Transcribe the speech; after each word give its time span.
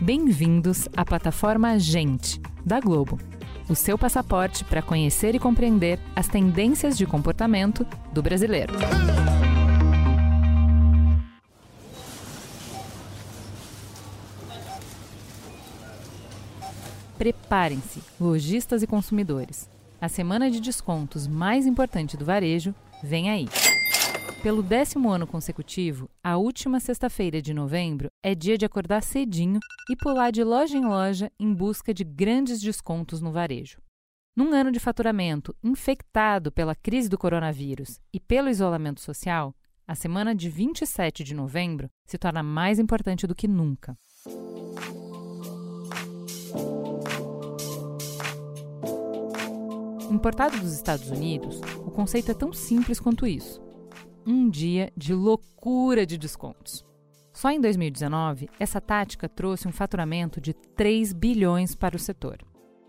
Bem-vindos 0.00 0.88
à 0.96 1.04
plataforma 1.04 1.76
Gente, 1.80 2.40
da 2.64 2.78
Globo. 2.78 3.18
O 3.68 3.74
seu 3.74 3.98
passaporte 3.98 4.64
para 4.64 4.80
conhecer 4.80 5.34
e 5.34 5.40
compreender 5.40 5.98
as 6.14 6.28
tendências 6.28 6.96
de 6.96 7.04
comportamento 7.04 7.84
do 8.12 8.22
brasileiro. 8.22 8.74
Preparem-se, 17.18 18.00
lojistas 18.20 18.84
e 18.84 18.86
consumidores. 18.86 19.68
A 20.00 20.08
semana 20.08 20.50
de 20.50 20.62
descontos 20.62 21.26
mais 21.26 21.66
importante 21.66 22.16
do 22.16 22.24
varejo 22.24 22.74
vem 23.02 23.28
aí. 23.28 23.46
Pelo 24.42 24.62
décimo 24.62 25.10
ano 25.10 25.26
consecutivo, 25.26 26.08
a 26.24 26.38
última 26.38 26.80
sexta-feira 26.80 27.42
de 27.42 27.52
novembro 27.52 28.08
é 28.22 28.34
dia 28.34 28.56
de 28.56 28.64
acordar 28.64 29.02
cedinho 29.02 29.60
e 29.90 29.96
pular 29.96 30.30
de 30.30 30.42
loja 30.42 30.74
em 30.74 30.86
loja 30.86 31.30
em 31.38 31.52
busca 31.52 31.92
de 31.92 32.02
grandes 32.02 32.62
descontos 32.62 33.20
no 33.20 33.30
varejo. 33.30 33.78
Num 34.34 34.54
ano 34.54 34.72
de 34.72 34.80
faturamento 34.80 35.54
infectado 35.62 36.50
pela 36.50 36.74
crise 36.74 37.10
do 37.10 37.18
coronavírus 37.18 38.00
e 38.10 38.18
pelo 38.18 38.48
isolamento 38.48 39.02
social, 39.02 39.54
a 39.86 39.94
semana 39.94 40.34
de 40.34 40.48
27 40.48 41.22
de 41.22 41.34
novembro 41.34 41.90
se 42.06 42.16
torna 42.16 42.42
mais 42.42 42.78
importante 42.78 43.26
do 43.26 43.34
que 43.34 43.46
nunca. 43.46 43.94
Importado 50.10 50.58
dos 50.58 50.72
Estados 50.72 51.08
Unidos, 51.08 51.60
o 51.86 51.90
conceito 51.92 52.32
é 52.32 52.34
tão 52.34 52.52
simples 52.52 52.98
quanto 52.98 53.28
isso. 53.28 53.62
Um 54.26 54.50
dia 54.50 54.92
de 54.96 55.14
loucura 55.14 56.04
de 56.04 56.18
descontos. 56.18 56.84
Só 57.32 57.48
em 57.48 57.60
2019, 57.60 58.50
essa 58.58 58.80
tática 58.80 59.28
trouxe 59.28 59.68
um 59.68 59.72
faturamento 59.72 60.40
de 60.40 60.52
3 60.52 61.12
bilhões 61.12 61.76
para 61.76 61.94
o 61.94 61.98
setor. 61.98 62.38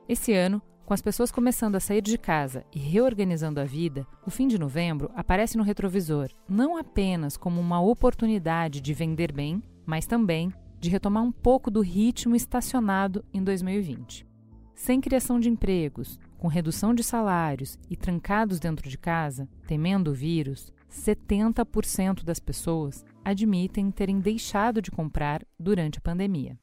Esse 0.09 0.33
ano, 0.33 0.59
com 0.83 0.95
as 0.95 1.01
pessoas 1.01 1.31
começando 1.31 1.75
a 1.75 1.79
sair 1.79 2.01
de 2.01 2.17
casa 2.17 2.65
e 2.73 2.79
reorganizando 2.79 3.59
a 3.59 3.65
vida, 3.65 4.05
o 4.25 4.31
fim 4.31 4.47
de 4.47 4.57
novembro 4.57 5.11
aparece 5.15 5.57
no 5.57 5.63
retrovisor 5.63 6.31
não 6.49 6.75
apenas 6.75 7.37
como 7.37 7.61
uma 7.61 7.79
oportunidade 7.79 8.81
de 8.81 8.95
vender 8.95 9.31
bem, 9.31 9.61
mas 9.85 10.07
também 10.07 10.51
de 10.79 10.89
retomar 10.89 11.21
um 11.21 11.31
pouco 11.31 11.69
do 11.69 11.81
ritmo 11.81 12.35
estacionado 12.35 13.23
em 13.31 13.43
2020. 13.43 14.25
Sem 14.73 14.99
criação 14.99 15.39
de 15.39 15.47
empregos, 15.47 16.19
com 16.41 16.47
redução 16.47 16.91
de 16.91 17.03
salários 17.03 17.77
e 17.87 17.95
trancados 17.95 18.59
dentro 18.59 18.89
de 18.89 18.97
casa, 18.97 19.47
temendo 19.67 20.09
o 20.09 20.13
vírus, 20.15 20.73
70% 20.91 22.23
das 22.23 22.39
pessoas 22.39 23.05
admitem 23.23 23.91
terem 23.91 24.19
deixado 24.19 24.81
de 24.81 24.89
comprar 24.89 25.45
durante 25.59 25.99
a 25.99 26.01
pandemia. 26.01 26.57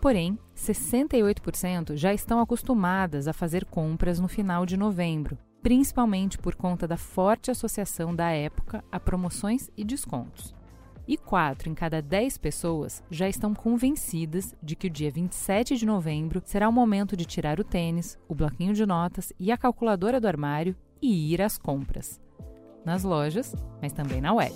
Porém, 0.00 0.38
68% 0.54 1.96
já 1.96 2.14
estão 2.14 2.38
acostumadas 2.38 3.26
a 3.26 3.32
fazer 3.32 3.64
compras 3.64 4.20
no 4.20 4.28
final 4.28 4.64
de 4.64 4.76
novembro, 4.76 5.36
principalmente 5.60 6.38
por 6.38 6.54
conta 6.54 6.86
da 6.86 6.96
forte 6.96 7.50
associação 7.50 8.14
da 8.14 8.30
época 8.30 8.84
a 8.92 9.00
promoções 9.00 9.68
e 9.76 9.84
descontos 9.84 10.55
e 11.06 11.16
4 11.16 11.70
em 11.70 11.74
cada 11.74 12.02
10 12.02 12.38
pessoas 12.38 13.02
já 13.10 13.28
estão 13.28 13.54
convencidas 13.54 14.54
de 14.62 14.74
que 14.74 14.86
o 14.86 14.90
dia 14.90 15.10
27 15.10 15.76
de 15.76 15.86
novembro 15.86 16.42
será 16.44 16.68
o 16.68 16.72
momento 16.72 17.16
de 17.16 17.24
tirar 17.24 17.60
o 17.60 17.64
tênis, 17.64 18.18
o 18.28 18.34
bloquinho 18.34 18.74
de 18.74 18.84
notas 18.84 19.32
e 19.38 19.52
a 19.52 19.56
calculadora 19.56 20.20
do 20.20 20.28
armário 20.28 20.76
e 21.00 21.32
ir 21.32 21.42
às 21.42 21.58
compras. 21.58 22.20
Nas 22.84 23.02
lojas, 23.02 23.54
mas 23.80 23.92
também 23.92 24.20
na 24.20 24.32
web. 24.32 24.54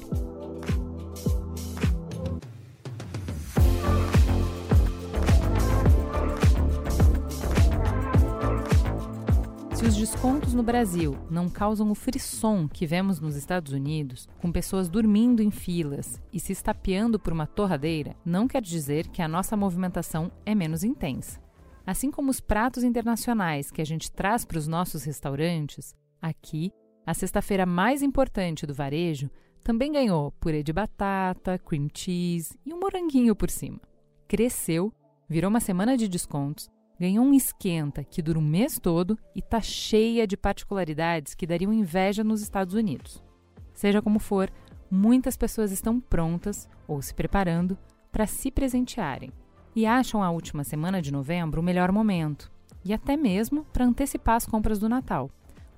Os 9.91 9.97
descontos 9.97 10.55
no 10.55 10.63
Brasil 10.63 11.19
não 11.29 11.51
causam 11.51 11.91
o 11.91 11.97
frisson 11.97 12.69
que 12.69 12.87
vemos 12.87 13.19
nos 13.19 13.35
Estados 13.35 13.73
Unidos, 13.73 14.29
com 14.39 14.53
pessoas 14.53 14.89
dormindo 14.89 15.43
em 15.43 15.51
filas 15.51 16.23
e 16.33 16.39
se 16.39 16.53
estapeando 16.53 17.19
por 17.19 17.33
uma 17.33 17.45
torradeira, 17.45 18.15
não 18.25 18.47
quer 18.47 18.63
dizer 18.63 19.09
que 19.09 19.21
a 19.21 19.27
nossa 19.27 19.57
movimentação 19.57 20.31
é 20.47 20.55
menos 20.55 20.85
intensa. 20.85 21.41
Assim 21.85 22.09
como 22.09 22.31
os 22.31 22.41
pratos 22.41 22.85
internacionais 22.85 23.73
que 23.73 23.83
a 23.83 23.85
gente 23.85 24.13
traz 24.13 24.45
para 24.45 24.59
os 24.59 24.69
nossos 24.69 25.03
restaurantes, 25.03 25.93
aqui, 26.23 26.73
a 27.05 27.13
sexta-feira 27.13 27.67
mais 27.67 28.01
importante 28.01 28.69
do 28.69 28.75
varejo 28.75 29.29
também 29.61 29.91
ganhou 29.91 30.31
purê 30.39 30.63
de 30.63 30.73
batata, 30.73 31.59
cream 31.59 31.89
cheese 31.93 32.57
e 32.65 32.73
um 32.73 32.79
moranguinho 32.79 33.35
por 33.35 33.51
cima. 33.51 33.81
Cresceu, 34.29 34.93
virou 35.29 35.51
uma 35.51 35.59
semana 35.59 35.97
de 35.97 36.07
descontos 36.07 36.71
ganhou 37.01 37.25
um 37.25 37.33
esquenta 37.33 38.05
que 38.05 38.21
dura 38.21 38.39
um 38.39 38.43
mês 38.43 38.79
todo 38.79 39.19
e 39.35 39.39
está 39.39 39.59
cheia 39.59 40.27
de 40.27 40.37
particularidades 40.37 41.35
que 41.35 41.47
dariam 41.47 41.73
inveja 41.73 42.23
nos 42.23 42.43
Estados 42.43 42.75
Unidos. 42.75 43.25
Seja 43.73 44.03
como 44.03 44.19
for, 44.19 44.53
muitas 44.91 45.35
pessoas 45.35 45.73
estão 45.73 45.99
prontas 45.99 46.69
ou 46.87 47.01
se 47.01 47.15
preparando 47.15 47.79
para 48.13 48.27
se 48.27 48.51
presentearem 48.51 49.33
e 49.75 49.87
acham 49.87 50.23
a 50.23 50.31
última 50.31 50.63
semana 50.63 51.01
de 51.01 51.11
novembro 51.11 51.63
o 51.63 51.65
melhor 51.65 51.91
momento 51.91 52.53
e 52.85 52.93
até 52.93 53.17
mesmo 53.17 53.65
para 53.73 53.87
antecipar 53.87 54.37
as 54.37 54.45
compras 54.45 54.79
do 54.79 54.89
Natal. 54.89 55.31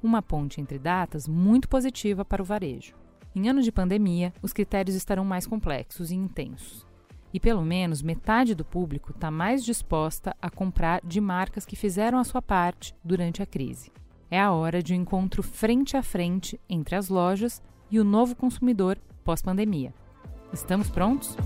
Uma 0.02 0.22
ponte 0.22 0.60
entre 0.60 0.76
datas 0.76 1.28
muito 1.28 1.68
positiva 1.68 2.24
para 2.24 2.42
o 2.42 2.44
varejo. 2.44 2.96
Em 3.32 3.48
anos 3.48 3.64
de 3.64 3.70
pandemia, 3.70 4.32
os 4.42 4.52
critérios 4.52 4.96
estarão 4.96 5.24
mais 5.24 5.46
complexos 5.46 6.10
e 6.10 6.16
intensos 6.16 6.84
e 7.32 7.40
pelo 7.40 7.62
menos 7.62 8.02
metade 8.02 8.54
do 8.54 8.64
público 8.64 9.12
está 9.12 9.30
mais 9.30 9.64
disposta 9.64 10.36
a 10.40 10.50
comprar 10.50 11.00
de 11.04 11.20
marcas 11.20 11.64
que 11.64 11.76
fizeram 11.76 12.18
a 12.18 12.24
sua 12.24 12.42
parte 12.42 12.94
durante 13.02 13.42
a 13.42 13.46
crise. 13.46 13.90
É 14.30 14.40
a 14.40 14.52
hora 14.52 14.82
de 14.82 14.92
um 14.92 14.96
encontro 14.96 15.42
frente 15.42 15.96
a 15.96 16.02
frente 16.02 16.60
entre 16.68 16.94
as 16.94 17.08
lojas 17.08 17.62
e 17.90 17.98
o 17.98 18.04
novo 18.04 18.34
consumidor 18.34 18.98
pós-pandemia. 19.24 19.94
Estamos 20.52 20.90
prontos? 20.90 21.36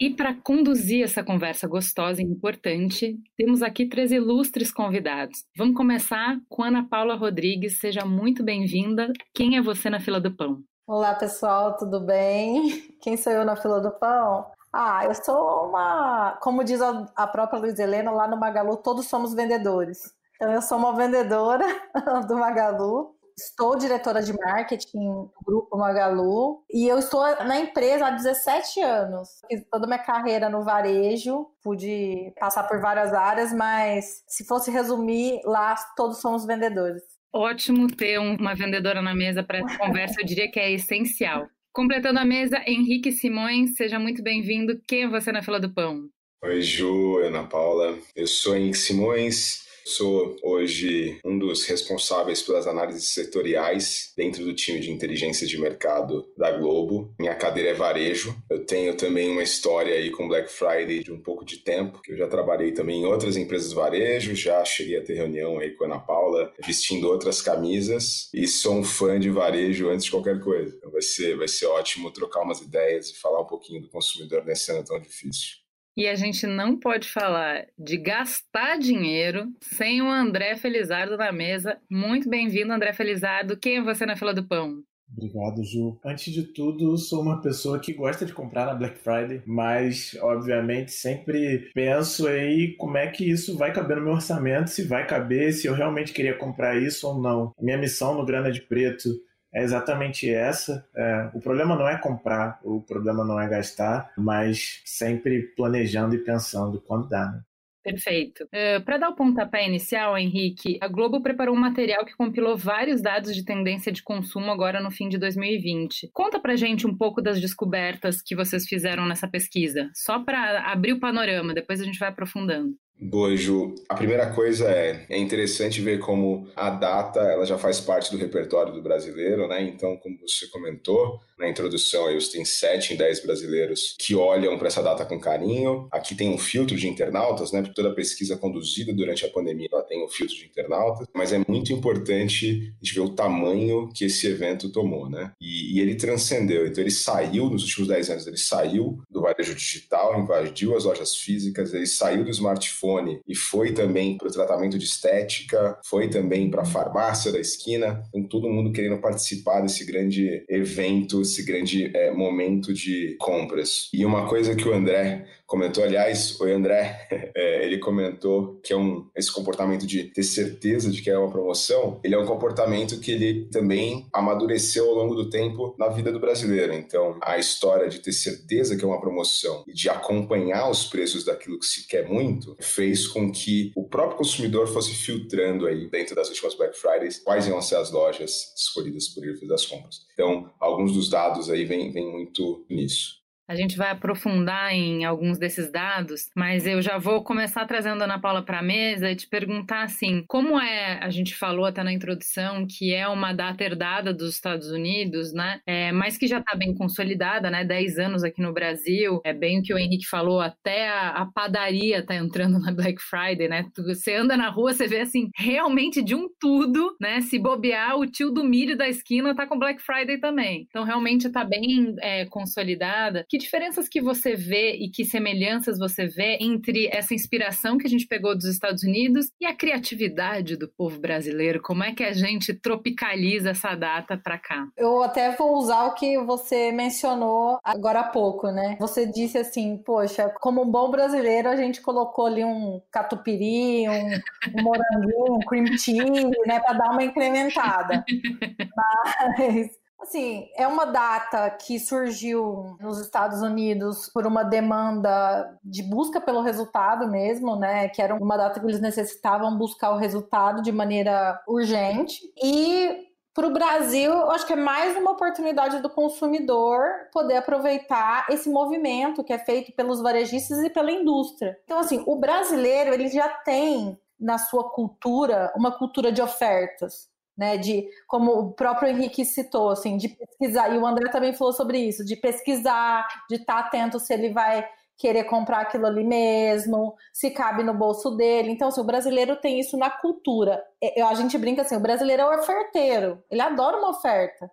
E 0.00 0.08
para 0.08 0.32
conduzir 0.32 1.04
essa 1.04 1.22
conversa 1.22 1.68
gostosa 1.68 2.22
e 2.22 2.24
importante, 2.24 3.18
temos 3.36 3.62
aqui 3.62 3.84
três 3.84 4.10
ilustres 4.10 4.72
convidados. 4.72 5.44
Vamos 5.54 5.76
começar 5.76 6.40
com 6.48 6.62
Ana 6.62 6.88
Paula 6.88 7.14
Rodrigues. 7.14 7.78
Seja 7.78 8.06
muito 8.06 8.42
bem-vinda. 8.42 9.12
Quem 9.34 9.58
é 9.58 9.60
você 9.60 9.90
na 9.90 10.00
fila 10.00 10.18
do 10.18 10.34
pão? 10.34 10.64
Olá, 10.92 11.14
pessoal, 11.14 11.76
tudo 11.76 12.00
bem? 12.00 12.96
Quem 13.00 13.16
sou 13.16 13.32
eu 13.32 13.44
na 13.44 13.54
fila 13.54 13.80
do 13.80 13.92
pão? 13.92 14.50
Ah, 14.72 15.04
eu 15.04 15.14
sou 15.14 15.68
uma, 15.68 16.36
como 16.42 16.64
diz 16.64 16.80
a 16.82 17.28
própria 17.28 17.60
Luiz 17.60 17.78
Helena, 17.78 18.10
lá 18.10 18.26
no 18.26 18.36
Magalu, 18.36 18.76
todos 18.76 19.06
somos 19.06 19.32
vendedores. 19.32 20.12
Então, 20.34 20.50
eu 20.50 20.60
sou 20.60 20.76
uma 20.78 20.92
vendedora 20.96 21.64
do 22.26 22.34
Magalu, 22.34 23.14
estou 23.38 23.76
diretora 23.76 24.20
de 24.20 24.36
marketing 24.36 24.98
do 24.98 25.32
grupo 25.46 25.78
Magalu 25.78 26.64
e 26.68 26.88
eu 26.88 26.98
estou 26.98 27.22
na 27.44 27.60
empresa 27.60 28.08
há 28.08 28.10
17 28.10 28.80
anos. 28.80 29.28
Fiz 29.46 29.64
toda 29.70 29.84
a 29.84 29.86
minha 29.86 30.02
carreira 30.02 30.50
no 30.50 30.64
varejo, 30.64 31.46
pude 31.62 32.34
passar 32.40 32.64
por 32.66 32.80
várias 32.80 33.14
áreas, 33.14 33.52
mas 33.52 34.24
se 34.26 34.44
fosse 34.44 34.72
resumir, 34.72 35.40
lá 35.44 35.76
todos 35.94 36.18
somos 36.18 36.44
vendedores. 36.44 37.19
Ótimo 37.32 37.86
ter 37.86 38.18
uma 38.18 38.54
vendedora 38.54 39.00
na 39.00 39.14
mesa 39.14 39.42
para 39.42 39.58
essa 39.58 39.78
conversa, 39.78 40.20
eu 40.20 40.26
diria 40.26 40.50
que 40.50 40.58
é 40.58 40.72
essencial. 40.72 41.48
Completando 41.72 42.18
a 42.18 42.24
mesa, 42.24 42.60
Henrique 42.66 43.12
Simões, 43.12 43.76
seja 43.76 44.00
muito 44.00 44.20
bem-vindo. 44.20 44.80
Quem 44.88 45.04
é 45.04 45.08
você 45.08 45.30
na 45.30 45.40
fila 45.40 45.60
do 45.60 45.72
pão? 45.72 46.08
Oi, 46.42 46.60
Ju, 46.60 47.18
Ana 47.18 47.44
Paula. 47.44 47.96
Eu 48.16 48.26
sou 48.26 48.56
Henrique 48.56 48.78
Simões, 48.78 49.64
Sou 49.84 50.36
hoje 50.42 51.18
um 51.24 51.38
dos 51.38 51.64
responsáveis 51.64 52.42
pelas 52.42 52.66
análises 52.66 53.08
setoriais 53.08 54.12
dentro 54.16 54.44
do 54.44 54.54
time 54.54 54.80
de 54.80 54.90
inteligência 54.90 55.46
de 55.46 55.58
mercado 55.58 56.30
da 56.36 56.52
Globo. 56.52 57.14
Minha 57.18 57.34
cadeira 57.34 57.70
é 57.70 57.74
varejo. 57.74 58.36
Eu 58.48 58.64
tenho 58.64 58.96
também 58.96 59.30
uma 59.30 59.42
história 59.42 59.94
aí 59.94 60.10
com 60.10 60.28
Black 60.28 60.50
Friday 60.50 61.02
de 61.02 61.12
um 61.12 61.20
pouco 61.20 61.44
de 61.44 61.58
tempo, 61.58 62.00
que 62.02 62.12
eu 62.12 62.16
já 62.16 62.28
trabalhei 62.28 62.72
também 62.72 63.02
em 63.02 63.06
outras 63.06 63.36
empresas 63.36 63.70
de 63.70 63.74
varejo, 63.74 64.34
já 64.34 64.64
cheguei 64.64 64.98
a 64.98 65.04
ter 65.04 65.14
reunião 65.14 65.58
aí 65.58 65.70
com 65.72 65.84
a 65.84 65.86
Ana 65.86 65.98
Paula, 65.98 66.52
vestindo 66.64 67.08
outras 67.08 67.40
camisas 67.40 68.28
e 68.34 68.46
sou 68.46 68.74
um 68.74 68.84
fã 68.84 69.18
de 69.18 69.30
varejo 69.30 69.88
antes 69.88 70.04
de 70.04 70.10
qualquer 70.10 70.40
coisa. 70.40 70.74
Então 70.76 70.90
vai 70.90 71.02
ser, 71.02 71.36
vai 71.36 71.48
ser 71.48 71.66
ótimo 71.66 72.12
trocar 72.12 72.42
umas 72.42 72.60
ideias 72.60 73.10
e 73.10 73.18
falar 73.18 73.40
um 73.40 73.46
pouquinho 73.46 73.82
do 73.82 73.88
consumidor 73.88 74.44
nesse 74.44 74.70
ano 74.70 74.84
tão 74.84 75.00
difícil. 75.00 75.60
E 75.96 76.06
a 76.06 76.14
gente 76.14 76.46
não 76.46 76.78
pode 76.78 77.08
falar 77.08 77.66
de 77.78 77.96
gastar 77.96 78.78
dinheiro 78.78 79.46
sem 79.60 80.00
o 80.00 80.08
André 80.08 80.56
Felizardo 80.56 81.16
na 81.16 81.32
mesa. 81.32 81.78
Muito 81.90 82.28
bem-vindo, 82.28 82.72
André 82.72 82.92
Felizardo. 82.92 83.56
Quem 83.56 83.78
é 83.78 83.82
você 83.82 84.06
na 84.06 84.16
fila 84.16 84.32
do 84.32 84.46
pão? 84.46 84.82
Obrigado, 85.12 85.64
Ju. 85.64 85.98
Antes 86.04 86.32
de 86.32 86.44
tudo, 86.44 86.96
sou 86.96 87.20
uma 87.20 87.40
pessoa 87.40 87.80
que 87.80 87.92
gosta 87.92 88.24
de 88.24 88.32
comprar 88.32 88.66
na 88.66 88.74
Black 88.74 88.98
Friday, 88.98 89.42
mas 89.44 90.16
obviamente 90.22 90.92
sempre 90.92 91.70
penso 91.74 92.28
aí 92.28 92.76
como 92.76 92.96
é 92.96 93.08
que 93.08 93.28
isso 93.28 93.58
vai 93.58 93.72
caber 93.72 93.96
no 93.96 94.04
meu 94.04 94.12
orçamento, 94.12 94.70
se 94.70 94.84
vai 94.84 95.06
caber, 95.06 95.52
se 95.52 95.66
eu 95.66 95.74
realmente 95.74 96.12
queria 96.12 96.36
comprar 96.36 96.80
isso 96.80 97.08
ou 97.08 97.20
não. 97.20 97.52
Minha 97.60 97.78
missão 97.78 98.14
no 98.14 98.24
Grana 98.24 98.52
de 98.52 98.62
Preto 98.62 99.10
é 99.52 99.62
exatamente 99.62 100.32
essa. 100.32 100.86
É, 100.94 101.30
o 101.34 101.40
problema 101.40 101.74
não 101.76 101.88
é 101.88 101.98
comprar, 101.98 102.60
o 102.62 102.80
problema 102.80 103.24
não 103.24 103.40
é 103.40 103.48
gastar, 103.48 104.12
mas 104.16 104.80
sempre 104.84 105.42
planejando 105.56 106.14
e 106.14 106.18
pensando 106.18 106.80
quando 106.80 107.08
dá. 107.08 107.26
Né? 107.26 107.40
Perfeito. 107.82 108.44
Uh, 108.44 108.48
eh, 108.52 108.80
Para 108.80 108.98
dar 108.98 109.08
o 109.08 109.14
pontapé 109.14 109.66
inicial, 109.66 110.16
Henrique, 110.16 110.78
a 110.82 110.88
Globo 110.88 111.22
preparou 111.22 111.56
um 111.56 111.58
material 111.58 112.04
que 112.04 112.14
compilou 112.14 112.56
vários 112.56 113.00
dados 113.00 113.34
de 113.34 113.44
tendência 113.44 113.90
de 113.90 114.02
consumo 114.02 114.50
agora 114.50 114.80
no 114.80 114.90
fim 114.90 115.08
de 115.08 115.16
2020. 115.16 116.10
Conta 116.12 116.38
pra 116.38 116.56
gente 116.56 116.86
um 116.86 116.94
pouco 116.94 117.22
das 117.22 117.40
descobertas 117.40 118.20
que 118.20 118.36
vocês 118.36 118.66
fizeram 118.66 119.06
nessa 119.06 119.26
pesquisa, 119.26 119.90
só 119.94 120.22
para 120.22 120.70
abrir 120.70 120.92
o 120.92 121.00
panorama, 121.00 121.54
depois 121.54 121.80
a 121.80 121.84
gente 121.84 121.98
vai 121.98 122.10
aprofundando. 122.10 122.74
Boa, 123.02 123.34
Ju. 123.34 123.74
A 123.88 123.94
primeira 123.94 124.30
coisa 124.30 124.70
é, 124.70 125.06
é 125.08 125.16
interessante 125.16 125.80
ver 125.80 126.00
como 126.00 126.46
a 126.54 126.68
data 126.68 127.18
ela 127.20 127.46
já 127.46 127.56
faz 127.56 127.80
parte 127.80 128.10
do 128.10 128.18
repertório 128.18 128.74
do 128.74 128.82
brasileiro, 128.82 129.48
né? 129.48 129.62
Então, 129.62 129.96
como 129.96 130.18
você 130.20 130.46
comentou 130.48 131.18
na 131.38 131.48
introdução, 131.48 132.06
aí, 132.06 132.14
você 132.20 132.32
tem 132.32 132.44
7 132.44 132.92
em 132.92 132.96
10 132.98 133.20
brasileiros 133.24 133.96
que 133.98 134.14
olham 134.14 134.58
para 134.58 134.68
essa 134.68 134.82
data 134.82 135.06
com 135.06 135.18
carinho. 135.18 135.88
Aqui 135.90 136.14
tem 136.14 136.28
um 136.28 136.36
filtro 136.36 136.76
de 136.76 136.86
internautas, 136.86 137.52
né? 137.52 137.62
Porque 137.62 137.74
toda 137.74 137.94
pesquisa 137.94 138.36
conduzida 138.36 138.92
durante 138.92 139.24
a 139.24 139.30
pandemia 139.30 139.68
ela 139.72 139.82
tem 139.82 140.04
um 140.04 140.08
filtro 140.08 140.36
de 140.36 140.44
internautas, 140.44 141.06
mas 141.14 141.32
é 141.32 141.40
muito 141.48 141.72
importante 141.72 142.70
a 142.78 142.84
gente 142.84 142.94
ver 142.94 143.00
o 143.00 143.14
tamanho 143.14 143.88
que 143.94 144.04
esse 144.04 144.26
evento 144.26 144.70
tomou, 144.70 145.08
né? 145.08 145.32
E, 145.40 145.78
e 145.78 145.80
ele 145.80 145.94
transcendeu. 145.94 146.66
Então, 146.66 146.84
ele 146.84 146.90
saiu, 146.90 147.48
nos 147.48 147.62
últimos 147.62 147.88
10 147.88 148.10
anos, 148.10 148.26
ele 148.26 148.36
saiu 148.36 149.02
do 149.10 149.22
varejo 149.22 149.54
digital, 149.54 150.20
invadiu 150.20 150.76
as 150.76 150.84
lojas 150.84 151.16
físicas, 151.16 151.72
ele 151.72 151.86
saiu 151.86 152.24
do 152.24 152.30
smartphone 152.30 152.89
e 153.26 153.34
foi 153.34 153.72
também 153.72 154.16
para 154.16 154.28
o 154.28 154.32
tratamento 154.32 154.78
de 154.78 154.84
estética, 154.84 155.78
foi 155.84 156.08
também 156.08 156.50
para 156.50 156.62
a 156.62 156.66
farmácia 156.66 157.30
da 157.30 157.38
esquina, 157.38 158.02
com 158.12 158.22
todo 158.22 158.48
mundo 158.48 158.72
querendo 158.72 158.98
participar 158.98 159.60
desse 159.60 159.84
grande 159.84 160.44
evento, 160.48 161.22
esse 161.22 161.44
grande 161.44 161.90
é, 161.94 162.10
momento 162.10 162.72
de 162.72 163.16
compras. 163.18 163.88
E 163.92 164.04
uma 164.04 164.26
coisa 164.28 164.54
que 164.54 164.68
o 164.68 164.74
André 164.74 165.26
comentou, 165.50 165.82
aliás, 165.82 166.40
oi 166.40 166.52
André, 166.52 167.08
é, 167.34 167.66
ele 167.66 167.78
comentou 167.78 168.60
que 168.62 168.72
é 168.72 168.76
um, 168.76 169.10
esse 169.16 169.32
comportamento 169.32 169.84
de 169.84 170.04
ter 170.04 170.22
certeza 170.22 170.88
de 170.88 171.02
que 171.02 171.10
é 171.10 171.18
uma 171.18 171.28
promoção, 171.28 172.00
ele 172.04 172.14
é 172.14 172.18
um 172.18 172.24
comportamento 172.24 173.00
que 173.00 173.10
ele 173.10 173.48
também 173.50 174.06
amadureceu 174.12 174.88
ao 174.88 174.94
longo 174.94 175.16
do 175.16 175.28
tempo 175.28 175.74
na 175.76 175.88
vida 175.88 176.12
do 176.12 176.20
brasileiro. 176.20 176.72
Então, 176.72 177.18
a 177.20 177.36
história 177.36 177.88
de 177.88 177.98
ter 177.98 178.12
certeza 178.12 178.76
que 178.76 178.84
é 178.84 178.86
uma 178.86 179.00
promoção 179.00 179.64
e 179.66 179.72
de 179.72 179.88
acompanhar 179.88 180.70
os 180.70 180.84
preços 180.84 181.24
daquilo 181.24 181.58
que 181.58 181.66
se 181.66 181.88
quer 181.88 182.08
muito, 182.08 182.56
fez 182.60 183.08
com 183.08 183.32
que 183.32 183.72
o 183.74 183.88
próprio 183.88 184.18
consumidor 184.18 184.68
fosse 184.68 184.94
filtrando 184.94 185.66
aí 185.66 185.90
dentro 185.90 186.14
das 186.14 186.28
últimas 186.28 186.54
Black 186.54 186.78
Fridays 186.78 187.18
quais 187.18 187.48
iam 187.48 187.60
ser 187.60 187.74
as 187.74 187.90
lojas 187.90 188.54
escolhidas 188.56 189.08
por 189.08 189.24
ele 189.24 189.36
fazer 189.36 189.54
as 189.54 189.66
compras. 189.66 190.06
Então, 190.12 190.48
alguns 190.60 190.92
dos 190.92 191.10
dados 191.10 191.50
aí 191.50 191.64
vêm 191.64 191.92
muito 191.92 192.64
nisso. 192.70 193.19
A 193.50 193.56
gente 193.56 193.76
vai 193.76 193.90
aprofundar 193.90 194.72
em 194.72 195.04
alguns 195.04 195.36
desses 195.36 195.72
dados, 195.72 196.30
mas 196.36 196.68
eu 196.68 196.80
já 196.80 196.98
vou 196.98 197.24
começar 197.24 197.66
trazendo 197.66 198.00
a 198.00 198.04
Ana 198.04 198.16
Paula 198.16 198.44
para 198.44 198.60
a 198.60 198.62
mesa 198.62 199.10
e 199.10 199.16
te 199.16 199.26
perguntar 199.26 199.82
assim: 199.82 200.22
como 200.28 200.60
é, 200.60 201.00
a 201.02 201.10
gente 201.10 201.34
falou 201.34 201.66
até 201.66 201.82
na 201.82 201.92
introdução, 201.92 202.64
que 202.64 202.94
é 202.94 203.08
uma 203.08 203.32
data 203.32 203.64
herdada 203.64 204.14
dos 204.14 204.34
Estados 204.34 204.70
Unidos, 204.70 205.32
né? 205.32 205.58
É, 205.66 205.90
mas 205.90 206.16
que 206.16 206.28
já 206.28 206.38
está 206.38 206.56
bem 206.56 206.72
consolidada, 206.76 207.50
né? 207.50 207.64
10 207.64 207.98
anos 207.98 208.22
aqui 208.22 208.40
no 208.40 208.52
Brasil. 208.52 209.20
É 209.24 209.32
bem 209.32 209.58
o 209.58 209.62
que 209.64 209.74
o 209.74 209.78
Henrique 209.78 210.06
falou, 210.06 210.40
até 210.40 210.88
a, 210.88 211.08
a 211.08 211.26
padaria 211.26 211.98
está 211.98 212.14
entrando 212.14 212.56
na 212.60 212.70
Black 212.70 213.02
Friday, 213.02 213.48
né? 213.48 213.66
Você 213.78 214.14
anda 214.14 214.36
na 214.36 214.48
rua, 214.48 214.72
você 214.72 214.86
vê 214.86 215.00
assim, 215.00 215.28
realmente 215.36 216.04
de 216.04 216.14
um 216.14 216.28
tudo, 216.38 216.96
né? 217.00 217.20
Se 217.20 217.36
bobear, 217.36 217.98
o 217.98 218.06
tio 218.06 218.30
do 218.30 218.44
milho 218.44 218.78
da 218.78 218.88
esquina 218.88 219.34
tá 219.34 219.44
com 219.44 219.58
Black 219.58 219.82
Friday 219.82 220.18
também. 220.18 220.68
Então, 220.68 220.84
realmente 220.84 221.26
está 221.26 221.42
bem 221.42 221.96
é, 222.00 222.26
consolidada. 222.26 223.26
Que 223.28 223.39
diferenças 223.40 223.88
que 223.88 224.00
você 224.00 224.36
vê 224.36 224.76
e 224.76 224.88
que 224.88 225.04
semelhanças 225.04 225.78
você 225.78 226.06
vê 226.06 226.38
entre 226.40 226.88
essa 226.92 227.14
inspiração 227.14 227.76
que 227.76 227.86
a 227.86 227.90
gente 227.90 228.06
pegou 228.06 228.36
dos 228.36 228.44
Estados 228.44 228.82
Unidos 228.82 229.30
e 229.40 229.46
a 229.46 229.54
criatividade 229.54 230.56
do 230.56 230.68
povo 230.68 231.00
brasileiro? 231.00 231.60
Como 231.60 231.82
é 231.82 231.92
que 231.92 232.04
a 232.04 232.12
gente 232.12 232.54
tropicaliza 232.54 233.50
essa 233.50 233.74
data 233.74 234.16
para 234.16 234.38
cá? 234.38 234.68
Eu 234.76 235.02
até 235.02 235.34
vou 235.34 235.56
usar 235.56 235.86
o 235.86 235.94
que 235.94 236.18
você 236.18 236.70
mencionou 236.70 237.58
agora 237.64 238.00
há 238.00 238.08
pouco, 238.08 238.50
né? 238.50 238.76
Você 238.78 239.06
disse 239.06 239.38
assim, 239.38 239.76
poxa, 239.78 240.32
como 240.40 240.62
um 240.62 240.70
bom 240.70 240.90
brasileiro, 240.90 241.48
a 241.48 241.56
gente 241.56 241.80
colocou 241.80 242.26
ali 242.26 242.44
um 242.44 242.80
catupiry, 242.90 243.88
um, 243.88 244.58
um 244.58 244.62
moranguinho, 244.62 245.34
um 245.34 245.40
cream 245.40 245.66
cheese, 245.78 246.30
né, 246.46 246.60
para 246.60 246.74
dar 246.74 246.90
uma 246.92 247.02
incrementada. 247.02 248.04
Mas 248.76 249.79
Assim, 250.00 250.48
é 250.56 250.66
uma 250.66 250.86
data 250.86 251.50
que 251.50 251.78
surgiu 251.78 252.76
nos 252.80 252.98
Estados 252.98 253.42
Unidos 253.42 254.08
por 254.08 254.26
uma 254.26 254.42
demanda 254.42 255.58
de 255.62 255.82
busca 255.82 256.20
pelo 256.20 256.40
resultado 256.40 257.06
mesmo, 257.06 257.54
né? 257.54 257.88
Que 257.88 258.00
era 258.00 258.14
uma 258.14 258.36
data 258.36 258.58
que 258.58 258.66
eles 258.66 258.80
necessitavam 258.80 259.56
buscar 259.56 259.90
o 259.90 259.98
resultado 259.98 260.62
de 260.62 260.72
maneira 260.72 261.40
urgente. 261.46 262.20
E 262.42 263.10
para 263.34 263.46
o 263.46 263.52
Brasil, 263.52 264.10
eu 264.10 264.30
acho 264.30 264.46
que 264.46 264.54
é 264.54 264.56
mais 264.56 264.96
uma 264.96 265.12
oportunidade 265.12 265.80
do 265.80 265.90
consumidor 265.90 266.82
poder 267.12 267.36
aproveitar 267.36 268.26
esse 268.30 268.48
movimento 268.48 269.22
que 269.22 269.32
é 269.32 269.38
feito 269.38 269.70
pelos 269.72 270.00
varejistas 270.00 270.58
e 270.60 270.70
pela 270.70 270.90
indústria. 270.90 271.58
Então, 271.64 271.78
assim, 271.78 272.02
o 272.06 272.16
brasileiro 272.16 272.92
ele 272.92 273.08
já 273.08 273.28
tem 273.28 273.98
na 274.18 274.38
sua 274.38 274.70
cultura 274.70 275.52
uma 275.54 275.70
cultura 275.70 276.10
de 276.10 276.20
ofertas 276.20 277.09
né? 277.40 277.56
De 277.56 277.88
como 278.06 278.32
o 278.32 278.52
próprio 278.52 278.90
Henrique 278.90 279.24
citou, 279.24 279.70
assim, 279.70 279.96
de 279.96 280.10
pesquisar, 280.10 280.68
e 280.68 280.76
o 280.76 280.86
André 280.86 281.10
também 281.10 281.32
falou 281.32 281.54
sobre 281.54 281.78
isso, 281.78 282.04
de 282.04 282.14
pesquisar, 282.14 283.08
de 283.30 283.36
estar 283.36 283.54
tá 283.54 283.60
atento 283.60 283.98
se 283.98 284.12
ele 284.12 284.28
vai 284.30 284.68
querer 284.98 285.24
comprar 285.24 285.60
aquilo 285.62 285.86
ali 285.86 286.04
mesmo, 286.04 286.94
se 287.14 287.30
cabe 287.30 287.62
no 287.62 287.72
bolso 287.72 288.10
dele. 288.10 288.50
Então, 288.50 288.68
assim, 288.68 288.82
o 288.82 288.84
brasileiro 288.84 289.36
tem 289.36 289.58
isso 289.58 289.78
na 289.78 289.88
cultura. 289.88 290.62
Eu, 290.94 291.08
a 291.08 291.14
gente 291.14 291.38
brinca 291.38 291.62
assim, 291.62 291.76
o 291.76 291.80
brasileiro 291.80 292.20
é 292.20 292.26
o 292.26 292.38
oferteiro, 292.38 293.24
ele 293.30 293.40
adora 293.40 293.78
uma 293.78 293.88
oferta. 293.88 294.50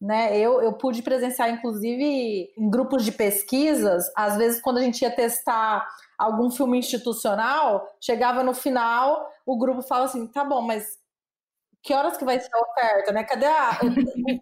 Né? 0.00 0.34
Eu, 0.38 0.62
eu 0.62 0.72
pude 0.72 1.02
presenciar, 1.02 1.50
inclusive, 1.50 2.50
em 2.56 2.70
grupos 2.70 3.04
de 3.04 3.12
pesquisas, 3.12 4.10
às 4.16 4.38
vezes, 4.38 4.62
quando 4.62 4.78
a 4.78 4.80
gente 4.80 5.02
ia 5.02 5.14
testar 5.14 5.86
algum 6.18 6.50
filme 6.50 6.78
institucional, 6.78 7.86
chegava 8.00 8.42
no 8.42 8.54
final, 8.54 9.30
o 9.44 9.58
grupo 9.58 9.82
fala 9.82 10.06
assim: 10.06 10.26
tá 10.26 10.42
bom, 10.42 10.62
mas 10.62 10.99
que 11.82 11.94
horas 11.94 12.16
que 12.16 12.24
vai 12.24 12.38
ser 12.38 12.50
a 12.52 12.60
oferta, 12.60 13.12
né? 13.12 13.24
Cadê 13.24 13.46
a, 13.46 13.78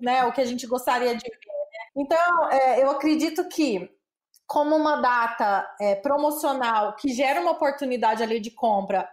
né, 0.01 0.25
o 0.25 0.33
que 0.33 0.41
a 0.41 0.45
gente 0.45 0.67
gostaria 0.67 1.15
de 1.15 1.23
ver? 1.23 1.37
Né? 1.37 2.03
Então, 2.03 2.51
é, 2.51 2.83
eu 2.83 2.91
acredito 2.91 3.49
que 3.49 3.91
como 4.47 4.75
uma 4.75 4.97
data 4.97 5.69
é, 5.81 5.95
promocional 5.95 6.97
que 6.97 7.09
gera 7.09 7.41
uma 7.41 7.51
oportunidade 7.53 8.23
ali 8.23 8.41
de 8.41 8.51
compra, 8.51 9.09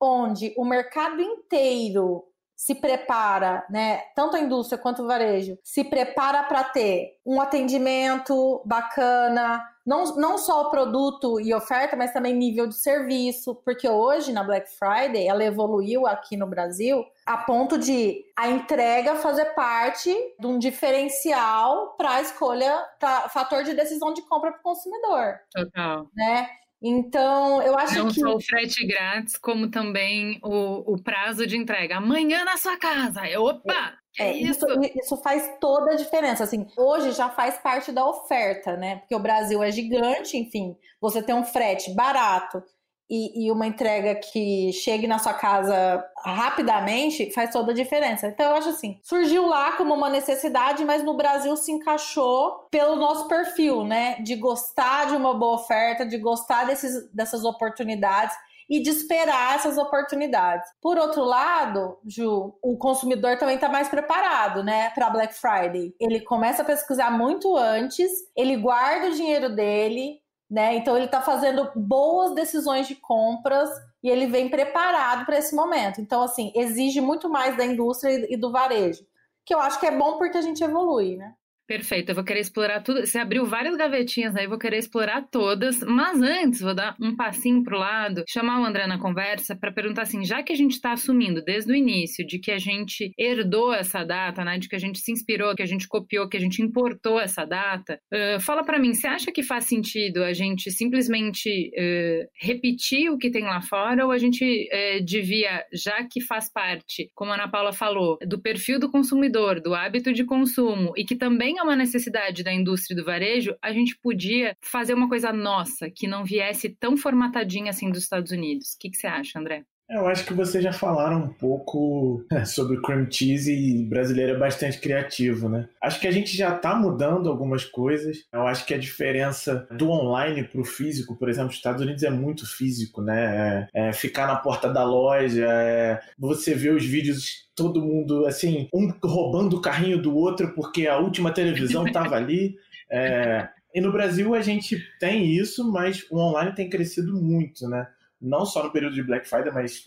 onde 0.00 0.54
o 0.56 0.64
mercado 0.64 1.20
inteiro 1.20 2.24
se 2.56 2.74
prepara, 2.74 3.64
né, 3.70 3.98
tanto 4.16 4.36
a 4.36 4.40
indústria 4.40 4.76
quanto 4.76 5.02
o 5.02 5.06
varejo, 5.06 5.56
se 5.62 5.84
prepara 5.84 6.42
para 6.42 6.64
ter 6.64 7.20
um 7.24 7.40
atendimento 7.40 8.60
bacana, 8.64 9.64
não, 9.88 10.04
não 10.16 10.36
só 10.36 10.64
o 10.64 10.70
produto 10.70 11.40
e 11.40 11.54
oferta, 11.54 11.96
mas 11.96 12.12
também 12.12 12.34
nível 12.34 12.66
de 12.66 12.74
serviço, 12.74 13.54
porque 13.64 13.88
hoje 13.88 14.34
na 14.34 14.44
Black 14.44 14.68
Friday 14.78 15.26
ela 15.26 15.42
evoluiu 15.42 16.06
aqui 16.06 16.36
no 16.36 16.46
Brasil 16.46 17.06
a 17.24 17.38
ponto 17.38 17.78
de 17.78 18.22
a 18.36 18.50
entrega 18.50 19.16
fazer 19.16 19.46
parte 19.54 20.14
de 20.38 20.46
um 20.46 20.58
diferencial 20.58 21.94
para 21.96 22.16
a 22.16 22.20
escolha, 22.20 22.84
para 23.00 23.30
fator 23.30 23.64
de 23.64 23.72
decisão 23.72 24.12
de 24.12 24.20
compra 24.20 24.52
para 24.52 24.60
o 24.60 24.62
consumidor. 24.62 25.38
Total. 25.50 26.06
Né? 26.14 26.50
Então, 26.82 27.62
eu 27.62 27.76
acho 27.76 27.98
Não 27.98 28.08
que. 28.08 28.20
Não 28.20 28.32
só 28.32 28.36
o 28.36 28.40
frete 28.42 28.86
grátis, 28.86 29.38
como 29.38 29.70
também 29.70 30.38
o, 30.42 30.92
o 30.92 31.02
prazo 31.02 31.46
de 31.46 31.56
entrega. 31.56 31.96
Amanhã 31.96 32.44
na 32.44 32.58
sua 32.58 32.76
casa. 32.76 33.22
Opa! 33.38 33.94
É, 34.18 34.32
isso? 34.32 34.66
isso? 34.66 34.98
isso 34.98 35.16
faz 35.18 35.50
toda 35.60 35.92
a 35.92 35.96
diferença. 35.96 36.44
Assim, 36.44 36.66
hoje 36.76 37.12
já 37.12 37.28
faz 37.28 37.58
parte 37.58 37.92
da 37.92 38.06
oferta, 38.06 38.76
né? 38.76 38.96
Porque 38.96 39.14
o 39.14 39.20
Brasil 39.20 39.62
é 39.62 39.70
gigante, 39.70 40.36
enfim, 40.36 40.76
você 41.00 41.22
tem 41.22 41.34
um 41.34 41.44
frete 41.44 41.94
barato 41.94 42.62
e, 43.10 43.46
e, 43.46 43.50
uma 43.50 43.66
entrega 43.66 44.16
que 44.16 44.70
chegue 44.70 45.06
na 45.06 45.18
sua 45.18 45.32
casa 45.32 46.04
rapidamente 46.18 47.32
faz 47.32 47.50
toda 47.50 47.72
a 47.72 47.74
diferença. 47.74 48.26
Então 48.26 48.50
eu 48.50 48.56
acho 48.56 48.68
assim, 48.68 49.00
surgiu 49.02 49.46
lá 49.46 49.72
como 49.72 49.94
uma 49.94 50.10
necessidade, 50.10 50.84
mas 50.84 51.02
no 51.02 51.16
Brasil 51.16 51.56
se 51.56 51.72
encaixou 51.72 52.68
pelo 52.70 52.96
nosso 52.96 53.26
perfil, 53.26 53.82
né? 53.82 54.16
De 54.20 54.36
gostar 54.36 55.06
de 55.06 55.16
uma 55.16 55.32
boa 55.32 55.54
oferta, 55.54 56.04
de 56.04 56.18
gostar 56.18 56.66
desses, 56.66 57.10
dessas 57.10 57.44
oportunidades 57.44 58.36
e 58.68 58.80
de 58.80 58.90
esperar 58.90 59.56
essas 59.56 59.78
oportunidades. 59.78 60.68
Por 60.80 60.98
outro 60.98 61.24
lado, 61.24 61.98
Ju, 62.06 62.54
o 62.62 62.76
consumidor 62.76 63.38
também 63.38 63.54
está 63.54 63.68
mais 63.68 63.88
preparado, 63.88 64.62
né, 64.62 64.90
para 64.90 65.10
Black 65.10 65.34
Friday. 65.34 65.94
Ele 65.98 66.20
começa 66.20 66.62
a 66.62 66.64
pesquisar 66.64 67.10
muito 67.10 67.56
antes, 67.56 68.10
ele 68.36 68.56
guarda 68.56 69.08
o 69.08 69.14
dinheiro 69.14 69.54
dele, 69.54 70.20
né? 70.50 70.74
Então 70.76 70.96
ele 70.96 71.06
está 71.06 71.20
fazendo 71.20 71.70
boas 71.76 72.34
decisões 72.34 72.86
de 72.86 72.94
compras 72.94 73.68
e 74.02 74.08
ele 74.08 74.26
vem 74.26 74.48
preparado 74.48 75.26
para 75.26 75.38
esse 75.38 75.54
momento. 75.54 76.00
Então, 76.00 76.22
assim, 76.22 76.52
exige 76.54 77.00
muito 77.00 77.28
mais 77.28 77.56
da 77.56 77.64
indústria 77.64 78.26
e 78.32 78.36
do 78.36 78.50
varejo, 78.50 79.04
que 79.44 79.54
eu 79.54 79.60
acho 79.60 79.78
que 79.78 79.86
é 79.86 79.90
bom 79.90 80.16
porque 80.16 80.38
a 80.38 80.42
gente 80.42 80.62
evolui, 80.62 81.16
né? 81.16 81.34
Perfeito, 81.68 82.08
eu 82.08 82.14
vou 82.14 82.24
querer 82.24 82.40
explorar 82.40 82.80
tudo. 82.80 83.04
Você 83.04 83.18
abriu 83.18 83.44
várias 83.44 83.76
gavetinhas 83.76 84.34
aí, 84.34 84.46
vou 84.46 84.58
querer 84.58 84.78
explorar 84.78 85.28
todas. 85.30 85.80
Mas 85.80 86.22
antes, 86.22 86.62
vou 86.62 86.74
dar 86.74 86.96
um 86.98 87.14
passinho 87.14 87.62
pro 87.62 87.76
lado, 87.78 88.24
chamar 88.26 88.62
o 88.62 88.64
André 88.64 88.86
na 88.86 88.98
conversa 88.98 89.54
para 89.54 89.70
perguntar 89.70 90.02
assim: 90.02 90.24
já 90.24 90.42
que 90.42 90.50
a 90.50 90.56
gente 90.56 90.72
está 90.72 90.92
assumindo 90.92 91.44
desde 91.44 91.70
o 91.70 91.76
início 91.76 92.26
de 92.26 92.38
que 92.38 92.50
a 92.50 92.58
gente 92.58 93.12
herdou 93.18 93.74
essa 93.74 94.02
data, 94.02 94.42
né, 94.46 94.58
de 94.58 94.66
que 94.66 94.76
a 94.76 94.78
gente 94.78 94.98
se 94.98 95.12
inspirou, 95.12 95.54
que 95.54 95.62
a 95.62 95.66
gente 95.66 95.86
copiou, 95.86 96.26
que 96.26 96.38
a 96.38 96.40
gente 96.40 96.62
importou 96.62 97.20
essa 97.20 97.44
data, 97.44 98.00
uh, 98.14 98.40
fala 98.40 98.64
para 98.64 98.78
mim, 98.78 98.94
você 98.94 99.06
acha 99.06 99.30
que 99.30 99.42
faz 99.42 99.66
sentido 99.66 100.24
a 100.24 100.32
gente 100.32 100.70
simplesmente 100.70 101.70
uh, 101.76 102.26
repetir 102.40 103.10
o 103.10 103.18
que 103.18 103.30
tem 103.30 103.44
lá 103.44 103.60
fora 103.60 104.06
ou 104.06 104.10
a 104.10 104.16
gente 104.16 104.42
uh, 104.72 105.04
devia, 105.04 105.62
já 105.74 106.02
que 106.04 106.22
faz 106.22 106.50
parte, 106.50 107.10
como 107.14 107.30
a 107.30 107.34
Ana 107.34 107.48
Paula 107.48 107.74
falou, 107.74 108.18
do 108.26 108.40
perfil 108.40 108.80
do 108.80 108.90
consumidor, 108.90 109.60
do 109.60 109.74
hábito 109.74 110.14
de 110.14 110.24
consumo 110.24 110.94
e 110.96 111.04
que 111.04 111.14
também 111.14 111.57
é 111.58 111.62
uma 111.62 111.76
necessidade 111.76 112.42
da 112.42 112.52
indústria 112.52 112.96
do 112.96 113.04
varejo, 113.04 113.56
a 113.62 113.72
gente 113.72 113.98
podia 113.98 114.56
fazer 114.62 114.94
uma 114.94 115.08
coisa 115.08 115.32
nossa, 115.32 115.90
que 115.90 116.06
não 116.06 116.24
viesse 116.24 116.70
tão 116.70 116.96
formatadinha 116.96 117.70
assim 117.70 117.90
dos 117.90 118.02
Estados 118.02 118.32
Unidos. 118.32 118.74
O 118.74 118.78
que, 118.78 118.90
que 118.90 118.96
você 118.96 119.06
acha, 119.06 119.38
André? 119.38 119.64
Eu 119.90 120.06
acho 120.06 120.26
que 120.26 120.34
vocês 120.34 120.62
já 120.62 120.72
falaram 120.72 121.24
um 121.24 121.28
pouco 121.28 122.22
é, 122.30 122.44
sobre 122.44 122.80
cream 122.82 123.10
cheese 123.10 123.50
e 123.50 123.84
brasileiro 123.84 124.32
é 124.32 124.38
bastante 124.38 124.78
criativo, 124.78 125.48
né? 125.48 125.66
Acho 125.82 125.98
que 125.98 126.06
a 126.06 126.10
gente 126.10 126.36
já 126.36 126.54
está 126.54 126.74
mudando 126.74 127.30
algumas 127.30 127.64
coisas. 127.64 128.18
Eu 128.30 128.46
acho 128.46 128.66
que 128.66 128.74
a 128.74 128.78
diferença 128.78 129.66
do 129.70 129.90
online 129.90 130.44
para 130.44 130.60
o 130.60 130.64
físico, 130.64 131.16
por 131.16 131.30
exemplo, 131.30 131.50
os 131.50 131.56
Estados 131.56 131.80
Unidos 131.80 132.02
é 132.02 132.10
muito 132.10 132.46
físico, 132.46 133.00
né? 133.00 133.68
É, 133.74 133.88
é 133.88 133.92
ficar 133.94 134.26
na 134.26 134.36
porta 134.36 134.68
da 134.70 134.84
loja, 134.84 135.46
é, 135.48 136.00
você 136.18 136.54
vê 136.54 136.68
os 136.68 136.84
vídeos 136.84 137.48
todo 137.56 137.82
mundo 137.82 138.26
assim, 138.26 138.68
um 138.74 138.92
roubando 139.02 139.56
o 139.56 139.60
carrinho 139.60 140.00
do 140.00 140.14
outro 140.14 140.52
porque 140.54 140.86
a 140.86 140.98
última 140.98 141.32
televisão 141.32 141.86
estava 141.88 142.14
ali. 142.14 142.56
É, 142.90 143.48
e 143.74 143.80
no 143.80 143.90
Brasil 143.90 144.34
a 144.34 144.42
gente 144.42 144.78
tem 145.00 145.34
isso, 145.34 145.70
mas 145.72 146.04
o 146.10 146.18
online 146.18 146.54
tem 146.54 146.68
crescido 146.68 147.14
muito, 147.14 147.66
né? 147.68 147.86
Não 148.20 148.44
só 148.44 148.62
no 148.62 148.72
período 148.72 148.94
de 148.94 149.02
Black 149.02 149.28
Friday, 149.28 149.52
mas 149.52 149.84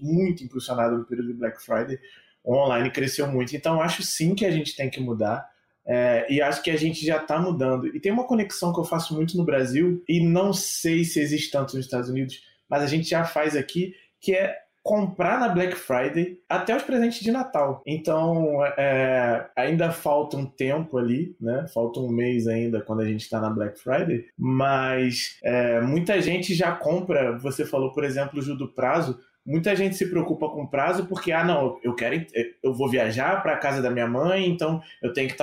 muito 0.00 0.44
impulsionado 0.44 0.98
no 0.98 1.04
período 1.04 1.28
de 1.28 1.38
Black 1.38 1.62
Friday, 1.62 1.98
o 2.42 2.54
online 2.54 2.90
cresceu 2.90 3.26
muito. 3.26 3.54
Então, 3.54 3.80
acho 3.80 4.02
sim 4.02 4.34
que 4.34 4.46
a 4.46 4.50
gente 4.50 4.74
tem 4.74 4.90
que 4.90 5.00
mudar. 5.00 5.48
É, 5.90 6.26
e 6.30 6.42
acho 6.42 6.62
que 6.62 6.70
a 6.70 6.76
gente 6.76 7.04
já 7.04 7.16
está 7.16 7.40
mudando. 7.40 7.86
E 7.86 7.98
tem 7.98 8.12
uma 8.12 8.26
conexão 8.26 8.72
que 8.74 8.80
eu 8.80 8.84
faço 8.84 9.14
muito 9.14 9.36
no 9.38 9.44
Brasil, 9.44 10.04
e 10.06 10.20
não 10.20 10.52
sei 10.52 11.02
se 11.02 11.18
existe 11.18 11.50
tanto 11.50 11.74
nos 11.74 11.86
Estados 11.86 12.10
Unidos, 12.10 12.42
mas 12.68 12.82
a 12.82 12.86
gente 12.86 13.08
já 13.08 13.24
faz 13.24 13.56
aqui, 13.56 13.94
que 14.20 14.34
é 14.34 14.54
comprar 14.88 15.38
na 15.38 15.50
Black 15.50 15.76
Friday 15.76 16.40
até 16.48 16.74
os 16.74 16.82
presentes 16.82 17.20
de 17.20 17.30
Natal. 17.30 17.82
Então, 17.86 18.64
é, 18.78 19.46
ainda 19.54 19.92
falta 19.92 20.38
um 20.38 20.46
tempo 20.46 20.96
ali, 20.96 21.36
né? 21.38 21.66
Falta 21.74 22.00
um 22.00 22.08
mês 22.08 22.48
ainda 22.48 22.80
quando 22.80 23.00
a 23.00 23.04
gente 23.04 23.20
está 23.20 23.38
na 23.38 23.50
Black 23.50 23.78
Friday, 23.78 24.24
mas 24.38 25.38
é, 25.44 25.78
muita 25.82 26.18
gente 26.22 26.54
já 26.54 26.72
compra. 26.72 27.36
Você 27.36 27.66
falou, 27.66 27.92
por 27.92 28.02
exemplo, 28.02 28.40
o 28.40 28.56
do 28.56 28.66
prazo. 28.66 29.20
Muita 29.44 29.76
gente 29.76 29.94
se 29.94 30.08
preocupa 30.08 30.48
com 30.48 30.66
prazo 30.66 31.04
porque, 31.04 31.32
ah, 31.32 31.44
não, 31.44 31.78
eu 31.82 31.94
quero, 31.94 32.24
eu 32.62 32.72
vou 32.72 32.88
viajar 32.88 33.42
para 33.42 33.52
a 33.52 33.58
casa 33.58 33.82
da 33.82 33.90
minha 33.90 34.06
mãe, 34.06 34.48
então 34.48 34.80
eu 35.02 35.12
tenho 35.12 35.28
que 35.28 35.36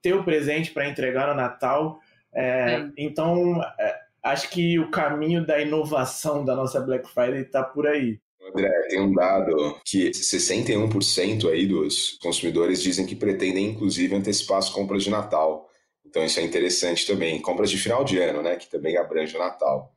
ter 0.00 0.14
o 0.14 0.24
presente 0.24 0.70
para 0.70 0.88
entregar 0.88 1.28
no 1.28 1.34
Natal. 1.34 2.00
É, 2.32 2.88
então, 2.96 3.62
é, 3.78 4.00
acho 4.22 4.48
que 4.48 4.78
o 4.78 4.90
caminho 4.90 5.44
da 5.44 5.60
inovação 5.60 6.42
da 6.42 6.56
nossa 6.56 6.80
Black 6.80 7.06
Friday 7.06 7.42
está 7.42 7.62
por 7.62 7.86
aí. 7.86 8.18
André, 8.48 8.70
tem 8.88 9.00
um 9.00 9.12
dado 9.12 9.78
que 9.84 10.10
61% 10.10 11.50
aí 11.50 11.66
dos 11.66 12.18
consumidores 12.22 12.82
dizem 12.82 13.06
que 13.06 13.16
pretendem, 13.16 13.66
inclusive, 13.66 14.14
antecipar 14.14 14.58
as 14.58 14.68
compras 14.68 15.04
de 15.04 15.10
Natal. 15.10 15.68
Então, 16.04 16.24
isso 16.24 16.40
é 16.40 16.42
interessante 16.42 17.06
também. 17.06 17.40
Compras 17.40 17.70
de 17.70 17.78
final 17.78 18.04
de 18.04 18.18
ano, 18.18 18.42
né? 18.42 18.56
Que 18.56 18.70
também 18.70 18.96
abrange 18.96 19.36
o 19.36 19.38
Natal. 19.38 19.94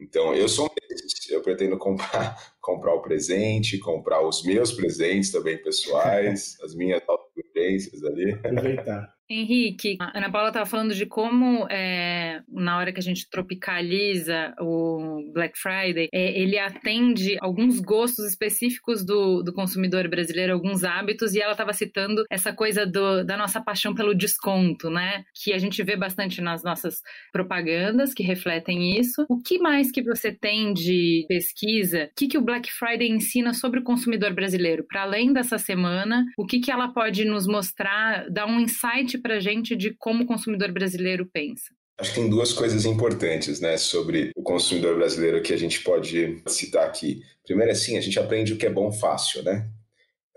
Então, 0.00 0.34
eu 0.34 0.48
sou 0.48 0.66
um 0.66 0.88
desses. 0.88 1.30
Eu 1.30 1.42
pretendo 1.42 1.78
comprar, 1.78 2.36
comprar 2.60 2.94
o 2.94 3.02
presente, 3.02 3.78
comprar 3.78 4.26
os 4.26 4.42
meus 4.42 4.72
presentes 4.72 5.30
também 5.30 5.56
pessoais, 5.62 6.58
as 6.64 6.74
minhas 6.74 7.02
autodependências 7.06 8.02
ali. 8.04 8.32
Aproveitar. 8.32 9.14
Henrique, 9.30 9.96
a 10.00 10.18
Ana 10.18 10.30
Paula 10.30 10.48
estava 10.48 10.66
falando 10.66 10.94
de 10.94 11.06
como, 11.06 11.66
é, 11.70 12.42
na 12.48 12.76
hora 12.76 12.92
que 12.92 13.00
a 13.00 13.02
gente 13.02 13.28
tropicaliza 13.30 14.54
o 14.60 15.30
Black 15.32 15.58
Friday, 15.58 16.08
é, 16.12 16.38
ele 16.38 16.58
atende 16.58 17.36
alguns 17.40 17.80
gostos 17.80 18.26
específicos 18.26 19.04
do, 19.04 19.42
do 19.42 19.52
consumidor 19.52 20.08
brasileiro, 20.08 20.52
alguns 20.52 20.84
hábitos, 20.84 21.34
e 21.34 21.40
ela 21.40 21.52
estava 21.52 21.72
citando 21.72 22.24
essa 22.30 22.52
coisa 22.52 22.86
do, 22.86 23.24
da 23.24 23.36
nossa 23.36 23.60
paixão 23.60 23.94
pelo 23.94 24.14
desconto, 24.14 24.90
né? 24.90 25.24
Que 25.34 25.52
a 25.52 25.58
gente 25.58 25.82
vê 25.82 25.96
bastante 25.96 26.40
nas 26.40 26.62
nossas 26.62 26.96
propagandas 27.32 28.12
que 28.12 28.22
refletem 28.22 28.98
isso. 28.98 29.24
O 29.28 29.40
que 29.40 29.58
mais 29.58 29.90
que 29.90 30.02
você 30.02 30.32
tem 30.32 30.72
de 30.74 31.24
pesquisa? 31.28 32.04
O 32.04 32.14
que, 32.16 32.28
que 32.28 32.38
o 32.38 32.44
Black 32.44 32.70
Friday 32.70 33.08
ensina 33.08 33.54
sobre 33.54 33.80
o 33.80 33.84
consumidor 33.84 34.34
brasileiro? 34.34 34.84
Para 34.86 35.02
além 35.02 35.32
dessa 35.32 35.58
semana, 35.58 36.24
o 36.36 36.44
que, 36.44 36.60
que 36.60 36.70
ela 36.70 36.92
pode 36.92 37.24
nos 37.24 37.46
mostrar, 37.46 38.28
dar 38.30 38.46
um 38.46 38.60
insight 38.60 39.11
para 39.18 39.36
a 39.36 39.40
gente 39.40 39.76
de 39.76 39.94
como 39.94 40.24
o 40.24 40.26
consumidor 40.26 40.72
brasileiro 40.72 41.28
pensa? 41.32 41.74
Acho 41.98 42.14
que 42.14 42.20
tem 42.20 42.30
duas 42.30 42.52
coisas 42.52 42.84
importantes, 42.84 43.60
né, 43.60 43.76
sobre 43.76 44.30
o 44.34 44.42
consumidor 44.42 44.96
brasileiro 44.96 45.42
que 45.42 45.52
a 45.52 45.56
gente 45.56 45.82
pode 45.82 46.42
citar 46.48 46.86
aqui. 46.86 47.20
Primeiro, 47.44 47.70
assim, 47.70 47.96
a 47.96 48.00
gente 48.00 48.18
aprende 48.18 48.52
o 48.52 48.56
que 48.56 48.66
é 48.66 48.70
bom 48.70 48.90
fácil, 48.90 49.42
né? 49.42 49.68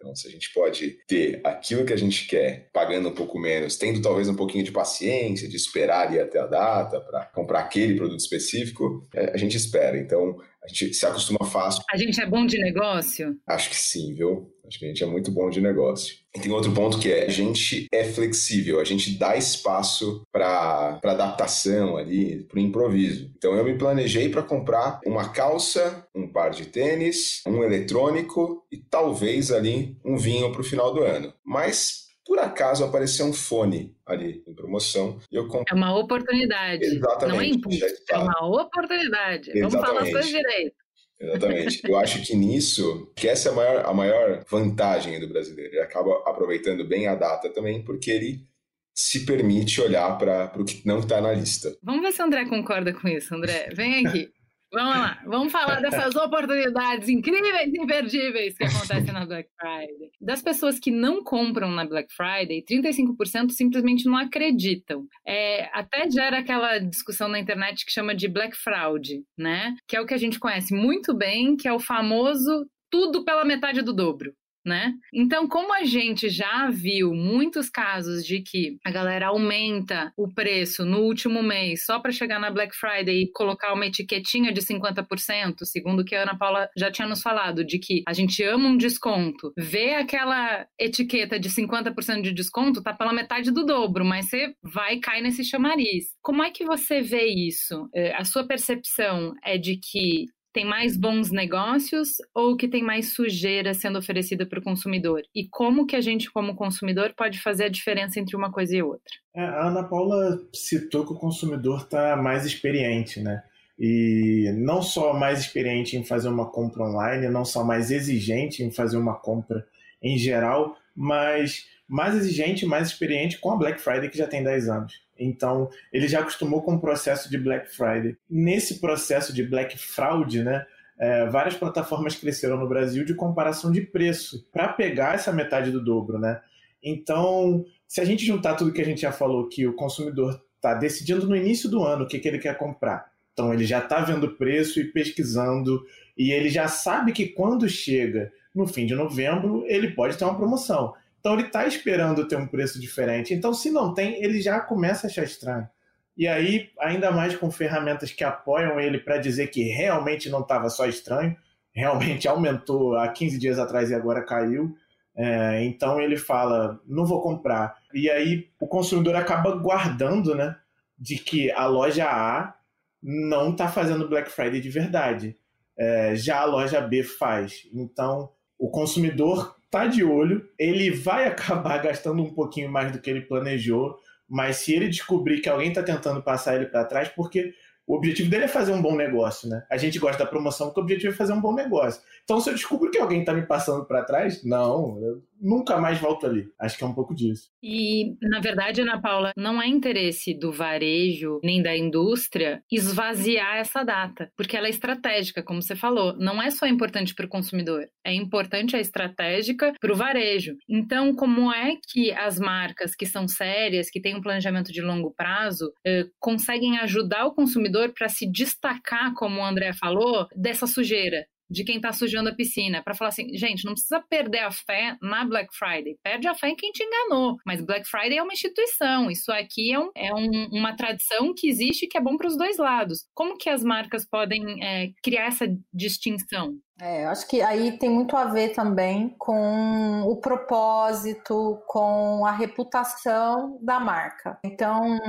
Então, 0.05 0.15
se 0.15 0.27
a 0.27 0.32
gente 0.32 0.53
pode 0.53 1.00
ter 1.08 1.41
aquilo 1.44 1.84
que 1.84 1.94
a 1.94 1.98
gente 1.98 2.27
quer, 2.27 2.70
pagando 2.72 3.10
um 3.10 3.13
pouco 3.13 3.39
menos, 3.39 3.75
tendo 3.77 4.01
talvez 4.01 4.29
um 4.29 4.36
pouquinho 4.36 4.63
de 4.63 4.72
paciência, 4.72 5.48
de 5.48 5.55
esperar 5.55 6.13
ir 6.13 6.20
até 6.20 6.39
a 6.39 6.46
data 6.46 7.01
para 7.01 7.25
comprar 7.34 7.62
aquele 7.62 7.96
produto 7.96 8.20
específico, 8.20 9.08
é, 9.15 9.32
a 9.34 9.38
gente 9.38 9.58
espera. 9.58 9.98
Então, 9.98 10.38
a 10.63 10.67
gente 10.67 10.94
se 10.94 11.05
acostuma 11.08 11.44
fácil. 11.50 11.84
A 11.91 11.98
gente 11.98 12.22
é 12.22 12.25
bom 12.27 12.46
de 12.46 12.60
negócio? 12.60 13.36
Acho 13.48 13.70
que 13.70 13.75
sim, 13.75 14.13
viu? 14.13 14.53
Acho 14.67 14.77
que 14.77 14.86
a 14.86 14.88
gente 14.89 15.03
é 15.03 15.08
muito 15.08 15.32
bom 15.32 15.50
de 15.50 15.60
negócio. 15.60 16.17
E 16.36 16.39
tem 16.39 16.51
outro 16.51 16.74
ponto 16.74 17.00
que 17.00 17.12
é, 17.12 17.25
a 17.25 17.30
gente 17.30 17.88
é 17.94 18.04
flexível, 18.04 18.82
a 18.82 18.84
gente 18.84 19.18
dá 19.18 19.38
espaço 19.38 20.22
para 20.32 21.00
adaptação 21.01 21.96
ali, 21.96 22.44
para 22.44 22.58
o 22.58 22.62
improviso. 22.62 23.32
Então 23.38 23.56
eu 23.56 23.63
me 23.63 23.77
planejei 23.77 24.27
para 24.27 24.44
comprar 24.44 25.00
uma 25.06 25.30
calça, 25.30 26.06
um 26.13 26.27
par 26.27 26.51
de 26.51 26.65
tênis, 26.65 27.42
um 27.48 27.63
eletrônico 27.63 28.65
e 28.70 28.77
talvez 28.77 29.50
ali 29.50 29.98
um 30.04 30.18
vinho 30.18 30.51
para 30.51 30.62
o 30.62 30.63
final 30.63 30.94
do 30.94 31.04
ano. 31.04 31.34
Mas 31.44 32.06
por 32.25 32.39
acaso 32.39 32.84
apareceu 32.84 33.27
um 33.27 33.34
fone 33.34 33.96
ali 34.06 34.44
em 34.48 34.54
promoção 34.54 35.20
e 35.32 35.36
eu 35.36 35.48
comprei. 35.48 35.65
É 35.72 35.75
uma 35.75 35.98
oportunidade. 35.98 36.84
Exatamente. 36.84 37.36
Não 37.36 37.42
é 37.42 37.48
impulso, 37.48 37.86
é 38.10 38.18
uma 38.18 38.62
oportunidade. 38.62 39.51
Exatamente. 39.51 39.62
Vamos 39.62 39.88
falar 39.88 40.01
as 40.01 40.12
coisas 40.12 40.30
direito. 40.30 40.85
Exatamente. 41.19 41.81
Eu 41.84 41.98
acho 41.98 42.22
que 42.24 42.36
nisso, 42.36 43.12
que 43.15 43.27
essa 43.27 43.50
é 43.50 43.51
a 43.51 43.55
maior, 43.55 43.86
a 43.86 43.93
maior 43.93 44.45
vantagem 44.50 45.19
do 45.19 45.27
brasileiro. 45.27 45.74
Ele 45.74 45.81
acaba 45.81 46.24
aproveitando 46.25 46.86
bem 46.86 47.07
a 47.07 47.15
data 47.15 47.50
também, 47.50 47.84
porque 47.84 48.12
ele 48.12 48.45
se 48.93 49.25
permite 49.25 49.81
olhar 49.81 50.17
para 50.17 50.51
o 50.57 50.65
que 50.65 50.86
não 50.86 51.00
está 51.00 51.19
na 51.19 51.34
lista. 51.34 51.75
Vamos 51.84 52.01
ver 52.01 52.13
se 52.13 52.22
o 52.22 52.25
André 52.25 52.45
concorda 52.45 52.93
com 52.93 53.07
isso, 53.07 53.36
André. 53.36 53.69
Vem 53.74 54.05
aqui. 54.05 54.29
Vamos 54.75 54.94
lá, 54.94 55.22
vamos 55.25 55.53
falar 55.53 55.79
dessas 55.79 56.13
oportunidades 56.20 57.08
incríveis 57.08 57.74
e 57.74 57.82
imperdíveis 57.82 58.58
que 58.58 58.65
acontecem 58.65 59.13
na 59.13 59.25
Black 59.25 59.50
Friday. 59.58 60.12
Das 60.20 60.41
pessoas 60.41 60.77
que 60.77 60.91
não 60.91 61.24
compram 61.24 61.72
na 61.72 61.86
Black 61.86 62.13
Friday, 62.13 62.62
35% 62.70 63.51
simplesmente 63.51 64.05
não 64.05 64.17
acreditam. 64.17 65.08
É, 65.25 65.70
até 65.72 66.12
gera 66.12 66.39
aquela 66.39 66.77
discussão 66.79 67.29
na 67.29 67.39
internet 67.39 67.86
que 67.86 67.91
chama 67.91 68.13
de 68.13 68.27
Black 68.27 68.58
Fraud, 68.58 69.24
né? 69.38 69.74
Que 69.88 69.96
é 69.96 70.01
o 70.01 70.05
que 70.05 70.13
a 70.13 70.17
gente 70.17 70.39
conhece 70.39 70.75
muito 70.75 71.13
bem, 71.13 71.55
que 71.55 71.70
é 71.70 71.74
o 71.74 71.79
famoso 71.79 72.70
tudo 72.91 73.24
pela 73.24 73.46
metade 73.46 73.82
do 73.82 73.94
dobro 73.94 74.34
né? 74.65 74.93
Então, 75.13 75.48
como 75.48 75.74
a 75.74 75.84
gente 75.84 76.29
já 76.29 76.69
viu 76.69 77.13
muitos 77.13 77.69
casos 77.69 78.25
de 78.25 78.41
que 78.41 78.77
a 78.84 78.91
galera 78.91 79.27
aumenta 79.27 80.12
o 80.17 80.27
preço 80.34 80.84
no 80.84 81.01
último 81.01 81.43
mês 81.43 81.86
só 81.86 82.00
para 82.00 82.12
chegar 82.12 82.39
na 82.39 82.50
Black 82.50 82.75
Friday 82.75 83.24
e 83.24 83.31
colocar 83.31 83.74
uma 83.74 83.86
etiquetinha 83.86 84.51
de 84.51 84.62
50%, 84.62 85.63
segundo 85.63 86.00
o 86.00 86.05
que 86.05 86.15
a 86.15 86.24
Ana 86.24 86.38
Paula 86.38 86.69
já 86.75 86.91
tinha 86.91 87.07
nos 87.07 87.22
falado, 87.22 87.63
de 87.63 87.77
que 87.77 88.03
a 88.07 88.13
gente 88.13 88.41
ama 88.43 88.69
um 88.69 88.77
desconto, 88.77 89.53
vê 89.57 89.93
aquela 89.93 90.65
etiqueta 90.79 91.39
de 91.39 91.50
50% 91.50 92.22
de 92.22 92.34
desconto, 92.34 92.81
tá 92.81 92.93
pela 92.93 93.13
metade 93.13 93.51
do 93.51 93.65
dobro, 93.65 94.03
mas 94.03 94.27
você 94.29 94.53
vai 94.63 94.98
cair 94.98 95.22
nesse 95.22 95.43
chamariz. 95.43 96.05
Como 96.22 96.43
é 96.43 96.50
que 96.50 96.65
você 96.65 97.01
vê 97.01 97.25
isso? 97.25 97.88
É, 97.93 98.15
a 98.15 98.24
sua 98.24 98.45
percepção 98.48 99.34
é 99.43 99.57
de 99.57 99.77
que 99.77 100.25
tem 100.55 100.63
mais 100.63 100.95
bons 100.95 101.31
negócios 101.31 102.15
ou 102.33 102.55
que 102.55 102.69
tem 102.69 102.81
mais 102.81 103.13
sujeira 103.13 103.74
sendo 103.74 104.00
oferecida 104.00 104.45
para 104.45 104.57
o 104.57 104.63
consumidor? 104.63 105.21
E 105.35 105.50
como 105.50 105.85
que 105.85 105.97
a 105.97 106.01
gente, 106.01 106.31
como 106.31 106.55
consumidor, 106.55 107.13
pode 107.13 107.41
fazer 107.41 107.65
a 107.65 107.69
diferença 107.69 108.21
entre 108.21 108.38
uma 108.38 108.50
coisa 108.50 108.74
e 108.74 108.81
outra? 108.81 109.13
É, 109.35 109.41
a 109.41 109.67
Ana 109.67 109.83
Paula 109.83 110.39
citou 110.53 111.05
que 111.05 111.12
o 111.12 111.19
consumidor 111.19 111.81
está 111.81 112.15
mais 112.15 112.45
experiente, 112.45 113.19
né? 113.19 113.43
E 113.77 114.50
não 114.55 114.81
só 114.81 115.13
mais 115.13 115.41
experiente 115.41 115.97
em 115.97 116.05
fazer 116.05 116.29
uma 116.29 116.50
compra 116.50 116.85
online, 116.85 117.27
não 117.27 117.43
só 117.43 117.62
mais 117.62 117.91
exigente 117.91 118.63
em 118.63 118.71
fazer 118.71 118.95
uma 118.95 119.15
compra 119.15 119.67
em 120.01 120.17
geral, 120.17 120.77
mas 120.95 121.65
mais 121.85 122.15
exigente, 122.15 122.65
mais 122.65 122.88
experiente 122.88 123.39
com 123.39 123.51
a 123.51 123.57
Black 123.57 123.81
Friday 123.81 124.09
que 124.09 124.17
já 124.17 124.25
tem 124.25 124.41
10 124.41 124.69
anos. 124.69 125.04
Então, 125.17 125.69
ele 125.91 126.07
já 126.07 126.19
acostumou 126.19 126.62
com 126.62 126.75
o 126.75 126.79
processo 126.79 127.29
de 127.29 127.38
Black 127.38 127.74
Friday. 127.75 128.17
Nesse 128.29 128.79
processo 128.79 129.34
de 129.34 129.43
Black 129.43 129.77
Fraud, 129.77 130.43
né, 130.43 130.65
é, 130.98 131.25
várias 131.27 131.55
plataformas 131.55 132.15
cresceram 132.15 132.57
no 132.57 132.67
Brasil 132.67 133.03
de 133.05 133.13
comparação 133.13 133.72
de 133.72 133.81
preço 133.81 134.48
para 134.51 134.69
pegar 134.69 135.15
essa 135.15 135.31
metade 135.31 135.72
do 135.72 135.84
dobro, 135.84 136.17
né? 136.17 136.41
Então, 136.81 137.65
se 137.88 138.00
a 138.00 138.05
gente 138.05 138.25
juntar 138.25 138.55
tudo 138.55 138.72
que 138.72 138.81
a 138.81 138.86
gente 138.86 139.01
já 139.01 139.12
falou, 139.12 139.50
que 139.50 139.67
o 139.67 139.74
consumidor 139.74 140.41
está 140.55 140.74
decidindo 140.74 141.27
no 141.27 141.36
início 141.36 141.69
do 141.69 141.84
ano 141.84 142.03
o 142.03 142.07
que, 142.07 142.19
que 142.19 142.27
ele 142.27 142.39
quer 142.39 142.57
comprar, 142.57 143.12
então 143.34 143.53
ele 143.53 143.65
já 143.65 143.79
está 143.79 144.00
vendo 144.01 144.25
o 144.25 144.36
preço 144.36 144.79
e 144.79 144.86
pesquisando, 144.86 145.86
e 146.17 146.31
ele 146.31 146.50
já 146.50 146.67
sabe 146.67 147.12
que 147.12 147.27
quando 147.27 147.67
chega 147.67 148.31
no 148.53 148.65
fim 148.65 148.86
de 148.86 148.95
novembro, 148.95 149.65
ele 149.67 149.91
pode 149.91 150.17
ter 150.17 150.24
uma 150.24 150.38
promoção. 150.38 150.93
Então 151.25 151.34
ele 151.34 151.48
está 151.48 151.65
esperando 151.65 152.27
ter 152.27 152.36
um 152.36 152.46
preço 152.46 152.79
diferente. 152.79 153.34
Então, 153.34 153.51
se 153.51 153.72
não 153.72 153.96
tem, 153.96 154.24
ele 154.24 154.39
já 154.39 154.60
começa 154.60 155.08
a 155.08 155.10
achar 155.10 155.24
estranho. 155.24 155.67
E 156.15 156.27
aí, 156.27 156.70
ainda 156.79 157.10
mais 157.10 157.36
com 157.36 157.50
ferramentas 157.50 158.12
que 158.12 158.24
apoiam 158.24 158.79
ele 158.79 159.00
para 159.00 159.17
dizer 159.17 159.48
que 159.48 159.63
realmente 159.63 160.29
não 160.29 160.41
estava 160.41 160.70
só 160.70 160.86
estranho, 160.86 161.36
realmente 161.74 162.27
aumentou 162.29 162.96
há 162.96 163.08
15 163.08 163.39
dias 163.39 163.58
atrás 163.58 163.89
e 163.89 163.96
agora 163.96 164.24
caiu. 164.24 164.77
É, 165.17 165.63
então 165.63 166.00
ele 166.00 166.15
fala, 166.15 166.79
não 166.86 167.08
vou 167.08 167.20
comprar. 167.24 167.75
E 167.91 168.08
aí 168.08 168.48
o 168.60 168.67
consumidor 168.67 169.15
acaba 169.15 169.55
guardando, 169.55 170.36
né, 170.36 170.55
de 170.96 171.15
que 171.15 171.51
a 171.53 171.65
loja 171.65 172.05
A 172.05 172.53
não 173.01 173.50
está 173.50 173.67
fazendo 173.67 174.08
Black 174.08 174.29
Friday 174.29 174.62
de 174.62 174.70
verdade. 174.70 175.36
É, 175.75 176.15
já 176.15 176.41
a 176.41 176.46
loja 176.46 176.82
B 176.82 177.01
faz. 177.01 177.67
Então 177.74 178.29
o 178.57 178.69
consumidor 178.69 179.55
tá 179.69 179.88
de 179.88 180.03
olho, 180.03 180.47
ele 180.57 180.91
vai 180.91 181.25
acabar 181.27 181.77
gastando 181.79 182.21
um 182.24 182.33
pouquinho 182.33 182.71
mais 182.71 182.91
do 182.91 183.00
que 183.00 183.09
ele 183.09 183.21
planejou, 183.21 183.97
mas 184.27 184.57
se 184.57 184.74
ele 184.74 184.88
descobrir 184.88 185.41
que 185.41 185.50
alguém 185.50 185.69
está 185.69 185.83
tentando 185.83 186.21
passar 186.21 186.55
ele 186.55 186.65
para 186.65 186.85
trás, 186.85 187.09
porque 187.09 187.53
o 187.88 187.96
objetivo 187.96 188.30
dele 188.30 188.46
é 188.46 188.48
fazer 188.48 188.72
um 188.74 188.82
bom 188.82 188.96
negócio, 188.96 189.48
né? 189.48 189.63
A 189.70 189.77
gente 189.77 190.00
gosta 190.00 190.24
da 190.24 190.30
promoção 190.30 190.68
porque 190.68 190.80
o 190.80 190.84
objetivo 190.84 191.13
é 191.13 191.15
fazer 191.15 191.34
um 191.34 191.42
bom 191.42 191.54
negócio. 191.54 192.01
Então, 192.24 192.39
se 192.39 192.50
eu 192.50 192.56
descubro 192.56 192.89
que 192.89 192.98
alguém 192.98 193.20
está 193.20 193.34
me 193.34 193.46
passando 193.46 193.86
para 193.86 194.04
trás, 194.04 194.44
não, 194.44 195.00
eu 195.00 195.22
nunca 195.39 195.77
mais 195.77 196.00
volto 196.00 196.25
ali. 196.25 196.48
Acho 196.60 196.77
que 196.77 196.84
é 196.84 196.88
um 196.88 196.94
pouco 196.94 197.13
disso. 197.13 197.51
E, 197.62 198.15
na 198.22 198.39
verdade, 198.39 198.82
Ana 198.82 199.00
Paula, 199.00 199.32
não 199.38 199.62
é 199.62 199.68
interesse 199.68 200.34
do 200.34 200.51
varejo 200.51 201.39
nem 201.44 201.62
da 201.62 201.75
indústria 201.77 202.63
esvaziar 202.72 203.58
essa 203.58 203.84
data, 203.84 204.32
porque 204.36 204.58
ela 204.58 204.68
é 204.68 204.72
estratégica, 204.72 205.44
como 205.44 205.62
você 205.62 205.75
falou. 205.75 206.15
Não 206.18 206.42
é 206.42 206.50
só 206.50 206.65
importante 206.65 207.13
para 207.13 207.25
o 207.25 207.30
consumidor, 207.30 207.88
é 208.04 208.13
importante 208.13 208.75
a 208.75 208.80
estratégica 208.80 209.74
para 209.80 209.94
o 209.94 209.96
varejo. 209.96 210.56
Então, 210.68 211.13
como 211.13 211.51
é 211.51 211.75
que 211.89 212.12
as 212.12 212.39
marcas 212.39 212.96
que 212.96 213.06
são 213.06 213.27
sérias, 213.27 213.89
que 213.89 214.01
têm 214.01 214.15
um 214.15 214.22
planejamento 214.22 214.72
de 214.72 214.82
longo 214.82 215.13
prazo, 215.15 215.72
eh, 215.86 216.06
conseguem 216.20 216.80
ajudar 216.80 217.25
o 217.25 217.34
consumidor 217.36 217.75
para 217.94 218.10
se 218.10 218.29
destacar, 218.29 219.13
como 219.13 219.39
o 219.39 219.46
André 219.46 219.74
falou, 219.74 220.27
dessa 220.36 220.67
sujeira? 220.67 221.25
de 221.50 221.63
quem 221.63 221.77
está 221.77 221.94
sujando 221.94 222.29
a 222.29 222.36
piscina, 222.36 222.82
para 222.84 222.96
falar 222.96 223.10
assim, 223.10 223.36
gente, 223.38 223.65
não 223.65 223.74
precisa 223.74 224.01
perder 224.10 224.39
a 224.39 224.51
fé 224.51 224.98
na 225.01 225.24
Black 225.25 225.55
Friday, 225.55 225.98
perde 226.03 226.27
a 226.27 226.36
fé 226.36 226.50
em 226.50 226.55
quem 226.55 226.72
te 226.72 226.84
enganou. 226.84 227.38
Mas 227.46 227.63
Black 227.63 227.88
Friday 227.88 228.17
é 228.17 228.24
uma 228.24 228.34
instituição, 228.34 229.10
isso 229.12 229.32
aqui 229.32 229.72
é, 229.72 229.79
um, 229.79 229.91
é 229.96 230.13
um, 230.13 230.50
uma 230.51 230.75
tradição 230.75 231.34
que 231.36 231.48
existe 231.48 231.88
que 231.88 231.98
é 231.98 232.01
bom 232.01 232.17
para 232.17 232.27
os 232.27 232.38
dois 232.38 232.58
lados. 232.58 233.05
Como 233.13 233.38
que 233.38 233.50
as 233.50 233.63
marcas 233.63 234.05
podem 234.08 234.63
é, 234.63 234.91
criar 235.03 235.27
essa 235.27 235.46
distinção? 235.74 236.58
É, 236.79 237.05
eu 237.05 237.10
acho 237.10 237.25
que 237.27 237.41
aí 237.41 237.77
tem 237.77 237.89
muito 237.89 238.17
a 238.17 238.25
ver 238.25 238.50
também 238.50 239.15
com 239.17 240.01
o 240.03 240.17
propósito, 240.17 241.62
com 241.67 242.25
a 242.25 242.32
reputação 242.32 243.58
da 243.62 243.80
marca. 243.80 244.38
Então, 244.43 244.99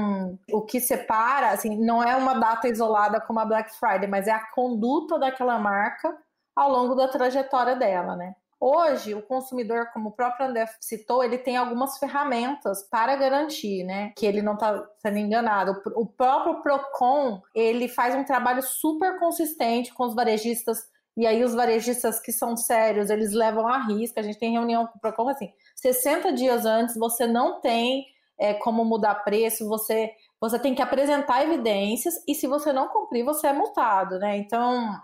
o 0.52 0.62
que 0.62 0.80
separa, 0.80 1.50
assim, 1.50 1.76
não 1.76 2.02
é 2.02 2.14
uma 2.14 2.34
data 2.34 2.68
isolada 2.68 3.20
como 3.20 3.40
a 3.40 3.44
Black 3.44 3.74
Friday, 3.76 4.08
mas 4.08 4.28
é 4.28 4.32
a 4.32 4.46
conduta 4.52 5.18
daquela 5.18 5.58
marca 5.58 6.16
ao 6.54 6.70
longo 6.70 6.94
da 6.94 7.08
trajetória 7.08 7.74
dela, 7.74 8.14
né? 8.14 8.34
Hoje, 8.58 9.14
o 9.14 9.20
consumidor, 9.20 9.90
como 9.92 10.08
o 10.08 10.12
próprio 10.12 10.46
André 10.46 10.66
citou, 10.80 11.22
ele 11.22 11.36
tem 11.36 11.58
algumas 11.58 11.98
ferramentas 11.98 12.82
para 12.88 13.14
garantir, 13.14 13.84
né, 13.84 14.12
que 14.16 14.24
ele 14.24 14.40
não 14.40 14.54
está 14.54 14.82
sendo 15.02 15.18
enganado. 15.18 15.82
O 15.94 16.06
próprio 16.06 16.62
Procon, 16.62 17.42
ele 17.54 17.86
faz 17.86 18.14
um 18.14 18.24
trabalho 18.24 18.62
super 18.62 19.18
consistente 19.18 19.92
com 19.92 20.04
os 20.04 20.14
varejistas 20.14 20.88
e 21.16 21.26
aí 21.26 21.42
os 21.42 21.54
varejistas 21.54 22.20
que 22.20 22.30
são 22.30 22.56
sérios, 22.56 23.08
eles 23.08 23.32
levam 23.32 23.66
a 23.66 23.78
risco. 23.78 24.20
A 24.20 24.22
gente 24.22 24.38
tem 24.38 24.52
reunião 24.52 24.86
com 24.86 24.98
o 24.98 25.00
Procon 25.00 25.28
assim, 25.28 25.50
60 25.74 26.32
dias 26.32 26.66
antes 26.66 26.96
você 26.96 27.26
não 27.26 27.60
tem 27.60 28.06
é, 28.38 28.52
como 28.54 28.84
mudar 28.84 29.14
preço, 29.16 29.66
você 29.66 30.12
você 30.38 30.58
tem 30.58 30.74
que 30.74 30.82
apresentar 30.82 31.42
evidências 31.42 32.14
e 32.28 32.34
se 32.34 32.46
você 32.46 32.70
não 32.70 32.88
cumprir, 32.88 33.24
você 33.24 33.46
é 33.46 33.52
multado, 33.54 34.18
né? 34.18 34.36
Então, 34.36 34.94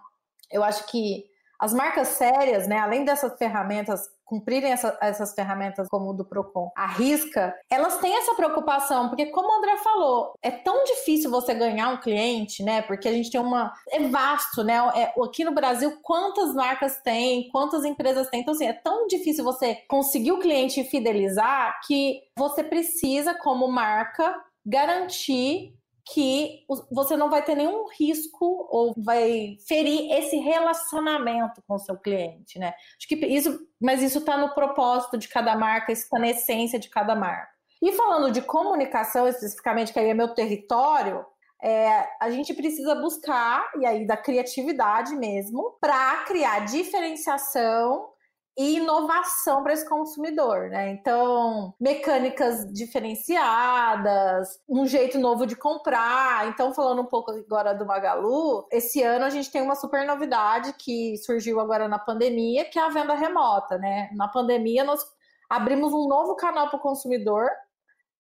eu 0.51 0.62
acho 0.62 0.87
que 0.88 1.25
as 1.62 1.72
marcas 1.72 2.09
sérias, 2.09 2.66
né, 2.66 2.77
além 2.77 3.05
dessas 3.05 3.38
ferramentas, 3.38 4.11
cumprirem 4.25 4.72
essa, 4.72 4.98
essas 5.01 5.33
ferramentas 5.33 5.87
como 5.88 6.11
o 6.11 6.12
do 6.12 6.25
Procon, 6.25 6.72
a 6.77 6.88
risca, 6.88 7.55
elas 7.70 7.98
têm 7.98 8.16
essa 8.16 8.35
preocupação, 8.35 9.09
porque 9.09 9.27
como 9.27 9.48
o 9.48 9.59
André 9.59 9.77
falou, 9.77 10.35
é 10.42 10.51
tão 10.51 10.83
difícil 10.83 11.31
você 11.31 11.55
ganhar 11.55 11.90
um 11.90 12.01
cliente, 12.01 12.64
né? 12.64 12.83
Porque 12.83 13.07
a 13.07 13.12
gente 13.12 13.31
tem 13.31 13.40
uma. 13.40 13.72
É 13.90 14.01
vasto, 14.09 14.64
né? 14.64 14.75
É, 14.96 15.14
aqui 15.22 15.44
no 15.44 15.55
Brasil, 15.55 16.01
quantas 16.03 16.53
marcas 16.53 17.01
tem, 17.01 17.48
quantas 17.51 17.85
empresas 17.85 18.29
tem. 18.29 18.40
Então, 18.40 18.55
assim, 18.55 18.66
é 18.66 18.72
tão 18.72 19.07
difícil 19.07 19.44
você 19.44 19.77
conseguir 19.88 20.33
o 20.33 20.40
cliente 20.40 20.81
e 20.81 20.85
fidelizar 20.85 21.79
que 21.87 22.22
você 22.37 22.64
precisa, 22.64 23.35
como 23.35 23.70
marca, 23.70 24.35
garantir 24.66 25.77
que 26.05 26.65
você 26.91 27.17
não 27.17 27.31
vai 27.31 27.43
ter 27.43 27.55
nenhum 27.55 27.87
risco 27.88 28.67
ou 28.71 28.93
vai 28.97 29.57
ferir 29.67 30.11
esse 30.12 30.37
relacionamento 30.37 31.62
com 31.67 31.75
o 31.75 31.79
seu 31.79 31.97
cliente, 31.97 32.59
né? 32.59 32.75
Acho 32.99 33.09
que 33.09 33.15
isso, 33.27 33.67
mas 33.81 34.03
isso 34.03 34.19
está 34.19 34.37
no 34.37 34.53
propósito 34.55 35.17
de 35.17 35.29
cada 35.29 35.55
marca, 35.57 35.93
isso 35.93 36.03
está 36.03 36.19
na 36.19 36.29
essência 36.29 36.79
de 36.79 36.88
cada 36.88 37.15
marca. 37.15 37.53
E 37.81 37.93
falando 37.93 38.31
de 38.33 38.43
comunicação 38.43 39.29
especificamente, 39.29 39.93
que 39.93 39.99
aí 39.99 40.11
é 40.11 40.15
meu 40.15 40.35
território, 40.35 41.25
é, 41.62 42.09
a 42.21 42.31
gente 42.31 42.53
precisa 42.55 42.95
buscar, 42.97 43.71
e 43.79 43.87
aí 43.87 44.05
da 44.05 44.17
criatividade 44.17 45.15
mesmo, 45.15 45.77
para 45.81 46.25
criar 46.25 46.65
diferenciação 46.65 48.12
e 48.57 48.77
inovação 48.77 49.62
para 49.62 49.73
esse 49.73 49.88
consumidor, 49.88 50.69
né? 50.69 50.91
Então, 50.91 51.75
mecânicas 51.81 52.71
diferenciadas, 52.73 54.61
um 54.69 54.87
jeito 54.87 55.19
novo 55.19 55.47
de 55.47 55.57
comprar. 55.57 56.49
Então, 56.49 56.75
falando 56.75 57.01
um 57.01 57.07
pouco 57.07 57.31
agora 57.31 57.75
do 57.75 57.87
Magalu, 57.87 58.67
esse 58.71 59.03
ano 59.03 59.25
a 59.25 59.31
gente 59.31 59.51
tem 59.51 59.62
uma 59.62 59.75
super 59.75 60.07
novidade 60.07 60.75
que 60.75 61.17
surgiu 61.19 61.61
agora 61.61 61.88
na 61.88 61.99
pandemia, 61.99 62.65
que 62.67 62.79
é 62.79 62.83
a 62.83 62.91
venda 62.91 63.15
remota, 63.15 63.79
né? 63.79 64.11
Na 64.15 64.29
pandemia 64.29 64.85
nós 64.85 65.03
abrimos 65.49 65.93
um 65.93 66.07
novo 66.07 66.37
canal 66.37 66.69
para 66.69 66.79
o 66.79 66.83
consumidor, 66.83 67.49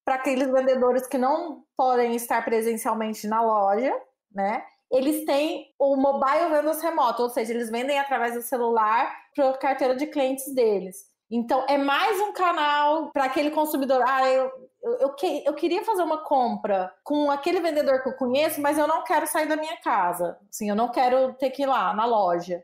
para 0.04 0.16
aqueles 0.16 0.50
vendedores 0.50 1.06
que 1.06 1.18
não 1.18 1.62
podem 1.76 2.16
estar 2.16 2.42
presencialmente 2.44 3.26
na 3.26 3.42
loja, 3.42 3.94
né? 4.34 4.64
eles 4.92 5.24
têm 5.24 5.72
o 5.78 5.96
mobile 5.96 6.50
vendas 6.50 6.82
remoto, 6.82 7.22
ou 7.22 7.30
seja, 7.30 7.54
eles 7.54 7.70
vendem 7.70 7.98
através 7.98 8.34
do 8.34 8.42
celular 8.42 9.10
para 9.34 9.50
a 9.50 9.58
carteira 9.58 9.96
de 9.96 10.06
clientes 10.06 10.54
deles. 10.54 11.10
Então, 11.30 11.64
é 11.68 11.78
mais 11.78 12.20
um 12.20 12.32
canal 12.32 13.10
para 13.10 13.24
aquele 13.24 13.50
consumidor. 13.50 14.02
Ah, 14.06 14.28
eu, 14.28 14.50
eu, 14.82 14.92
eu, 14.98 15.14
que, 15.14 15.42
eu, 15.46 15.54
queria 15.54 15.82
fazer 15.82 16.02
uma 16.02 16.24
compra 16.24 16.92
com 17.02 17.30
aquele 17.30 17.60
vendedor 17.60 18.02
que 18.02 18.10
eu 18.10 18.16
conheço, 18.16 18.60
mas 18.60 18.76
eu 18.76 18.86
não 18.86 19.02
quero 19.02 19.26
sair 19.26 19.46
da 19.46 19.56
minha 19.56 19.76
casa. 19.78 20.38
Assim, 20.50 20.68
eu 20.68 20.76
não 20.76 20.90
quero 20.90 21.32
ter 21.34 21.50
que 21.50 21.62
ir 21.62 21.66
lá 21.66 21.94
na 21.94 22.04
loja 22.04 22.62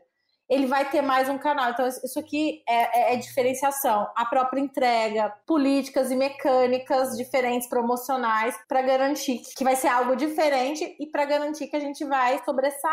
ele 0.49 0.65
vai 0.65 0.89
ter 0.89 1.01
mais 1.01 1.29
um 1.29 1.37
canal. 1.37 1.71
Então, 1.71 1.87
isso 1.87 2.19
aqui 2.19 2.61
é, 2.67 3.11
é, 3.11 3.13
é, 3.13 3.17
diferenciação. 3.17 4.07
A 4.15 4.25
própria 4.25 4.59
entrega, 4.59 5.31
políticas 5.45 6.09
e 6.09 6.15
mecânicas 6.15 7.15
diferentes, 7.15 7.69
promocionais, 7.69 8.55
para 8.67 8.81
garantir 8.81 9.41
que 9.55 9.63
vai 9.63 9.75
ser 9.75 9.87
algo 9.87 10.15
diferente 10.15 10.95
e 10.99 11.05
para 11.05 11.25
garantir 11.25 11.67
que 11.67 11.75
a 11.75 11.79
gente 11.79 12.03
vai 12.05 12.43
sobressair 12.43 12.89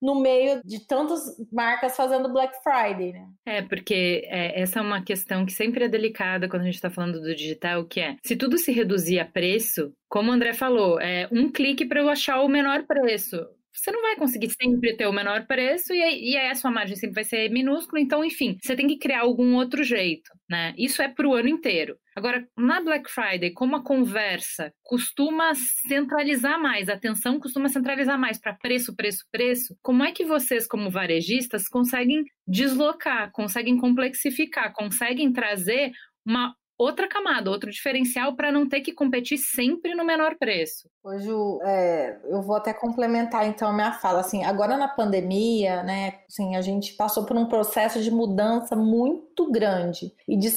no 0.00 0.20
meio 0.20 0.60
de 0.64 0.86
tantas 0.86 1.20
marcas 1.50 1.96
fazendo 1.96 2.32
Black 2.32 2.54
Friday, 2.62 3.12
né? 3.12 3.28
É, 3.44 3.62
porque 3.62 4.22
é, 4.26 4.60
essa 4.60 4.78
é 4.78 4.82
uma 4.82 5.02
questão 5.02 5.46
que 5.46 5.52
sempre 5.52 5.84
é 5.84 5.88
delicada 5.88 6.48
quando 6.48 6.62
a 6.62 6.66
gente 6.66 6.74
está 6.74 6.90
falando 6.90 7.20
do 7.20 7.34
digital, 7.34 7.84
que 7.84 8.00
é, 8.00 8.16
se 8.22 8.36
tudo 8.36 8.58
se 8.58 8.72
reduzir 8.72 9.18
a 9.18 9.24
preço, 9.24 9.92
como 10.08 10.30
o 10.30 10.34
André 10.34 10.52
falou, 10.52 11.00
é 11.00 11.28
um 11.32 11.50
clique 11.50 11.86
para 11.86 12.00
eu 12.00 12.08
achar 12.08 12.40
o 12.42 12.48
menor 12.48 12.84
preço 12.84 13.46
você 13.76 13.90
não 13.90 14.02
vai 14.02 14.16
conseguir 14.16 14.50
sempre 14.50 14.96
ter 14.96 15.06
o 15.06 15.12
menor 15.12 15.46
preço 15.46 15.92
e 15.92 16.02
aí, 16.02 16.30
e 16.30 16.36
aí 16.36 16.50
a 16.50 16.54
sua 16.54 16.70
margem 16.70 16.96
sempre 16.96 17.14
vai 17.14 17.24
ser 17.24 17.50
minúscula. 17.50 18.00
Então, 18.00 18.24
enfim, 18.24 18.56
você 18.60 18.74
tem 18.74 18.86
que 18.86 18.98
criar 18.98 19.20
algum 19.20 19.54
outro 19.54 19.84
jeito, 19.84 20.30
né? 20.48 20.74
Isso 20.76 21.02
é 21.02 21.08
para 21.08 21.28
o 21.28 21.34
ano 21.34 21.48
inteiro. 21.48 21.96
Agora, 22.16 22.48
na 22.56 22.80
Black 22.80 23.10
Friday, 23.10 23.52
como 23.52 23.76
a 23.76 23.84
conversa 23.84 24.72
costuma 24.82 25.52
centralizar 25.86 26.60
mais, 26.60 26.88
a 26.88 26.94
atenção 26.94 27.38
costuma 27.38 27.68
centralizar 27.68 28.18
mais 28.18 28.40
para 28.40 28.54
preço, 28.54 28.96
preço, 28.96 29.24
preço, 29.30 29.76
como 29.82 30.02
é 30.02 30.12
que 30.12 30.24
vocês, 30.24 30.66
como 30.66 30.90
varejistas, 30.90 31.68
conseguem 31.68 32.24
deslocar, 32.48 33.30
conseguem 33.32 33.76
complexificar, 33.76 34.72
conseguem 34.72 35.30
trazer 35.30 35.92
uma 36.24 36.54
outra 36.78 37.08
camada, 37.08 37.50
outro 37.50 37.70
diferencial 37.70 38.34
para 38.34 38.52
não 38.52 38.68
ter 38.68 38.80
que 38.80 38.92
competir 38.92 39.38
sempre 39.38 39.94
no 39.94 40.04
menor 40.04 40.36
preço. 40.36 40.88
Hoje 41.02 41.28
é, 41.62 42.18
eu 42.24 42.42
vou 42.42 42.56
até 42.56 42.74
complementar 42.74 43.46
então 43.46 43.68
a 43.68 43.72
minha 43.72 43.92
fala. 43.92 44.20
Assim, 44.20 44.44
agora 44.44 44.76
na 44.76 44.88
pandemia, 44.88 45.82
né, 45.84 46.14
assim, 46.28 46.56
a 46.56 46.60
gente 46.60 46.94
passou 46.94 47.24
por 47.24 47.36
um 47.36 47.46
processo 47.46 48.02
de 48.02 48.10
mudança 48.10 48.74
muito 48.74 49.50
grande 49.50 50.12
e 50.26 50.36
de 50.36 50.48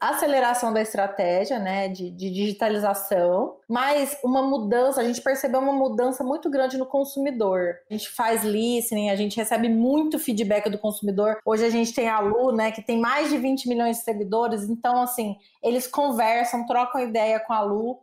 aceleração 0.00 0.72
da 0.72 0.80
estratégia, 0.80 1.58
né, 1.58 1.88
de, 1.88 2.10
de 2.10 2.30
digitalização, 2.30 3.56
mas 3.68 4.16
uma 4.22 4.40
mudança, 4.40 5.00
a 5.00 5.04
gente 5.04 5.20
percebeu 5.20 5.60
uma 5.60 5.72
mudança 5.72 6.22
muito 6.22 6.48
grande 6.48 6.78
no 6.78 6.86
consumidor. 6.86 7.74
A 7.90 7.92
gente 7.92 8.08
faz 8.10 8.44
listening, 8.44 9.10
a 9.10 9.16
gente 9.16 9.36
recebe 9.36 9.68
muito 9.68 10.18
feedback 10.18 10.70
do 10.70 10.78
consumidor. 10.78 11.38
Hoje 11.44 11.64
a 11.64 11.70
gente 11.70 11.92
tem 11.92 12.08
a 12.08 12.20
Lu, 12.20 12.52
né, 12.52 12.70
que 12.70 12.82
tem 12.82 13.00
mais 13.00 13.30
de 13.30 13.36
20 13.36 13.68
milhões 13.68 13.98
de 13.98 14.04
seguidores, 14.04 14.62
então 14.62 15.02
assim, 15.02 15.36
eles 15.62 15.86
conversam, 15.86 16.66
trocam 16.66 17.00
ideia 17.00 17.40
com 17.40 17.52
a 17.52 17.60
Lu 17.60 18.00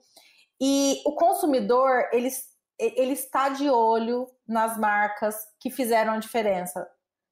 e 0.59 1.01
o 1.05 1.13
consumidor, 1.13 2.09
ele, 2.11 2.29
ele 2.79 3.13
está 3.13 3.49
de 3.49 3.69
olho 3.69 4.27
nas 4.47 4.77
marcas 4.77 5.35
que 5.59 5.69
fizeram 5.69 6.13
a 6.13 6.19
diferença. 6.19 6.87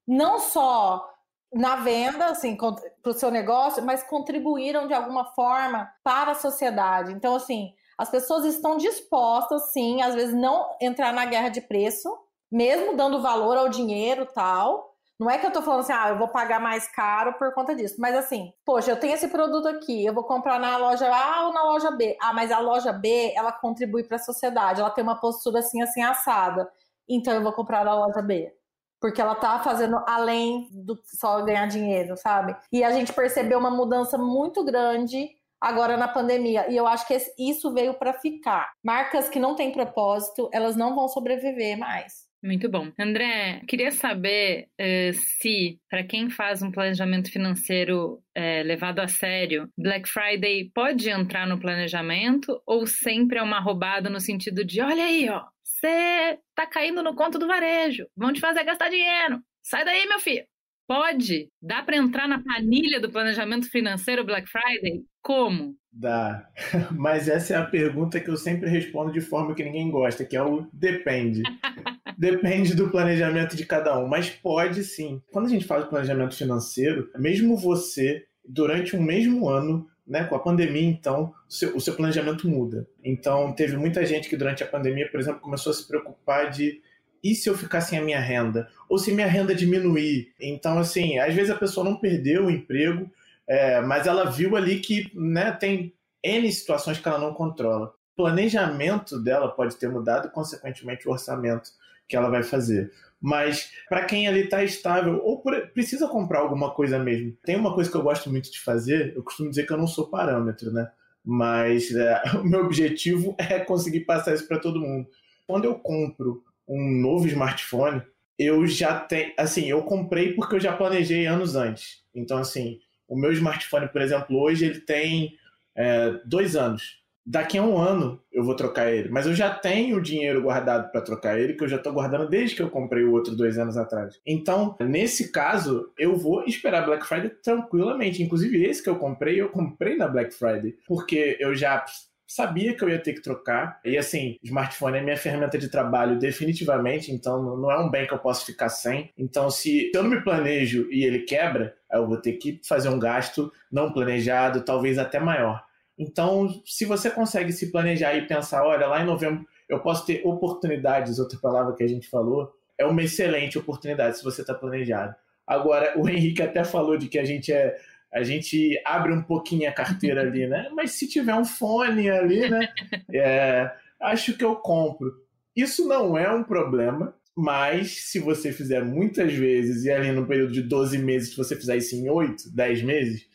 Não 0.07 0.39
só 0.39 1.09
na 1.53 1.77
venda, 1.77 2.25
assim, 2.27 2.57
para 2.57 3.12
o 3.12 3.13
seu 3.13 3.29
negócio, 3.29 3.83
mas 3.83 4.03
contribuíram 4.03 4.88
de 4.88 4.93
alguma 4.93 5.25
forma 5.33 5.89
para 6.03 6.31
a 6.31 6.36
sociedade. 6.36 7.13
Então, 7.13 7.36
assim, 7.36 7.73
as 7.97 8.09
pessoas 8.09 8.43
estão 8.45 8.75
dispostas, 8.75 9.71
sim, 9.71 10.01
às 10.01 10.15
vezes 10.15 10.33
não 10.33 10.67
entrar 10.81 11.13
na 11.13 11.25
guerra 11.25 11.49
de 11.49 11.62
preço, 11.62 12.09
mesmo 12.51 12.97
dando 12.97 13.21
valor 13.21 13.55
ao 13.57 13.69
dinheiro 13.69 14.25
tal, 14.25 14.92
não 15.23 15.31
é 15.31 15.38
que 15.38 15.45
eu 15.45 15.51
tô 15.51 15.62
falando 15.62 15.79
assim, 15.79 15.93
ah, 15.93 16.09
eu 16.09 16.17
vou 16.17 16.27
pagar 16.27 16.59
mais 16.59 16.88
caro 16.88 17.33
por 17.33 17.53
conta 17.53 17.73
disso. 17.73 17.95
Mas 17.97 18.15
assim, 18.15 18.53
poxa, 18.65 18.91
eu 18.91 18.99
tenho 18.99 19.13
esse 19.13 19.27
produto 19.27 19.67
aqui, 19.67 20.05
eu 20.05 20.13
vou 20.13 20.23
comprar 20.23 20.59
na 20.59 20.77
loja 20.77 21.07
A 21.07 21.47
ou 21.47 21.53
na 21.53 21.63
loja 21.63 21.91
B. 21.91 22.17
Ah, 22.21 22.33
mas 22.33 22.51
a 22.51 22.59
loja 22.59 22.91
B, 22.91 23.33
ela 23.36 23.51
contribui 23.51 24.03
para 24.03 24.17
a 24.17 24.19
sociedade, 24.19 24.81
ela 24.81 24.89
tem 24.89 25.03
uma 25.03 25.19
postura 25.19 25.59
assim, 25.59 25.81
assim, 25.81 26.01
assada. 26.01 26.69
Então 27.07 27.33
eu 27.33 27.41
vou 27.41 27.53
comprar 27.53 27.86
na 27.86 27.95
loja 27.95 28.21
B. 28.21 28.53
Porque 28.99 29.21
ela 29.21 29.36
tá 29.36 29.59
fazendo 29.59 30.01
além 30.07 30.69
do 30.71 30.99
só 31.05 31.41
ganhar 31.41 31.67
dinheiro, 31.67 32.15
sabe? 32.15 32.55
E 32.71 32.83
a 32.83 32.91
gente 32.91 33.12
percebeu 33.12 33.59
uma 33.59 33.71
mudança 33.71 34.17
muito 34.17 34.63
grande 34.63 35.29
agora 35.59 35.95
na 35.95 36.07
pandemia. 36.09 36.69
E 36.69 36.75
eu 36.75 36.86
acho 36.86 37.07
que 37.07 37.17
isso 37.38 37.73
veio 37.73 37.93
para 37.93 38.13
ficar. 38.13 38.73
Marcas 38.83 39.29
que 39.29 39.39
não 39.39 39.55
têm 39.55 39.71
propósito, 39.71 40.49
elas 40.51 40.75
não 40.75 40.95
vão 40.95 41.07
sobreviver 41.07 41.77
mais. 41.77 42.22
Muito 42.43 42.69
bom. 42.69 42.91
André, 42.99 43.62
queria 43.65 43.89
saber 43.89 44.67
uh, 44.77 45.13
se, 45.13 45.79
para 45.89 46.03
quem 46.03 46.29
faz 46.29 46.62
um 46.62 46.69
planejamento 46.69 47.32
financeiro 47.32 48.15
uh, 48.38 48.65
levado 48.65 48.99
a 48.99 49.08
sério, 49.08 49.69
Black 49.77 50.10
Friday 50.10 50.69
pode 50.75 51.10
entrar 51.10 51.47
no 51.47 51.58
planejamento 51.58 52.62
ou 52.67 52.86
sempre 52.86 53.39
é 53.39 53.41
uma 53.41 53.62
roubada 53.62 54.10
no 54.10 54.19
sentido 54.19 54.65
de: 54.65 54.82
olha 54.82 55.06
aí, 55.06 55.29
ó, 55.29 55.45
você 55.63 56.38
tá 56.53 56.67
caindo 56.67 57.01
no 57.01 57.15
conto 57.15 57.39
do 57.39 57.47
varejo, 57.47 58.06
vão 58.15 58.34
te 58.34 58.41
fazer 58.41 58.65
gastar 58.65 58.89
dinheiro, 58.89 59.41
sai 59.63 59.86
daí, 59.86 60.06
meu 60.06 60.19
filho. 60.19 60.43
Pode? 60.86 61.47
Dá 61.62 61.82
para 61.82 61.95
entrar 61.95 62.27
na 62.27 62.43
planilha 62.43 62.99
do 62.99 63.10
planejamento 63.10 63.71
financeiro 63.71 64.25
Black 64.25 64.49
Friday? 64.49 65.01
Como? 65.21 65.77
Dá. 65.89 66.45
Mas 66.91 67.29
essa 67.29 67.53
é 67.53 67.58
a 67.58 67.65
pergunta 67.65 68.19
que 68.19 68.29
eu 68.29 68.36
sempre 68.36 68.69
respondo 68.69 69.13
de 69.13 69.21
forma 69.21 69.56
que 69.56 69.63
ninguém 69.63 69.89
gosta, 69.89 70.25
que 70.25 70.36
é 70.36 70.43
o 70.43 70.67
depende. 70.73 71.41
depende 72.23 72.73
do 72.73 72.89
planejamento 72.89 73.53
de 73.53 73.65
cada 73.65 73.99
um, 73.99 74.07
mas 74.07 74.29
pode 74.29 74.81
sim. 74.83 75.21
Quando 75.31 75.47
a 75.47 75.49
gente 75.49 75.65
fala 75.65 75.83
de 75.83 75.89
planejamento 75.89 76.36
financeiro, 76.36 77.09
mesmo 77.17 77.57
você, 77.57 78.23
durante 78.47 78.95
um 78.95 79.01
mesmo 79.01 79.49
ano, 79.49 79.86
né, 80.07 80.23
com 80.23 80.36
a 80.36 80.39
pandemia, 80.39 80.83
então, 80.83 81.33
o 81.47 81.51
seu, 81.51 81.75
o 81.75 81.81
seu 81.81 81.93
planejamento 81.95 82.47
muda. 82.47 82.88
Então, 83.03 83.51
teve 83.53 83.75
muita 83.75 84.05
gente 84.05 84.29
que 84.29 84.38
durante 84.38 84.63
a 84.63 84.67
pandemia, 84.67 85.09
por 85.12 85.19
exemplo, 85.19 85.41
começou 85.41 85.71
a 85.71 85.73
se 85.73 85.86
preocupar 85.86 86.49
de 86.49 86.81
e 87.21 87.36
se 87.36 87.49
eu 87.49 87.57
ficar 87.57 87.81
sem 87.81 87.99
a 87.99 88.01
minha 88.01 88.19
renda? 88.19 88.69
Ou 88.89 88.97
se 88.97 89.12
minha 89.12 89.27
renda 89.27 89.53
diminuir? 89.53 90.33
Então, 90.39 90.79
assim, 90.79 91.19
às 91.19 91.33
vezes 91.33 91.49
a 91.49 91.57
pessoa 91.57 91.86
não 91.86 91.97
perdeu 91.97 92.45
o 92.45 92.51
emprego, 92.51 93.09
é, 93.47 93.81
mas 93.81 94.07
ela 94.07 94.29
viu 94.29 94.55
ali 94.55 94.79
que 94.79 95.12
né, 95.13 95.51
tem 95.51 95.93
N 96.21 96.51
situações 96.51 96.99
que 96.99 97.07
ela 97.07 97.19
não 97.19 97.33
controla. 97.33 97.88
O 98.13 98.23
planejamento 98.23 99.21
dela 99.21 99.49
pode 99.49 99.75
ter 99.75 99.89
mudado 99.89 100.29
consequentemente, 100.31 101.07
o 101.07 101.12
orçamento 101.12 101.69
que 102.07 102.15
ela 102.15 102.29
vai 102.29 102.43
fazer. 102.43 102.91
Mas 103.21 103.71
para 103.87 104.03
quem 104.03 104.27
ali 104.27 104.41
está 104.41 104.63
estável 104.63 105.21
ou 105.23 105.41
precisa 105.73 106.07
comprar 106.07 106.39
alguma 106.39 106.71
coisa 106.71 106.99
mesmo, 106.99 107.35
tem 107.45 107.55
uma 107.55 107.73
coisa 107.73 107.89
que 107.89 107.95
eu 107.95 108.03
gosto 108.03 108.29
muito 108.29 108.51
de 108.51 108.59
fazer. 108.59 109.13
Eu 109.15 109.23
costumo 109.23 109.49
dizer 109.49 109.65
que 109.65 109.71
eu 109.71 109.77
não 109.77 109.87
sou 109.87 110.09
parâmetro, 110.09 110.71
né? 110.71 110.91
Mas 111.23 111.95
é, 111.95 112.21
o 112.35 112.43
meu 112.43 112.65
objetivo 112.65 113.33
é 113.39 113.59
conseguir 113.59 114.01
passar 114.01 114.33
isso 114.33 114.47
para 114.47 114.59
todo 114.59 114.81
mundo. 114.81 115.07
Quando 115.47 115.65
eu 115.65 115.75
compro 115.75 116.43
um 116.67 117.01
novo 117.01 117.27
smartphone, 117.27 118.01
eu 118.37 118.67
já 118.67 118.99
tenho, 118.99 119.31
assim, 119.37 119.69
eu 119.69 119.83
comprei 119.83 120.33
porque 120.33 120.55
eu 120.55 120.59
já 120.59 120.75
planejei 120.75 121.25
anos 121.25 121.55
antes. 121.55 122.03
Então, 122.13 122.37
assim, 122.37 122.79
o 123.07 123.15
meu 123.15 123.31
smartphone, 123.31 123.87
por 123.87 124.01
exemplo, 124.01 124.37
hoje 124.37 124.65
ele 124.65 124.79
tem 124.81 125.37
é, 125.75 126.19
dois 126.25 126.55
anos. 126.55 127.02
Daqui 127.25 127.57
a 127.57 127.63
um 127.63 127.77
ano 127.77 128.21
eu 128.31 128.43
vou 128.43 128.55
trocar 128.55 128.91
ele, 128.91 129.09
mas 129.09 129.25
eu 129.25 129.33
já 129.33 129.49
tenho 129.49 130.01
dinheiro 130.01 130.41
guardado 130.41 130.91
para 130.91 131.01
trocar 131.01 131.39
ele, 131.39 131.53
que 131.53 131.63
eu 131.63 131.69
já 131.69 131.77
estou 131.77 131.93
guardando 131.93 132.27
desde 132.27 132.55
que 132.55 132.62
eu 132.62 132.69
comprei 132.69 133.03
o 133.03 133.13
outro 133.13 133.36
dois 133.36 133.57
anos 133.57 133.77
atrás. 133.77 134.19
Então, 134.25 134.75
nesse 134.81 135.31
caso, 135.31 135.91
eu 135.97 136.17
vou 136.17 136.43
esperar 136.43 136.86
Black 136.86 137.05
Friday 137.05 137.29
tranquilamente. 137.29 138.21
Inclusive, 138.21 138.65
esse 138.65 138.83
que 138.83 138.89
eu 138.89 138.97
comprei, 138.97 139.39
eu 139.39 139.49
comprei 139.49 139.95
na 139.95 140.07
Black 140.07 140.33
Friday, 140.33 140.75
porque 140.86 141.38
eu 141.39 141.55
já 141.55 141.86
sabia 142.27 142.75
que 142.75 142.83
eu 142.83 142.89
ia 142.89 142.99
ter 142.99 143.13
que 143.13 143.21
trocar. 143.21 143.79
E 143.86 143.97
assim, 143.97 144.38
smartphone 144.43 144.97
é 144.97 145.01
minha 145.01 145.17
ferramenta 145.17 145.57
de 145.57 145.69
trabalho 145.69 146.17
definitivamente, 146.17 147.12
então 147.12 147.55
não 147.57 147.71
é 147.71 147.79
um 147.79 147.89
bem 147.89 148.07
que 148.07 148.13
eu 148.13 148.19
posso 148.19 148.45
ficar 148.45 148.69
sem. 148.69 149.12
Então, 149.17 149.49
se 149.49 149.91
eu 149.93 150.03
me 150.03 150.21
planejo 150.21 150.88
e 150.91 151.03
ele 151.05 151.19
quebra, 151.19 151.75
eu 151.91 152.07
vou 152.07 152.17
ter 152.17 152.33
que 152.33 152.59
fazer 152.67 152.89
um 152.89 152.99
gasto 152.99 153.51
não 153.71 153.93
planejado, 153.93 154.65
talvez 154.65 154.97
até 154.97 155.19
maior. 155.19 155.63
Então, 155.97 156.62
se 156.65 156.86
você 156.86 157.10
consegue 157.10 157.51
se 157.51 157.71
planejar 157.71 158.15
e 158.15 158.27
pensar, 158.27 158.63
olha, 158.63 158.88
lá 158.88 159.01
em 159.01 159.06
novembro 159.06 159.45
eu 159.69 159.79
posso 159.79 160.06
ter 160.06 160.21
oportunidades, 160.25 161.19
outra 161.19 161.39
palavra 161.39 161.75
que 161.75 161.84
a 161.84 161.88
gente 161.88 162.10
falou, 162.10 162.51
é 162.77 162.86
uma 162.86 163.03
excelente 163.03 163.58
oportunidade 163.58 164.17
se 164.17 164.23
você 164.23 164.41
está 164.41 164.53
planejado. 164.53 165.15
Agora, 165.45 165.93
o 165.97 166.10
Henrique 166.10 166.41
até 166.41 166.63
falou 166.63 166.97
de 166.97 167.08
que 167.08 167.19
a 167.19 167.25
gente 167.25 167.51
é 167.51 167.77
a 168.13 168.21
gente 168.21 168.79
abre 168.86 169.12
um 169.12 169.23
pouquinho 169.23 169.67
a 169.67 169.73
carteira 169.73 170.21
ali, 170.21 170.45
né? 170.45 170.69
Mas 170.75 170.91
se 170.91 171.08
tiver 171.08 171.34
um 171.34 171.43
fone 171.43 172.10
ali, 172.10 172.47
né? 172.47 172.69
É, 173.12 173.71
acho 173.99 174.38
que 174.38 174.45
eu 174.45 174.56
compro. 174.56 175.12
Isso 175.56 175.88
não 175.88 176.15
é 176.15 176.32
um 176.32 176.43
problema, 176.43 177.15
mas 177.36 178.06
se 178.06 178.19
você 178.19 178.51
fizer 178.51 178.84
muitas 178.84 179.34
vezes, 179.34 179.86
e 179.86 179.91
ali 179.91 180.12
no 180.12 180.27
período 180.27 180.53
de 180.53 180.62
12 180.62 180.97
meses, 180.99 181.32
se 181.32 181.38
você 181.38 181.56
fizer 181.56 181.77
isso 181.77 181.95
em 181.95 182.08
8, 182.08 182.56
10 182.56 182.84
meses, 182.84 183.27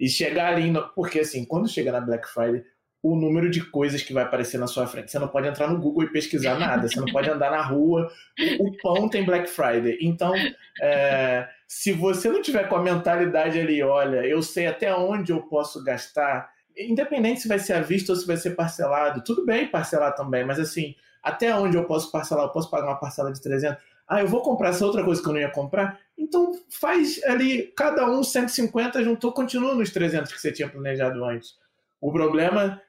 e 0.00 0.08
chegar 0.08 0.54
ali. 0.54 0.70
No... 0.70 0.88
Porque 0.88 1.20
assim, 1.20 1.44
quando 1.44 1.68
chega 1.68 1.92
na 1.92 2.00
Black 2.00 2.26
Friday, 2.28 2.64
o 3.02 3.14
número 3.14 3.50
de 3.50 3.64
coisas 3.64 4.02
que 4.02 4.12
vai 4.12 4.24
aparecer 4.24 4.58
na 4.58 4.66
sua 4.66 4.86
frente. 4.86 5.10
Você 5.10 5.18
não 5.18 5.28
pode 5.28 5.48
entrar 5.48 5.68
no 5.68 5.78
Google 5.78 6.04
e 6.04 6.12
pesquisar 6.12 6.58
nada. 6.58 6.88
Você 6.88 7.00
não 7.00 7.06
pode 7.06 7.30
andar 7.30 7.50
na 7.50 7.62
rua. 7.62 8.10
O 8.58 8.76
pão 8.78 9.08
tem 9.08 9.24
Black 9.24 9.48
Friday. 9.48 9.98
Então, 10.02 10.34
é, 10.82 11.48
se 11.66 11.92
você 11.92 12.28
não 12.30 12.42
tiver 12.42 12.68
com 12.68 12.76
a 12.76 12.82
mentalidade 12.82 13.58
ali, 13.58 13.82
olha, 13.82 14.26
eu 14.26 14.42
sei 14.42 14.66
até 14.66 14.94
onde 14.94 15.32
eu 15.32 15.42
posso 15.42 15.82
gastar, 15.82 16.50
independente 16.76 17.40
se 17.40 17.48
vai 17.48 17.58
ser 17.58 17.74
à 17.74 17.80
vista 17.80 18.12
ou 18.12 18.16
se 18.16 18.26
vai 18.26 18.36
ser 18.36 18.50
parcelado, 18.50 19.24
tudo 19.24 19.46
bem 19.46 19.66
parcelar 19.66 20.14
também, 20.14 20.44
mas 20.44 20.58
assim, 20.58 20.94
até 21.22 21.54
onde 21.54 21.76
eu 21.76 21.84
posso 21.84 22.10
parcelar? 22.10 22.44
Eu 22.44 22.50
posso 22.50 22.70
pagar 22.70 22.88
uma 22.88 23.00
parcela 23.00 23.32
de 23.32 23.40
300? 23.40 23.82
Ah, 24.06 24.20
eu 24.20 24.26
vou 24.26 24.42
comprar 24.42 24.70
essa 24.70 24.84
outra 24.84 25.04
coisa 25.04 25.22
que 25.22 25.28
eu 25.28 25.32
não 25.32 25.40
ia 25.40 25.50
comprar? 25.50 25.98
Então 26.20 26.52
faz 26.68 27.22
ali, 27.24 27.72
cada 27.74 28.08
um 28.08 28.22
150, 28.22 29.02
juntou, 29.02 29.32
continua 29.32 29.74
nos 29.74 29.90
300 29.90 30.30
que 30.30 30.38
você 30.38 30.52
tinha 30.52 30.68
planejado 30.68 31.24
antes. 31.24 31.54
O 31.98 32.12
problema 32.12 32.80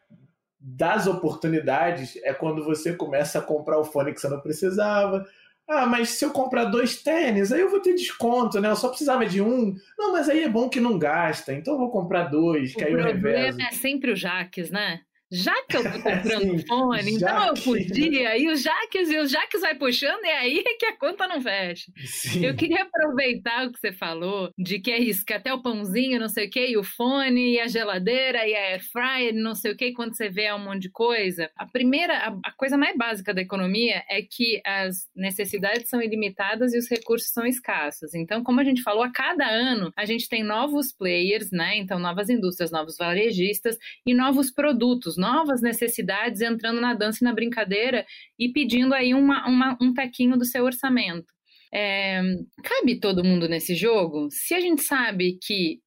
das 0.60 1.08
oportunidades 1.08 2.20
é 2.24 2.34
quando 2.34 2.64
você 2.64 2.94
começa 2.94 3.40
a 3.40 3.42
comprar 3.42 3.80
o 3.80 3.86
fone 3.86 4.14
que 4.14 4.20
você 4.20 4.28
não 4.28 4.42
precisava. 4.42 5.26
Ah, 5.68 5.86
mas 5.86 6.10
se 6.10 6.26
eu 6.26 6.32
comprar 6.32 6.66
dois 6.66 7.02
tênis, 7.02 7.54
aí 7.54 7.62
eu 7.62 7.70
vou 7.70 7.80
ter 7.80 7.94
desconto, 7.94 8.60
né? 8.60 8.70
Eu 8.70 8.76
só 8.76 8.90
precisava 8.90 9.26
de 9.26 9.42
um. 9.42 9.74
Não, 9.98 10.12
mas 10.12 10.28
aí 10.28 10.44
é 10.44 10.50
bom 10.50 10.68
que 10.68 10.82
não 10.82 11.00
gasta, 11.00 11.54
então 11.54 11.76
eu 11.76 11.80
vou 11.80 11.90
comprar 11.90 12.26
dois, 12.26 12.76
que 12.76 12.84
o 12.84 12.88
aí 12.88 12.92
eu 12.92 12.98
revezo. 12.98 13.22
Problema 13.22 13.70
é 13.70 13.72
sempre 13.72 14.12
o 14.12 14.16
Jaques, 14.16 14.70
né? 14.70 15.02
Já 15.32 15.54
que 15.64 15.78
eu 15.78 15.84
tô 15.84 15.92
comprando 16.04 16.60
Sim, 16.60 16.68
fone, 16.68 17.12
então 17.12 17.48
eu 17.48 17.54
podia, 17.54 18.38
e 18.38 18.50
o 18.50 18.56
Jaques, 18.56 19.10
e 19.10 19.18
o 19.18 19.28
Jaques 19.28 19.62
vai 19.62 19.76
puxando, 19.76 20.24
e 20.26 20.30
aí 20.30 20.64
é 20.66 20.76
que 20.76 20.86
a 20.86 20.98
conta 20.98 21.28
não 21.28 21.42
fecha. 21.42 21.92
Sim. 22.06 22.46
Eu 22.46 22.56
queria 22.56 22.84
aproveitar 22.84 23.68
o 23.68 23.72
que 23.72 23.80
você 23.80 23.92
falou, 23.92 24.52
de 24.58 24.80
que 24.80 24.92
é 24.92 25.00
isso, 25.00 25.26
que 25.26 25.34
até 25.34 25.54
o 25.54 25.62
pãozinho, 25.62 26.20
não 26.20 26.28
sei 26.28 26.48
o 26.48 26.50
quê, 26.50 26.68
e 26.70 26.78
o 26.78 26.84
fone, 26.84 27.54
e 27.54 27.60
a 27.60 27.68
geladeira, 27.68 28.48
e 28.48 28.56
a 28.56 28.60
air 28.72 28.84
fryer, 28.92 29.34
não 29.34 29.56
sei 29.56 29.72
o 29.72 29.78
quê, 29.78 29.94
quando 29.94 30.16
você 30.16 30.30
vê 30.30 30.52
um 30.52 30.60
monte 30.60 30.82
de 30.82 30.90
coisa. 30.90 31.50
A 31.56 31.66
primeira, 31.66 32.18
a, 32.18 32.38
a 32.44 32.52
coisa 32.52 32.78
mais 32.78 32.98
básica 32.98 33.34
da 33.34 33.42
economia 33.42 34.04
é 34.10 34.22
que 34.22 34.62
as 34.66 35.08
necessidades 35.16 35.90
são 35.90 36.02
ilimitadas 36.02 36.74
e 36.74 36.78
os 36.78 36.90
recursos 36.90 37.30
são 37.32 37.46
escassos. 37.46 38.14
Então, 38.14 38.44
como 38.44 38.60
a 38.60 38.64
gente 38.64 38.82
falou, 38.82 39.04
a 39.04 39.12
cada 39.12 39.48
ano 39.48 39.92
a 39.96 40.06
gente 40.06 40.28
tem 40.28 40.44
novos 40.44 40.92
players, 40.92 41.52
né? 41.52 41.78
Então, 41.78 42.00
novas 42.00 42.30
indústrias, 42.30 42.72
novos 42.72 42.98
varejistas 42.98 43.78
e 44.06 44.14
novos 44.14 44.52
produtos, 44.52 45.18
novas 45.22 45.62
necessidades 45.62 46.42
entrando 46.42 46.82
na 46.82 46.96
dança 46.96 47.20
e 47.22 47.26
na 47.26 47.34
brincadeira 47.34 48.06
e 48.38 48.52
pedindo 48.52 48.94
aí 48.94 49.14
uma, 49.14 49.48
uma, 49.48 49.78
um 49.80 49.94
taquinho 49.94 50.36
do 50.38 50.46
seu 50.46 50.66
orçamento. 50.66 51.32
É, 51.74 52.22
cabe 52.64 53.00
todo 53.00 53.24
mundo 53.24 53.48
nesse 53.48 53.76
jogo? 53.76 54.28
Se 54.32 54.56
a 54.56 54.60
gente 54.60 54.82
sabe 54.82 55.38
que 55.42 55.80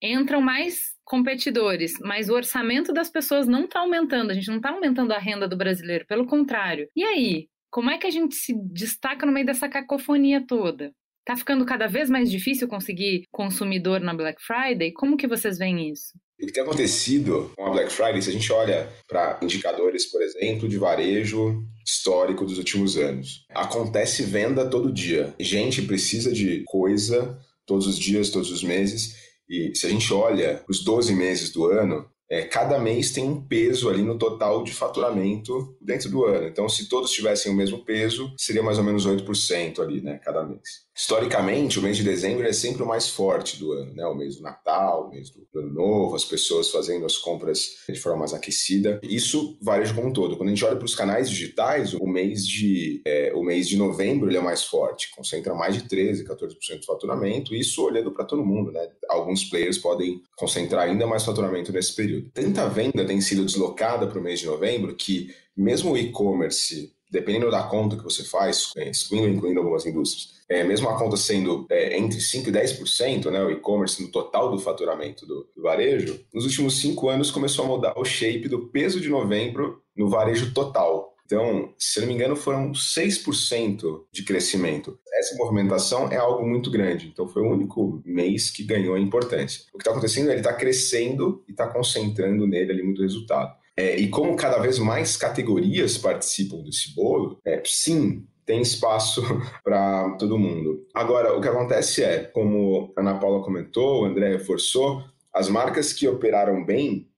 entram 0.00 0.40
mais 0.40 0.94
competidores, 1.04 1.94
mas 2.00 2.28
o 2.28 2.34
orçamento 2.34 2.92
das 2.92 3.10
pessoas 3.10 3.46
não 3.46 3.64
está 3.64 3.80
aumentando, 3.80 4.30
a 4.30 4.34
gente 4.34 4.48
não 4.48 4.56
está 4.56 4.70
aumentando 4.70 5.12
a 5.12 5.18
renda 5.18 5.48
do 5.48 5.56
brasileiro, 5.56 6.06
pelo 6.06 6.26
contrário. 6.26 6.88
E 6.94 7.02
aí? 7.04 7.48
Como 7.70 7.90
é 7.90 7.98
que 7.98 8.06
a 8.06 8.10
gente 8.10 8.34
se 8.36 8.54
destaca 8.72 9.26
no 9.26 9.32
meio 9.32 9.44
dessa 9.44 9.68
cacofonia 9.68 10.44
toda? 10.46 10.92
Tá 11.26 11.36
ficando 11.36 11.66
cada 11.66 11.88
vez 11.88 12.08
mais 12.08 12.30
difícil 12.30 12.68
conseguir 12.68 13.24
consumidor 13.32 14.00
na 14.00 14.14
Black 14.14 14.40
Friday? 14.40 14.92
Como 14.92 15.16
que 15.16 15.26
vocês 15.26 15.58
veem 15.58 15.90
isso? 15.90 16.12
O 16.40 16.46
que 16.46 16.52
tem 16.52 16.62
acontecido 16.62 17.50
com 17.56 17.64
a 17.64 17.70
Black 17.70 17.90
Friday, 17.90 18.20
se 18.20 18.28
a 18.28 18.32
gente 18.32 18.52
olha 18.52 18.92
para 19.08 19.38
indicadores, 19.42 20.04
por 20.06 20.22
exemplo, 20.22 20.68
de 20.68 20.76
varejo 20.76 21.62
histórico 21.84 22.44
dos 22.44 22.58
últimos 22.58 22.96
anos, 22.96 23.46
acontece 23.50 24.22
venda 24.22 24.68
todo 24.68 24.92
dia. 24.92 25.34
Gente 25.40 25.80
precisa 25.82 26.30
de 26.30 26.62
coisa 26.66 27.38
todos 27.64 27.86
os 27.86 27.98
dias, 27.98 28.30
todos 28.30 28.50
os 28.50 28.62
meses. 28.62 29.14
E 29.48 29.74
se 29.74 29.86
a 29.86 29.90
gente 29.90 30.12
olha 30.12 30.62
os 30.68 30.84
12 30.84 31.14
meses 31.14 31.50
do 31.52 31.64
ano, 31.66 32.06
é, 32.30 32.42
cada 32.42 32.78
mês 32.78 33.12
tem 33.12 33.24
um 33.24 33.40
peso 33.40 33.88
ali 33.88 34.02
no 34.02 34.18
total 34.18 34.64
de 34.64 34.72
faturamento 34.72 35.76
dentro 35.80 36.10
do 36.10 36.24
ano. 36.24 36.48
Então, 36.48 36.68
se 36.68 36.88
todos 36.88 37.10
tivessem 37.10 37.52
o 37.52 37.54
mesmo 37.54 37.84
peso, 37.84 38.32
seria 38.36 38.62
mais 38.62 38.78
ou 38.78 38.84
menos 38.84 39.06
8% 39.06 39.80
ali, 39.80 40.00
né, 40.00 40.20
cada 40.24 40.44
mês. 40.44 40.86
Historicamente, 40.98 41.78
o 41.78 41.82
mês 41.82 41.98
de 41.98 42.02
dezembro 42.02 42.46
é 42.46 42.54
sempre 42.54 42.82
o 42.82 42.86
mais 42.86 43.06
forte 43.06 43.58
do 43.58 43.70
ano, 43.72 43.92
né? 43.92 44.06
O 44.06 44.14
mês 44.14 44.36
do 44.36 44.42
Natal, 44.42 45.04
o 45.06 45.10
mês 45.10 45.28
do 45.28 45.46
Ano 45.54 45.70
Novo, 45.70 46.16
as 46.16 46.24
pessoas 46.24 46.70
fazendo 46.70 47.04
as 47.04 47.18
compras 47.18 47.84
de 47.86 48.00
forma 48.00 48.20
mais 48.20 48.32
aquecida. 48.32 48.98
Isso 49.02 49.58
varia 49.60 49.92
como 49.92 50.08
um 50.08 50.12
todo. 50.12 50.38
Quando 50.38 50.48
a 50.48 50.52
gente 50.54 50.64
olha 50.64 50.76
para 50.76 50.86
os 50.86 50.94
canais 50.94 51.28
digitais, 51.28 51.92
o 51.92 52.06
mês 52.06 52.46
de 52.46 53.02
é, 53.06 53.30
o 53.34 53.42
mês 53.42 53.68
de 53.68 53.76
novembro 53.76 54.30
ele 54.30 54.38
é 54.38 54.40
mais 54.40 54.64
forte, 54.64 55.10
concentra 55.14 55.54
mais 55.54 55.74
de 55.74 55.86
13, 55.86 56.24
14% 56.24 56.80
do 56.80 56.86
faturamento. 56.86 57.54
Isso 57.54 57.84
olhando 57.84 58.10
para 58.10 58.24
todo 58.24 58.42
mundo, 58.42 58.72
né? 58.72 58.88
Alguns 59.10 59.44
players 59.44 59.76
podem 59.76 60.22
concentrar 60.34 60.88
ainda 60.88 61.06
mais 61.06 61.26
faturamento 61.26 61.72
nesse 61.72 61.94
período. 61.94 62.15
Tanta 62.34 62.68
venda 62.68 63.04
tem 63.04 63.20
sido 63.20 63.44
deslocada 63.44 64.06
para 64.06 64.18
o 64.18 64.22
mês 64.22 64.40
de 64.40 64.46
novembro 64.46 64.94
que 64.94 65.34
mesmo 65.56 65.92
o 65.92 65.98
e-commerce 65.98 66.94
dependendo 67.10 67.50
da 67.50 67.62
conta 67.62 67.96
que 67.96 68.02
você 68.02 68.24
faz, 68.24 68.72
é, 68.76 68.90
excluindo 68.90 69.28
incluindo 69.28 69.60
algumas 69.60 69.86
indústrias, 69.86 70.34
é, 70.48 70.62
mesmo 70.64 70.88
a 70.88 70.98
conta 70.98 71.16
sendo 71.16 71.66
é, 71.70 71.96
entre 71.96 72.18
5% 72.18 72.48
e 72.48 72.52
10%, 72.52 73.30
né, 73.30 73.42
o 73.42 73.50
e-commerce 73.50 74.02
no 74.02 74.10
total 74.10 74.50
do 74.50 74.58
faturamento 74.58 75.26
do, 75.26 75.48
do, 75.54 75.62
varejo, 75.62 76.20
nos 76.32 76.44
últimos 76.44 76.78
cinco 76.78 77.08
anos 77.08 77.30
começou 77.30 77.64
a 77.64 77.68
mudar 77.68 77.94
o 77.96 78.04
shape 78.04 78.48
do 78.48 78.68
peso 78.68 79.00
de 79.00 79.08
novembro 79.08 79.82
no 79.96 80.08
varejo 80.08 80.52
total. 80.52 81.05
Então, 81.26 81.74
se 81.76 82.00
não 82.00 82.06
me 82.06 82.14
engano, 82.14 82.36
foram 82.36 82.70
6% 82.70 84.04
de 84.12 84.22
crescimento. 84.22 84.96
Essa 85.12 85.36
movimentação 85.36 86.10
é 86.10 86.16
algo 86.16 86.46
muito 86.46 86.70
grande. 86.70 87.08
Então, 87.08 87.26
foi 87.26 87.42
o 87.42 87.50
único 87.50 88.00
mês 88.04 88.48
que 88.48 88.62
ganhou 88.62 88.96
importância. 88.96 89.64
O 89.74 89.78
que 89.78 89.82
está 89.82 89.90
acontecendo 89.90 90.28
é 90.28 90.32
ele 90.32 90.40
está 90.40 90.54
crescendo 90.54 91.42
e 91.48 91.50
está 91.50 91.66
concentrando 91.66 92.46
nele 92.46 92.70
ali 92.70 92.82
muito 92.84 93.02
resultado. 93.02 93.52
É, 93.76 93.96
e 93.96 94.08
como 94.08 94.36
cada 94.36 94.58
vez 94.58 94.78
mais 94.78 95.16
categorias 95.16 95.98
participam 95.98 96.62
desse 96.62 96.94
bolo, 96.94 97.40
é, 97.44 97.60
sim, 97.64 98.24
tem 98.46 98.62
espaço 98.62 99.22
para 99.64 100.10
todo 100.16 100.38
mundo. 100.38 100.86
Agora, 100.94 101.36
o 101.36 101.40
que 101.40 101.48
acontece 101.48 102.04
é, 102.04 102.22
como 102.22 102.94
a 102.96 103.00
Ana 103.00 103.18
Paula 103.18 103.42
comentou, 103.42 104.02
o 104.02 104.04
André 104.06 104.30
reforçou, 104.30 105.02
as 105.34 105.48
marcas 105.48 105.92
que 105.92 106.06
operaram 106.06 106.64
bem 106.64 107.10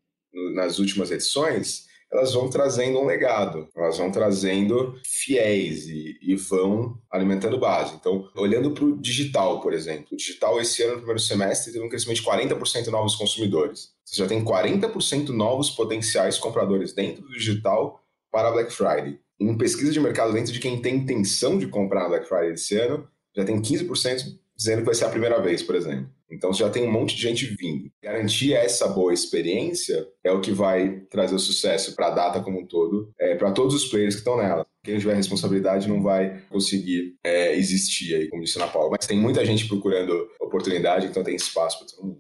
nas 0.54 0.78
últimas 0.78 1.10
edições, 1.10 1.87
elas 2.10 2.32
vão 2.32 2.48
trazendo 2.48 2.98
um 2.98 3.06
legado, 3.06 3.68
elas 3.76 3.98
vão 3.98 4.10
trazendo 4.10 4.98
fiéis 5.04 5.86
e, 5.88 6.18
e 6.22 6.34
vão 6.36 6.98
alimentando 7.10 7.58
base. 7.58 7.94
Então, 7.94 8.28
olhando 8.34 8.70
para 8.70 8.84
o 8.84 8.96
digital, 8.96 9.60
por 9.60 9.72
exemplo, 9.72 10.06
o 10.12 10.16
digital 10.16 10.60
esse 10.60 10.82
ano, 10.82 10.92
no 10.92 10.98
primeiro 10.98 11.20
semestre, 11.20 11.72
teve 11.72 11.84
um 11.84 11.88
crescimento 11.88 12.22
de 12.22 12.26
40% 12.26 12.84
de 12.84 12.90
novos 12.90 13.14
consumidores. 13.14 13.90
Você 14.04 14.16
já 14.16 14.26
tem 14.26 14.42
40% 14.42 15.28
novos 15.28 15.70
potenciais 15.70 16.38
compradores 16.38 16.94
dentro 16.94 17.22
do 17.22 17.32
digital 17.32 18.02
para 18.30 18.50
Black 18.50 18.72
Friday. 18.72 19.18
Em 19.38 19.56
pesquisa 19.56 19.92
de 19.92 20.00
mercado 20.00 20.32
dentro 20.32 20.52
de 20.52 20.58
quem 20.58 20.80
tem 20.80 20.96
intenção 20.96 21.58
de 21.58 21.68
comprar 21.68 22.04
na 22.04 22.08
Black 22.08 22.28
Friday 22.28 22.52
esse 22.52 22.76
ano, 22.78 23.06
já 23.36 23.44
tem 23.44 23.60
15% 23.60 24.38
dizendo 24.58 24.80
que 24.80 24.86
vai 24.86 24.94
ser 24.94 25.04
a 25.04 25.10
primeira 25.10 25.40
vez, 25.40 25.62
por 25.62 25.76
exemplo. 25.76 26.10
Então 26.30 26.52
já 26.52 26.68
tem 26.68 26.82
um 26.82 26.90
monte 26.90 27.14
de 27.14 27.22
gente 27.22 27.46
vindo. 27.58 27.90
Garantir 28.02 28.52
essa 28.52 28.88
boa 28.88 29.14
experiência 29.14 30.06
é 30.22 30.32
o 30.32 30.40
que 30.40 30.50
vai 30.50 31.00
trazer 31.10 31.34
o 31.34 31.38
sucesso 31.38 31.94
para 31.94 32.08
a 32.08 32.10
data 32.10 32.40
como 32.40 32.60
um 32.60 32.66
todo, 32.66 33.10
é, 33.18 33.34
para 33.34 33.52
todos 33.52 33.74
os 33.74 33.86
players 33.86 34.14
que 34.14 34.20
estão 34.20 34.36
nela. 34.36 34.66
Quem 34.84 34.98
tiver 34.98 35.14
responsabilidade 35.14 35.88
não 35.88 36.02
vai 36.02 36.42
conseguir 36.50 37.16
é, 37.24 37.56
existir 37.56 38.14
aí, 38.14 38.28
como 38.28 38.42
disse 38.42 38.58
na 38.58 38.66
Paula. 38.66 38.90
Mas 38.90 39.06
tem 39.06 39.18
muita 39.18 39.44
gente 39.44 39.66
procurando 39.66 40.28
oportunidade, 40.40 41.06
então 41.06 41.22
tem 41.22 41.36
espaço 41.36 41.78
para 41.78 41.88
todo 41.88 42.06
mundo. 42.06 42.17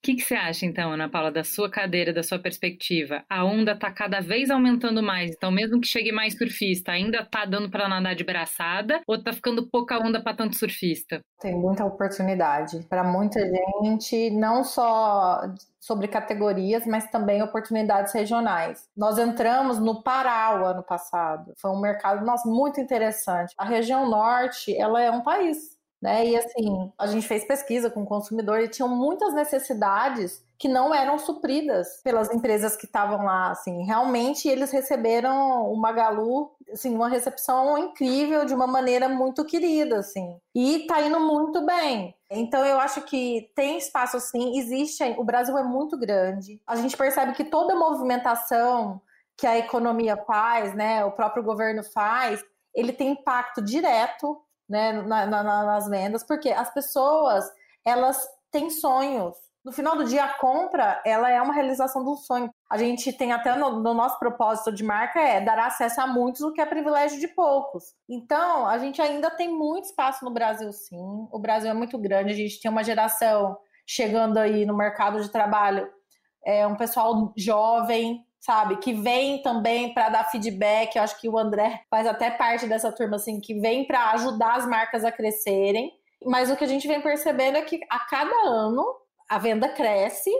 O 0.00 0.02
que, 0.02 0.14
que, 0.14 0.22
você 0.22 0.34
acha, 0.34 0.64
então, 0.64 0.92
Ana 0.92 1.10
Paula, 1.10 1.30
da 1.30 1.44
sua 1.44 1.70
cadeira, 1.70 2.10
da 2.10 2.22
sua 2.22 2.38
perspectiva? 2.38 3.22
A 3.28 3.44
onda 3.44 3.72
está 3.72 3.92
cada 3.92 4.18
vez 4.20 4.50
aumentando 4.50 5.02
mais, 5.02 5.30
então 5.32 5.50
mesmo 5.50 5.78
que 5.78 5.86
chegue 5.86 6.10
mais 6.10 6.38
surfista, 6.38 6.92
ainda 6.92 7.18
está 7.18 7.44
dando 7.44 7.70
para 7.70 7.86
nadar 7.86 8.14
de 8.14 8.24
braçada 8.24 9.02
ou 9.06 9.16
está 9.16 9.30
ficando 9.30 9.68
pouca 9.68 9.98
onda 9.98 10.22
para 10.22 10.34
tanto 10.34 10.56
surfista? 10.56 11.20
Tem 11.38 11.54
muita 11.54 11.84
oportunidade 11.84 12.82
para 12.88 13.04
muita 13.04 13.40
gente, 13.40 14.30
não 14.30 14.64
só 14.64 15.42
sobre 15.78 16.08
categorias, 16.08 16.86
mas 16.86 17.10
também 17.10 17.42
oportunidades 17.42 18.14
regionais. 18.14 18.88
Nós 18.96 19.18
entramos 19.18 19.78
no 19.78 20.02
Pará 20.02 20.62
o 20.62 20.64
ano 20.64 20.82
passado. 20.82 21.52
Foi 21.58 21.70
um 21.70 21.80
mercado 21.80 22.24
nossa, 22.24 22.48
muito 22.48 22.80
interessante. 22.80 23.54
A 23.58 23.66
região 23.66 24.08
norte, 24.08 24.74
ela 24.74 25.02
é 25.02 25.10
um 25.10 25.20
país 25.20 25.78
né? 26.00 26.26
E 26.26 26.36
assim, 26.36 26.90
a 26.98 27.06
gente 27.06 27.26
fez 27.26 27.44
pesquisa 27.44 27.90
com 27.90 28.02
o 28.02 28.06
consumidor 28.06 28.60
e 28.60 28.68
tinham 28.68 28.88
muitas 28.88 29.34
necessidades 29.34 30.42
que 30.58 30.68
não 30.68 30.94
eram 30.94 31.18
supridas 31.18 32.00
pelas 32.04 32.30
empresas 32.30 32.76
que 32.76 32.84
estavam 32.84 33.24
lá, 33.24 33.50
assim, 33.50 33.82
realmente 33.82 34.46
eles 34.46 34.70
receberam 34.70 35.72
o 35.72 35.74
Magalu, 35.74 36.50
assim, 36.70 36.94
uma 36.94 37.08
recepção 37.08 37.78
incrível, 37.78 38.44
de 38.44 38.52
uma 38.52 38.66
maneira 38.66 39.08
muito 39.08 39.42
querida, 39.46 40.00
assim, 40.00 40.36
e 40.54 40.80
tá 40.86 41.00
indo 41.00 41.18
muito 41.18 41.64
bem. 41.64 42.14
Então 42.30 42.62
eu 42.64 42.78
acho 42.78 43.00
que 43.02 43.50
tem 43.56 43.78
espaço 43.78 44.20
sim, 44.20 44.58
existe, 44.58 45.02
o 45.16 45.24
Brasil 45.24 45.56
é 45.56 45.62
muito 45.62 45.96
grande, 45.98 46.60
a 46.66 46.76
gente 46.76 46.94
percebe 46.94 47.32
que 47.32 47.44
toda 47.44 47.74
movimentação 47.74 49.00
que 49.38 49.46
a 49.46 49.56
economia 49.56 50.18
faz, 50.26 50.74
né, 50.74 51.02
o 51.06 51.12
próprio 51.12 51.42
governo 51.42 51.82
faz, 51.82 52.44
ele 52.74 52.92
tem 52.92 53.12
impacto 53.12 53.62
direto 53.62 54.38
né, 54.70 54.92
na, 55.02 55.26
na, 55.26 55.42
nas 55.42 55.88
vendas, 55.88 56.22
porque 56.22 56.48
as 56.50 56.72
pessoas 56.72 57.44
elas 57.84 58.24
têm 58.52 58.70
sonhos. 58.70 59.34
No 59.64 59.72
final 59.72 59.94
do 59.94 60.04
dia, 60.04 60.24
a 60.24 60.38
compra 60.38 61.02
ela 61.04 61.28
é 61.28 61.42
uma 61.42 61.52
realização 61.52 62.02
do 62.02 62.16
sonho. 62.16 62.50
A 62.70 62.78
gente 62.78 63.12
tem 63.12 63.32
até 63.32 63.54
no, 63.56 63.80
no, 63.80 63.92
nosso 63.92 64.18
propósito 64.18 64.72
de 64.72 64.82
marca 64.82 65.20
é 65.20 65.40
dar 65.40 65.58
acesso 65.58 66.00
a 66.00 66.06
muitos, 66.06 66.40
o 66.40 66.52
que 66.52 66.60
é 66.60 66.66
privilégio 66.66 67.20
de 67.20 67.28
poucos. 67.28 67.92
Então, 68.08 68.66
a 68.66 68.78
gente 68.78 69.02
ainda 69.02 69.30
tem 69.30 69.48
muito 69.48 69.86
espaço 69.86 70.24
no 70.24 70.30
Brasil, 70.30 70.72
sim. 70.72 71.28
O 71.30 71.38
Brasil 71.38 71.70
é 71.70 71.74
muito 71.74 71.98
grande. 71.98 72.32
A 72.32 72.36
gente 72.36 72.60
tem 72.60 72.70
uma 72.70 72.84
geração 72.84 73.58
chegando 73.84 74.38
aí 74.38 74.64
no 74.64 74.74
mercado 74.74 75.20
de 75.20 75.28
trabalho, 75.28 75.90
é 76.46 76.66
um 76.66 76.76
pessoal 76.76 77.34
jovem, 77.36 78.24
sabe? 78.40 78.76
Que 78.78 78.92
vem 78.92 79.42
também 79.42 79.92
para 79.92 80.08
dar 80.08 80.30
feedback. 80.30 80.96
Eu 80.96 81.02
acho 81.02 81.20
que 81.20 81.28
o 81.28 81.38
André 81.38 81.82
faz 81.90 82.06
até 82.06 82.30
parte 82.30 82.66
dessa 82.66 82.90
turma, 82.90 83.16
assim, 83.16 83.40
que 83.40 83.54
vem 83.60 83.86
para 83.86 84.12
ajudar 84.12 84.56
as 84.56 84.66
marcas 84.66 85.04
a 85.04 85.12
crescerem. 85.12 85.92
Mas 86.24 86.50
o 86.50 86.56
que 86.56 86.64
a 86.64 86.68
gente 86.68 86.88
vem 86.88 87.00
percebendo 87.00 87.58
é 87.58 87.62
que 87.62 87.80
a 87.88 88.00
cada 88.00 88.48
ano 88.48 88.84
a 89.28 89.38
venda 89.38 89.68
cresce 89.68 90.30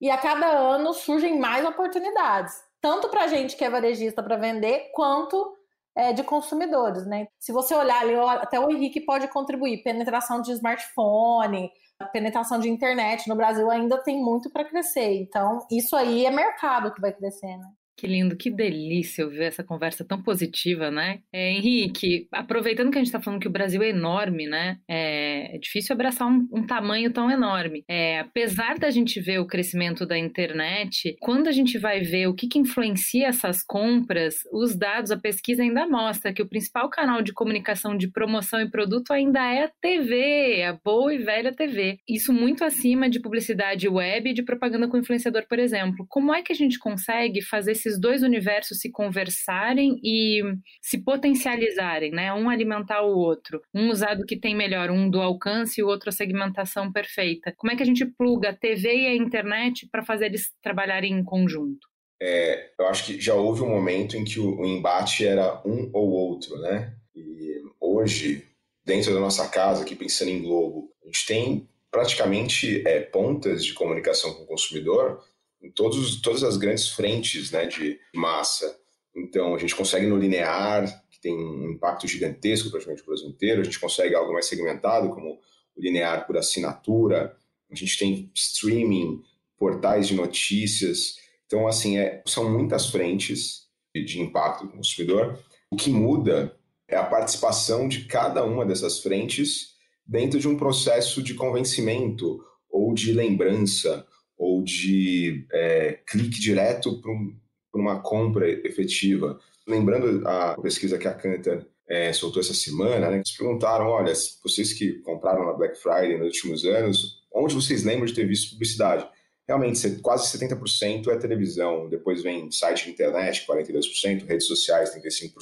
e 0.00 0.10
a 0.10 0.16
cada 0.16 0.46
ano 0.46 0.92
surgem 0.94 1.38
mais 1.38 1.64
oportunidades, 1.64 2.54
tanto 2.80 3.08
para 3.08 3.24
a 3.24 3.28
gente 3.28 3.56
que 3.56 3.64
é 3.64 3.70
varejista 3.70 4.22
para 4.22 4.36
vender, 4.36 4.90
quanto 4.92 5.56
é, 5.96 6.12
de 6.12 6.22
consumidores, 6.22 7.06
né? 7.06 7.28
Se 7.38 7.52
você 7.52 7.74
olhar 7.74 8.00
ali, 8.00 8.14
até 8.14 8.58
o 8.58 8.70
Henrique 8.70 9.00
pode 9.00 9.28
contribuir, 9.28 9.82
penetração 9.82 10.42
de 10.42 10.52
smartphone, 10.52 11.70
penetração 12.12 12.58
de 12.58 12.68
internet 12.68 13.28
no 13.28 13.36
Brasil 13.36 13.70
ainda 13.70 13.98
tem 14.02 14.22
muito 14.22 14.50
para 14.50 14.64
crescer. 14.64 15.20
Então, 15.22 15.66
isso 15.70 15.94
aí 15.94 16.26
é 16.26 16.30
mercado 16.30 16.92
que 16.92 17.00
vai 17.00 17.12
crescer, 17.12 17.56
né? 17.56 17.66
Que 17.96 18.06
lindo, 18.06 18.36
que 18.36 18.50
delícia 18.50 19.24
ouvir 19.24 19.44
essa 19.44 19.62
conversa 19.62 20.04
tão 20.04 20.20
positiva, 20.20 20.90
né? 20.90 21.20
É, 21.32 21.52
Henrique, 21.52 22.26
aproveitando 22.32 22.90
que 22.90 22.98
a 22.98 23.00
gente 23.00 23.06
está 23.06 23.20
falando 23.20 23.40
que 23.40 23.46
o 23.46 23.52
Brasil 23.52 23.82
é 23.82 23.90
enorme, 23.90 24.46
né? 24.46 24.78
É, 24.88 25.54
é 25.54 25.58
difícil 25.58 25.94
abraçar 25.94 26.26
um, 26.26 26.48
um, 26.52 26.66
tamanho 26.66 27.12
tão 27.12 27.30
enorme. 27.30 27.84
É, 27.88 28.18
apesar 28.18 28.78
da 28.78 28.90
gente 28.90 29.20
ver 29.20 29.38
o 29.38 29.46
crescimento 29.46 30.04
da 30.04 30.18
internet, 30.18 31.16
quando 31.20 31.46
a 31.46 31.52
gente 31.52 31.78
vai 31.78 32.00
ver 32.00 32.26
o 32.26 32.34
que, 32.34 32.48
que 32.48 32.58
influencia 32.58 33.28
essas 33.28 33.62
compras, 33.62 34.38
os 34.52 34.76
dados, 34.76 35.12
a 35.12 35.16
pesquisa 35.16 35.62
ainda 35.62 35.86
mostra 35.86 36.32
que 36.32 36.42
o 36.42 36.48
principal 36.48 36.90
canal 36.90 37.22
de 37.22 37.32
comunicação 37.32 37.96
de 37.96 38.10
promoção 38.10 38.60
e 38.60 38.70
produto 38.70 39.12
ainda 39.12 39.40
é 39.40 39.64
a 39.64 39.70
TV, 39.80 40.64
a 40.64 40.72
boa 40.84 41.14
e 41.14 41.18
velha 41.18 41.54
TV. 41.54 41.98
Isso 42.08 42.32
muito 42.32 42.64
acima 42.64 43.08
de 43.08 43.20
publicidade 43.20 43.88
web 43.88 44.30
e 44.30 44.34
de 44.34 44.42
propaganda 44.42 44.88
com 44.88 44.98
influenciador, 44.98 45.46
por 45.48 45.60
exemplo. 45.60 46.04
Como 46.08 46.34
é 46.34 46.42
que 46.42 46.52
a 46.52 46.56
gente 46.56 46.78
consegue 46.78 47.40
fazer 47.40 47.83
esses 47.84 48.00
dois 48.00 48.22
universos 48.22 48.78
se 48.78 48.90
conversarem 48.90 50.00
e 50.02 50.40
se 50.80 50.98
potencializarem, 50.98 52.10
né? 52.10 52.32
Um 52.32 52.48
alimentar 52.48 53.02
o 53.02 53.16
outro, 53.16 53.60
um 53.74 53.90
usar 53.90 54.14
do 54.14 54.24
que 54.24 54.36
tem 54.36 54.54
melhor, 54.54 54.90
um 54.90 55.10
do 55.10 55.20
alcance 55.20 55.80
e 55.80 55.84
o 55.84 55.86
outro 55.86 56.08
a 56.08 56.12
segmentação 56.12 56.90
perfeita. 56.90 57.52
Como 57.56 57.72
é 57.72 57.76
que 57.76 57.82
a 57.82 57.86
gente 57.86 58.06
pluga 58.06 58.50
a 58.50 58.56
TV 58.56 58.94
e 58.94 59.06
a 59.06 59.14
internet 59.14 59.86
para 59.90 60.02
fazer 60.02 60.26
eles 60.26 60.50
trabalharem 60.62 61.12
em 61.12 61.22
conjunto? 61.22 61.86
É, 62.22 62.70
eu 62.78 62.86
acho 62.86 63.04
que 63.04 63.20
já 63.20 63.34
houve 63.34 63.62
um 63.62 63.68
momento 63.68 64.16
em 64.16 64.24
que 64.24 64.40
o, 64.40 64.60
o 64.60 64.64
embate 64.64 65.26
era 65.26 65.60
um 65.66 65.90
ou 65.92 66.10
outro, 66.10 66.58
né? 66.58 66.94
E 67.14 67.62
hoje, 67.78 68.46
dentro 68.84 69.12
da 69.12 69.20
nossa 69.20 69.46
casa, 69.48 69.82
aqui 69.82 69.94
pensando 69.94 70.30
em 70.30 70.42
Globo, 70.42 70.90
a 71.02 71.06
gente 71.06 71.26
tem 71.26 71.68
praticamente 71.90 72.82
é, 72.86 73.00
pontas 73.00 73.64
de 73.64 73.74
comunicação 73.74 74.32
com 74.34 74.42
o 74.44 74.46
consumidor 74.46 75.22
em 75.64 75.70
todos, 75.70 76.20
todas 76.20 76.44
as 76.44 76.58
grandes 76.58 76.90
frentes 76.90 77.50
né, 77.50 77.66
de 77.66 77.98
massa. 78.14 78.78
Então, 79.16 79.54
a 79.54 79.58
gente 79.58 79.74
consegue 79.74 80.06
no 80.06 80.18
linear, 80.18 80.84
que 81.10 81.20
tem 81.20 81.34
um 81.34 81.70
impacto 81.70 82.06
gigantesco 82.06 82.70
praticamente 82.70 83.02
no 83.02 83.06
Brasil 83.06 83.28
inteiro, 83.28 83.62
a 83.62 83.64
gente 83.64 83.80
consegue 83.80 84.14
algo 84.14 84.32
mais 84.32 84.46
segmentado, 84.46 85.08
como 85.08 85.40
o 85.74 85.80
linear 85.80 86.26
por 86.26 86.36
assinatura, 86.36 87.34
a 87.70 87.74
gente 87.74 87.98
tem 87.98 88.30
streaming, 88.34 89.22
portais 89.56 90.06
de 90.06 90.14
notícias. 90.14 91.16
Então, 91.46 91.66
assim, 91.66 91.96
é, 91.96 92.22
são 92.26 92.50
muitas 92.50 92.90
frentes 92.90 93.68
de, 93.94 94.04
de 94.04 94.20
impacto 94.20 94.64
no 94.64 94.72
consumidor. 94.72 95.42
O 95.70 95.76
que 95.76 95.90
muda 95.90 96.54
é 96.86 96.96
a 96.96 97.04
participação 97.04 97.88
de 97.88 98.04
cada 98.04 98.44
uma 98.44 98.66
dessas 98.66 99.00
frentes 99.00 99.74
dentro 100.06 100.38
de 100.38 100.46
um 100.46 100.56
processo 100.56 101.22
de 101.22 101.32
convencimento 101.34 102.44
ou 102.68 102.92
de 102.92 103.12
lembrança 103.12 104.06
ou 104.36 104.62
de 104.62 105.46
é, 105.52 105.98
clique 106.06 106.40
direto 106.40 107.00
para 107.00 107.10
um, 107.10 107.36
uma 107.74 108.00
compra 108.00 108.48
efetiva. 108.48 109.38
Lembrando 109.66 110.26
a 110.26 110.60
pesquisa 110.60 110.98
que 110.98 111.08
a 111.08 111.14
Cantor 111.14 111.66
é, 111.88 112.12
soltou 112.12 112.40
essa 112.40 112.54
semana, 112.54 113.10
né, 113.10 113.16
eles 113.16 113.36
perguntaram, 113.36 113.86
olha, 113.86 114.12
vocês 114.42 114.72
que 114.72 115.00
compraram 115.00 115.44
na 115.46 115.52
Black 115.52 115.78
Friday 115.78 116.18
nos 116.18 116.28
últimos 116.28 116.64
anos, 116.64 117.22
onde 117.32 117.54
vocês 117.54 117.84
lembram 117.84 118.06
de 118.06 118.14
ter 118.14 118.26
visto 118.26 118.52
publicidade? 118.52 119.06
Realmente, 119.46 120.00
quase 120.00 120.38
70% 120.38 121.08
é 121.08 121.18
televisão, 121.18 121.88
depois 121.88 122.22
vem 122.22 122.50
site 122.50 122.86
de 122.86 122.92
internet, 122.92 123.44
42%, 123.46 124.26
redes 124.26 124.46
sociais, 124.46 124.94
35%, 124.94 125.34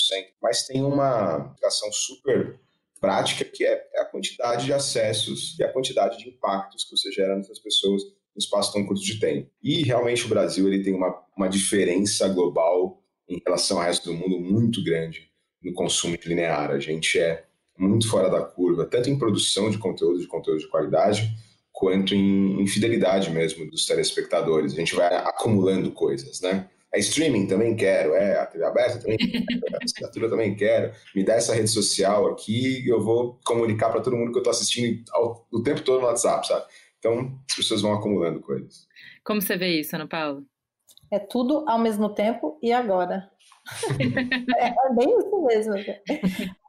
mas 0.43 0.67
tem 0.67 0.83
uma 0.83 1.55
ação 1.63 1.93
super 1.93 2.59
prática 3.01 3.45
que 3.45 3.65
é, 3.65 3.89
é 3.95 4.01
a 4.01 4.05
quantidade 4.05 4.65
de 4.65 4.73
acessos 4.73 5.57
e 5.59 5.63
a 5.63 5.73
quantidade 5.73 6.19
de 6.19 6.29
impactos 6.29 6.85
que 6.85 6.97
você 6.97 7.13
gera 7.13 7.37
nessas 7.37 7.61
pessoas 7.61 8.03
um 8.35 8.39
espaço 8.39 8.73
tão 8.73 8.85
curto 8.85 9.03
de 9.03 9.19
tempo. 9.19 9.51
E 9.63 9.83
realmente 9.83 10.25
o 10.25 10.29
Brasil 10.29 10.67
ele 10.67 10.83
tem 10.83 10.95
uma, 10.95 11.15
uma 11.37 11.49
diferença 11.49 12.29
global 12.29 13.03
em 13.29 13.41
relação 13.45 13.79
ao 13.79 13.85
resto 13.85 14.11
do 14.11 14.17
mundo 14.17 14.41
muito 14.41 14.83
grande 14.83 15.31
no 15.63 15.73
consumo 15.73 16.17
linear. 16.25 16.71
A 16.71 16.79
gente 16.79 17.19
é 17.19 17.45
muito 17.79 18.09
fora 18.09 18.29
da 18.29 18.43
curva, 18.43 18.85
tanto 18.85 19.11
em 19.11 19.19
produção 19.19 19.71
de 19.71 19.79
conteúdo, 19.79 20.21
de 20.21 20.27
conteúdo 20.27 20.61
de 20.61 20.69
qualidade, 20.69 21.31
quanto 21.73 22.15
em, 22.15 22.61
em 22.61 22.67
fidelidade 22.67 23.31
mesmo 23.31 23.71
dos 23.71 23.87
telespectadores. 23.87 24.73
A 24.73 24.77
gente 24.77 24.95
vai 24.95 25.15
acumulando 25.15 25.91
coisas, 25.91 26.41
né? 26.41 26.69
É 26.95 26.99
streaming 26.99 27.47
também 27.47 27.75
quero, 27.75 28.13
é 28.13 28.39
a 28.39 28.45
TV 28.45 28.65
aberta 28.67 28.99
também 28.99 29.17
quero, 29.17 29.41
a 30.05 30.29
também 30.29 30.55
quero. 30.55 30.93
Me 31.15 31.25
dá 31.25 31.35
essa 31.35 31.55
rede 31.55 31.69
social 31.69 32.27
aqui 32.27 32.87
eu 32.87 33.03
vou 33.03 33.41
comunicar 33.47 33.89
para 33.89 34.03
todo 34.03 34.15
mundo 34.15 34.31
que 34.31 34.37
eu 34.37 34.43
estou 34.43 34.51
assistindo 34.51 35.03
o 35.51 35.63
tempo 35.63 35.81
todo 35.81 36.01
no 36.01 36.07
WhatsApp, 36.07 36.47
sabe? 36.47 36.67
Então, 37.03 37.37
as 37.51 37.57
pessoas 37.57 37.83
vão 37.83 37.95
acumulando 37.95 38.41
coisas. 38.41 38.87
Como 39.25 39.43
você 39.43 39.57
vê 39.57 39.81
isso, 39.81 39.97
Ana 39.97 40.07
Paula? 40.07 40.41
É 41.11 41.19
tudo 41.19 41.65
ao 41.69 41.77
mesmo 41.77 42.09
tempo 42.11 42.57
e 42.63 42.73
agora. 42.73 43.29
é, 44.57 44.69
é, 44.69 44.95
bem 44.95 45.19
isso 45.19 45.43
mesmo. 45.43 45.75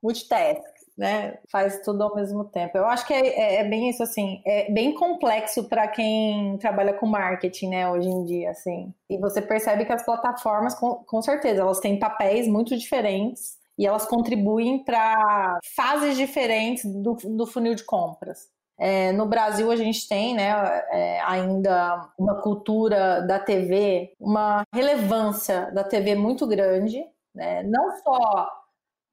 Multitask, 0.02 0.64
né? 0.98 1.38
Faz 1.52 1.82
tudo 1.82 2.02
ao 2.02 2.16
mesmo 2.16 2.46
tempo. 2.46 2.76
Eu 2.76 2.88
acho 2.88 3.06
que 3.06 3.14
é, 3.14 3.28
é, 3.28 3.56
é 3.58 3.64
bem 3.64 3.92
isso, 3.92 4.02
assim. 4.02 4.42
É 4.44 4.72
bem 4.72 4.96
complexo 4.96 5.66
para 5.70 5.88
quem 5.88 6.58
trabalha 6.58 6.94
com 6.94 7.06
marketing, 7.06 7.70
né? 7.70 7.90
Hoje 7.92 8.10
em 8.10 8.26
dia, 8.26 8.50
assim. 8.50 8.92
E 9.08 9.20
você 9.20 9.40
percebe 9.40 9.86
que 9.86 9.94
as 9.94 10.04
plataformas, 10.04 10.74
com, 10.74 10.96
com 10.96 11.22
certeza, 11.22 11.62
elas 11.62 11.80
têm 11.80 12.00
papéis 12.00 12.48
muito 12.48 12.76
diferentes 12.76 13.60
e 13.78 13.86
elas 13.86 14.06
contribuem 14.06 14.84
para 14.84 15.60
fases 15.76 16.18
diferentes 16.18 16.84
do, 16.86 17.14
do 17.14 17.46
funil 17.46 17.76
de 17.76 17.84
compras. 17.84 18.52
É, 18.86 19.14
no 19.14 19.26
Brasil 19.26 19.72
a 19.72 19.78
gente 19.78 20.10
tem 20.10 20.36
né, 20.36 20.50
é, 20.92 21.22
ainda 21.22 22.12
uma 22.20 22.42
cultura 22.42 23.22
da 23.22 23.40
TV, 23.40 24.14
uma 24.20 24.64
relevância 24.76 25.72
da 25.72 25.86
TV 25.86 26.16
muito 26.16 26.46
grande, 26.46 27.02
né? 27.34 27.64
não 27.64 27.96
só 28.04 28.50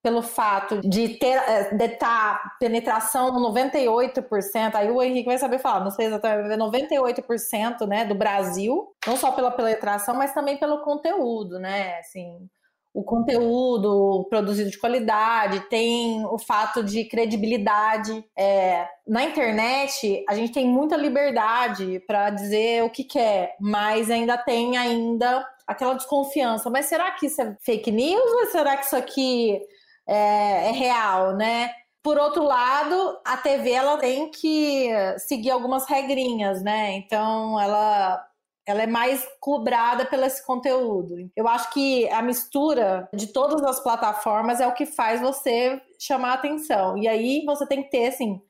pelo 0.03 0.23
fato 0.23 0.81
de 0.81 1.11
ter 1.11 1.37
é, 1.49 1.73
de 1.73 1.89
tá 1.91 2.57
penetração 2.59 3.31
98%, 3.31 4.75
aí 4.75 4.91
o 4.91 5.01
Henrique 5.01 5.29
vai 5.29 5.39
saber 5.39 5.61
falar, 5.61 5.85
não 5.85 5.93
sei 5.93 6.07
exatamente, 6.07 6.49
98% 6.49 7.87
né, 7.87 8.05
do 8.05 8.17
Brasil, 8.17 8.93
não 9.07 9.17
só 9.17 9.31
pela 9.31 9.53
penetração, 9.53 10.17
mas 10.17 10.35
também 10.35 10.57
pelo 10.57 10.83
conteúdo, 10.83 11.61
né? 11.61 12.01
Assim, 12.01 12.51
o 12.93 13.05
conteúdo 13.05 14.27
produzido 14.29 14.71
de 14.71 14.79
qualidade, 14.79 15.61
tem 15.69 16.25
o 16.27 16.39
fato 16.39 16.83
de 16.83 17.05
credibilidade. 17.05 18.25
É, 18.37 18.87
na 19.07 19.25
internet, 19.25 20.25
a 20.29 20.35
gente 20.35 20.53
tem 20.53 20.67
muita 20.67 20.97
liberdade 20.97 22.03
para 22.07 22.31
dizer 22.31 22.83
o 22.83 22.91
que 22.91 23.05
quer, 23.05 23.57
mas 23.61 24.11
ainda 24.11 24.37
tem 24.37 24.77
ainda 24.77 25.47
aquela 25.67 25.95
desconfiança. 25.95 26.69
Mas 26.69 26.87
será 26.87 27.13
que 27.13 27.27
isso 27.27 27.41
é 27.41 27.57
fake 27.61 27.93
news 27.93 28.33
ou 28.33 28.47
será 28.47 28.77
que 28.77 28.87
isso 28.87 28.97
aqui 28.97 29.61
é, 30.07 30.69
é 30.69 30.73
real, 30.73 31.37
né? 31.37 31.71
Por 32.03 32.19
outro 32.19 32.43
lado, 32.43 33.19
a 33.25 33.37
TV 33.37 33.71
ela 33.71 33.99
tem 33.99 34.31
que 34.31 34.89
seguir 35.19 35.51
algumas 35.51 35.87
regrinhas, 35.87 36.63
né? 36.63 36.93
Então, 36.93 37.61
ela 37.61 38.27
ela 38.71 38.83
é 38.83 38.87
mais 38.87 39.27
cobrada 39.41 40.07
pelo 40.07 40.25
esse 40.25 40.45
conteúdo. 40.47 41.17
Eu 41.37 41.49
acho 41.49 41.71
que 41.73 42.09
a 42.09 42.23
mistura 42.23 43.09
de 43.13 43.27
todas 43.27 43.63
as 43.63 43.81
plataformas 43.81 44.61
é 44.61 44.67
o 44.67 44.75
que 44.75 44.87
faz 44.87 45.21
você 45.21 45.81
chamar 45.99 46.35
atenção. 46.35 46.97
E 46.97 47.09
aí 47.09 47.45
você 47.45 47.67
tem 47.67 47.83
que 47.83 47.91
ter 47.91 48.07
assim 48.09 48.41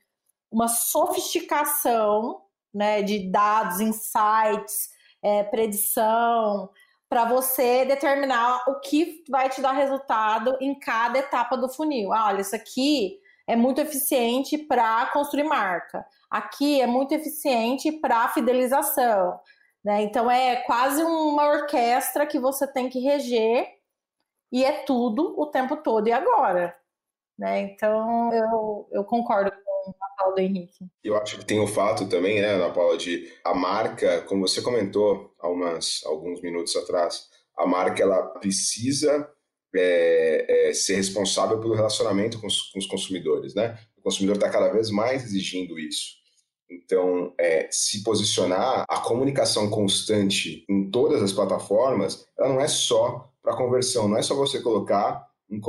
uma 0.51 0.67
sofisticação, 0.67 2.41
né, 2.73 3.01
de 3.01 3.31
dados, 3.31 3.79
insights, 3.79 4.89
é, 5.23 5.43
predição, 5.43 6.69
para 7.09 7.25
você 7.25 7.83
determinar 7.85 8.63
o 8.67 8.79
que 8.79 9.23
vai 9.29 9.49
te 9.49 9.61
dar 9.61 9.73
resultado 9.73 10.57
em 10.61 10.77
cada 10.77 11.19
etapa 11.19 11.57
do 11.57 11.67
funil. 11.67 12.13
Ah, 12.13 12.27
olha, 12.27 12.41
isso 12.41 12.55
aqui 12.55 13.19
é 13.47 13.55
muito 13.55 13.81
eficiente 13.81 14.57
para 14.57 15.07
construir 15.07 15.43
marca. 15.43 16.05
Aqui 16.29 16.79
é 16.79 16.87
muito 16.87 17.13
eficiente 17.13 17.91
para 17.91 18.29
fidelização. 18.29 19.37
Né? 19.83 20.03
Então 20.03 20.29
é 20.29 20.57
quase 20.57 21.03
uma 21.03 21.47
orquestra 21.47 22.25
que 22.25 22.39
você 22.39 22.71
tem 22.71 22.89
que 22.89 22.99
reger 22.99 23.67
e 24.51 24.63
é 24.63 24.83
tudo 24.83 25.39
o 25.39 25.47
tempo 25.47 25.77
todo 25.77 26.07
e 26.07 26.11
agora. 26.11 26.75
Né? 27.37 27.61
Então 27.61 28.31
eu, 28.31 28.87
eu 28.91 29.03
concordo 29.03 29.51
com 29.51 29.91
a 29.91 30.15
fala 30.23 30.35
do 30.35 30.39
Henrique. 30.39 30.85
Eu 31.03 31.17
acho 31.17 31.39
que 31.39 31.45
tem 31.45 31.59
o 31.59 31.67
fato 31.67 32.07
também, 32.07 32.39
né, 32.41 32.49
Ana 32.49 32.71
Paula, 32.71 32.97
de 32.97 33.31
a 33.43 33.53
marca, 33.53 34.21
como 34.23 34.47
você 34.47 34.61
comentou 34.61 35.33
há 35.39 35.49
umas, 35.49 36.01
alguns 36.05 36.41
minutos 36.41 36.75
atrás, 36.75 37.29
a 37.57 37.65
marca 37.65 38.03
ela 38.03 38.21
precisa 38.39 39.27
é, 39.75 40.69
é, 40.69 40.73
ser 40.73 40.95
responsável 40.95 41.59
pelo 41.59 41.73
relacionamento 41.73 42.39
com 42.39 42.47
os, 42.47 42.69
com 42.71 42.79
os 42.79 42.85
consumidores, 42.85 43.55
né? 43.55 43.79
O 43.97 44.01
consumidor 44.01 44.35
está 44.35 44.49
cada 44.49 44.69
vez 44.69 44.89
mais 44.91 45.23
exigindo 45.23 45.79
isso. 45.79 46.20
Então, 46.71 47.33
é, 47.37 47.67
se 47.69 48.03
posicionar, 48.03 48.85
a 48.87 48.99
comunicação 48.99 49.69
constante 49.69 50.65
em 50.69 50.89
todas 50.89 51.21
as 51.21 51.33
plataformas, 51.33 52.25
ela 52.39 52.49
não 52.49 52.61
é 52.61 52.67
só 52.67 53.29
para 53.43 53.55
conversão, 53.55 54.07
não 54.07 54.17
é 54.17 54.21
só 54.21 54.35
você 54.35 54.61
colocar 54.61 55.27
um 55.49 55.59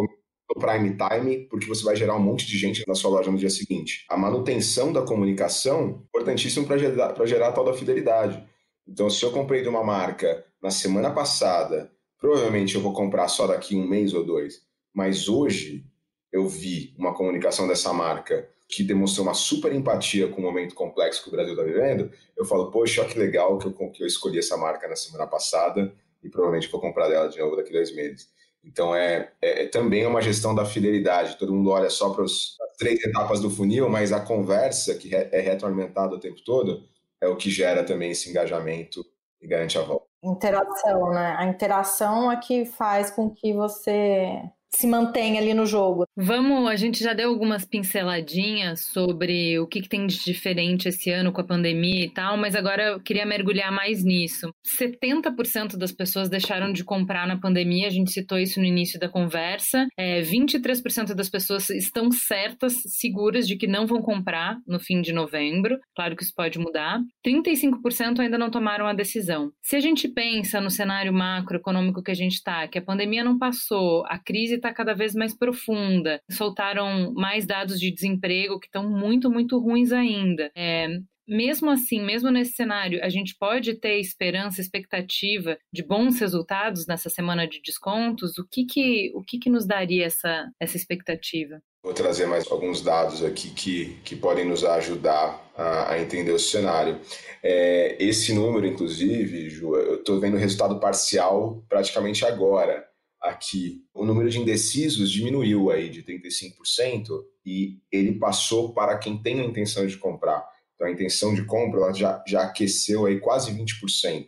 prime 0.60 0.96
time, 0.96 1.48
porque 1.48 1.66
você 1.66 1.82
vai 1.82 1.96
gerar 1.96 2.14
um 2.14 2.22
monte 2.22 2.46
de 2.46 2.56
gente 2.56 2.84
na 2.86 2.94
sua 2.94 3.10
loja 3.10 3.30
no 3.30 3.38
dia 3.38 3.50
seguinte. 3.50 4.04
A 4.08 4.16
manutenção 4.16 4.92
da 4.92 5.02
comunicação, 5.02 6.04
importantíssimo 6.08 6.66
para 6.66 6.78
gerar, 6.78 7.26
gerar 7.26 7.48
a 7.48 7.52
tal 7.52 7.64
da 7.64 7.74
fidelidade. 7.74 8.42
Então, 8.86 9.10
se 9.10 9.24
eu 9.24 9.32
comprei 9.32 9.62
de 9.62 9.68
uma 9.68 9.82
marca 9.82 10.44
na 10.62 10.70
semana 10.70 11.10
passada, 11.10 11.90
Provavelmente 12.22 12.76
eu 12.76 12.80
vou 12.80 12.92
comprar 12.92 13.26
só 13.26 13.48
daqui 13.48 13.74
um 13.74 13.84
mês 13.84 14.14
ou 14.14 14.24
dois. 14.24 14.62
Mas 14.94 15.28
hoje 15.28 15.84
eu 16.30 16.46
vi 16.46 16.94
uma 16.96 17.12
comunicação 17.12 17.66
dessa 17.66 17.92
marca 17.92 18.48
que 18.72 18.82
demonstrou 18.82 19.26
uma 19.26 19.34
super 19.34 19.70
empatia 19.70 20.28
com 20.28 20.40
o 20.40 20.44
momento 20.44 20.74
complexo 20.74 21.22
que 21.22 21.28
o 21.28 21.30
Brasil 21.30 21.52
está 21.52 21.62
vivendo, 21.62 22.10
eu 22.34 22.42
falo, 22.42 22.70
poxa, 22.70 23.04
que 23.04 23.18
legal 23.18 23.58
que 23.58 23.66
eu, 23.66 23.72
que 23.90 24.02
eu 24.02 24.06
escolhi 24.06 24.38
essa 24.38 24.56
marca 24.56 24.88
na 24.88 24.96
semana 24.96 25.26
passada 25.26 25.92
e 26.24 26.30
provavelmente 26.30 26.70
vou 26.70 26.80
comprar 26.80 27.10
dela 27.10 27.28
de 27.28 27.38
novo 27.38 27.54
daqui 27.54 27.68
a 27.68 27.72
dois 27.74 27.94
meses. 27.94 28.30
Então 28.64 28.96
é, 28.96 29.30
é, 29.42 29.64
é 29.64 29.68
também 29.68 30.06
uma 30.06 30.22
gestão 30.22 30.54
da 30.54 30.64
fidelidade. 30.64 31.36
Todo 31.36 31.52
mundo 31.52 31.68
olha 31.68 31.90
só 31.90 32.14
para 32.14 32.24
as 32.24 32.56
três 32.78 33.04
etapas 33.04 33.40
do 33.40 33.50
funil, 33.50 33.90
mas 33.90 34.10
a 34.10 34.20
conversa 34.20 34.94
que 34.94 35.14
é 35.14 35.40
retroalimentada 35.40 36.14
o 36.14 36.20
tempo 36.20 36.40
todo 36.42 36.88
é 37.20 37.28
o 37.28 37.36
que 37.36 37.50
gera 37.50 37.84
também 37.84 38.12
esse 38.12 38.30
engajamento 38.30 39.04
e 39.38 39.46
garante 39.46 39.76
a 39.76 39.82
volta. 39.82 40.06
Interação, 40.24 41.10
né? 41.10 41.36
A 41.36 41.44
interação 41.44 42.32
é 42.32 42.36
que 42.36 42.64
faz 42.64 43.10
com 43.10 43.28
que 43.28 43.52
você 43.52 44.40
se 44.74 44.86
mantém 44.86 45.38
ali 45.38 45.54
no 45.54 45.66
jogo. 45.66 46.06
Vamos, 46.16 46.68
a 46.68 46.76
gente 46.76 47.02
já 47.02 47.12
deu 47.12 47.28
algumas 47.28 47.64
pinceladinhas 47.64 48.80
sobre 48.80 49.58
o 49.58 49.66
que, 49.66 49.82
que, 49.82 49.88
tem 49.88 50.06
de 50.06 50.24
diferente 50.24 50.88
esse 50.88 51.10
ano 51.10 51.32
com 51.32 51.40
a 51.40 51.44
pandemia 51.46 52.06
e 52.06 52.10
tal, 52.10 52.36
mas 52.36 52.56
agora 52.56 52.84
eu 52.84 53.00
queria 53.00 53.26
mergulhar 53.26 53.70
mais 53.70 54.02
nisso. 54.02 54.50
70% 54.80 55.76
das 55.76 55.92
pessoas 55.92 56.30
deixaram 56.30 56.72
de 56.72 56.82
comprar 56.82 57.26
na 57.26 57.38
pandemia, 57.38 57.86
a 57.86 57.90
gente 57.90 58.10
citou 58.10 58.38
isso 58.38 58.58
no 58.58 58.66
início 58.66 58.98
da 58.98 59.08
conversa. 59.08 59.86
É, 59.96 60.22
23% 60.22 61.14
das 61.14 61.28
pessoas 61.28 61.68
estão 61.68 62.10
certas, 62.10 62.74
seguras 62.86 63.46
de 63.46 63.56
que 63.56 63.66
não 63.66 63.86
vão 63.86 64.00
comprar 64.00 64.56
no 64.66 64.80
fim 64.80 65.02
de 65.02 65.12
novembro. 65.12 65.78
Claro 65.94 66.16
que 66.16 66.22
isso 66.22 66.32
pode 66.34 66.58
mudar. 66.58 67.00
35% 67.26 68.20
ainda 68.20 68.38
não 68.38 68.50
tomaram 68.50 68.86
a 68.86 68.94
decisão. 68.94 69.52
Se 69.62 69.76
a 69.76 69.80
gente 69.80 70.08
pensa 70.08 70.60
no 70.60 70.70
cenário 70.70 71.12
macroeconômico 71.12 72.02
que 72.02 72.10
a 72.10 72.14
gente 72.14 72.34
está, 72.34 72.66
que 72.66 72.78
a 72.78 72.82
pandemia 72.82 73.22
não 73.22 73.38
passou, 73.38 74.04
a 74.06 74.18
crise 74.18 74.61
está 74.62 74.72
cada 74.72 74.94
vez 74.94 75.14
mais 75.14 75.36
profunda. 75.36 76.20
Soltaram 76.30 77.12
mais 77.12 77.44
dados 77.44 77.78
de 77.78 77.92
desemprego 77.92 78.58
que 78.58 78.66
estão 78.66 78.88
muito, 78.88 79.30
muito 79.30 79.58
ruins 79.58 79.92
ainda. 79.92 80.50
É, 80.56 80.88
mesmo 81.26 81.70
assim, 81.70 82.00
mesmo 82.00 82.30
nesse 82.30 82.52
cenário, 82.52 83.02
a 83.02 83.08
gente 83.08 83.36
pode 83.38 83.74
ter 83.74 83.98
esperança, 83.98 84.60
expectativa 84.60 85.56
de 85.72 85.82
bons 85.82 86.18
resultados 86.18 86.86
nessa 86.86 87.08
semana 87.08 87.46
de 87.46 87.60
descontos? 87.62 88.38
O 88.38 88.46
que 88.48 88.64
que, 88.64 89.12
o 89.14 89.22
que, 89.22 89.38
que 89.38 89.50
nos 89.50 89.66
daria 89.66 90.06
essa, 90.06 90.50
essa 90.60 90.76
expectativa? 90.76 91.60
Vou 91.84 91.94
trazer 91.94 92.26
mais 92.26 92.48
alguns 92.50 92.80
dados 92.80 93.24
aqui 93.24 93.50
que, 93.50 93.96
que 94.04 94.14
podem 94.14 94.44
nos 94.44 94.64
ajudar 94.64 95.50
a, 95.56 95.92
a 95.92 96.00
entender 96.00 96.30
o 96.30 96.38
cenário. 96.38 97.00
É, 97.42 97.96
esse 97.98 98.32
número, 98.32 98.66
inclusive, 98.66 99.50
Ju, 99.50 99.74
eu 99.74 99.96
estou 99.96 100.20
vendo 100.20 100.34
o 100.34 100.38
resultado 100.38 100.78
parcial 100.78 101.64
praticamente 101.68 102.24
agora 102.24 102.86
aqui, 103.22 103.84
o 103.94 104.04
número 104.04 104.28
de 104.28 104.38
indecisos 104.38 105.10
diminuiu 105.10 105.70
aí 105.70 105.88
de 105.88 106.02
35% 106.02 107.06
e 107.46 107.78
ele 107.90 108.18
passou 108.18 108.74
para 108.74 108.98
quem 108.98 109.22
tem 109.22 109.40
a 109.40 109.44
intenção 109.44 109.86
de 109.86 109.96
comprar. 109.96 110.44
Então 110.74 110.86
a 110.86 110.90
intenção 110.90 111.32
de 111.34 111.44
compra 111.44 111.92
já, 111.94 112.22
já 112.26 112.42
aqueceu 112.42 113.06
aí 113.06 113.20
quase 113.20 113.52
20%. 113.52 114.26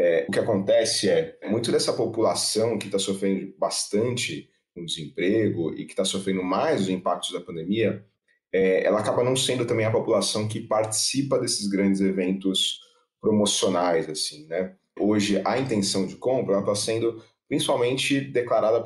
É, 0.00 0.26
o 0.28 0.32
que 0.32 0.38
acontece 0.38 1.08
é, 1.08 1.38
muito 1.46 1.72
dessa 1.72 1.92
população 1.92 2.78
que 2.78 2.86
está 2.86 2.98
sofrendo 2.98 3.52
bastante 3.58 4.48
com 4.74 4.84
desemprego 4.84 5.74
e 5.74 5.84
que 5.84 5.92
está 5.92 6.04
sofrendo 6.04 6.42
mais 6.42 6.82
os 6.82 6.88
impactos 6.88 7.32
da 7.32 7.40
pandemia, 7.40 8.04
é, 8.52 8.84
ela 8.84 9.00
acaba 9.00 9.24
não 9.24 9.34
sendo 9.34 9.66
também 9.66 9.86
a 9.86 9.90
população 9.90 10.46
que 10.46 10.60
participa 10.60 11.38
desses 11.38 11.66
grandes 11.68 12.00
eventos 12.00 12.80
promocionais, 13.20 14.08
assim, 14.08 14.46
né? 14.46 14.76
Hoje, 14.98 15.40
a 15.44 15.58
intenção 15.58 16.06
de 16.06 16.16
compra 16.16 16.58
está 16.58 16.74
sendo 16.74 17.22
principalmente 17.48 18.20
declarada 18.20 18.84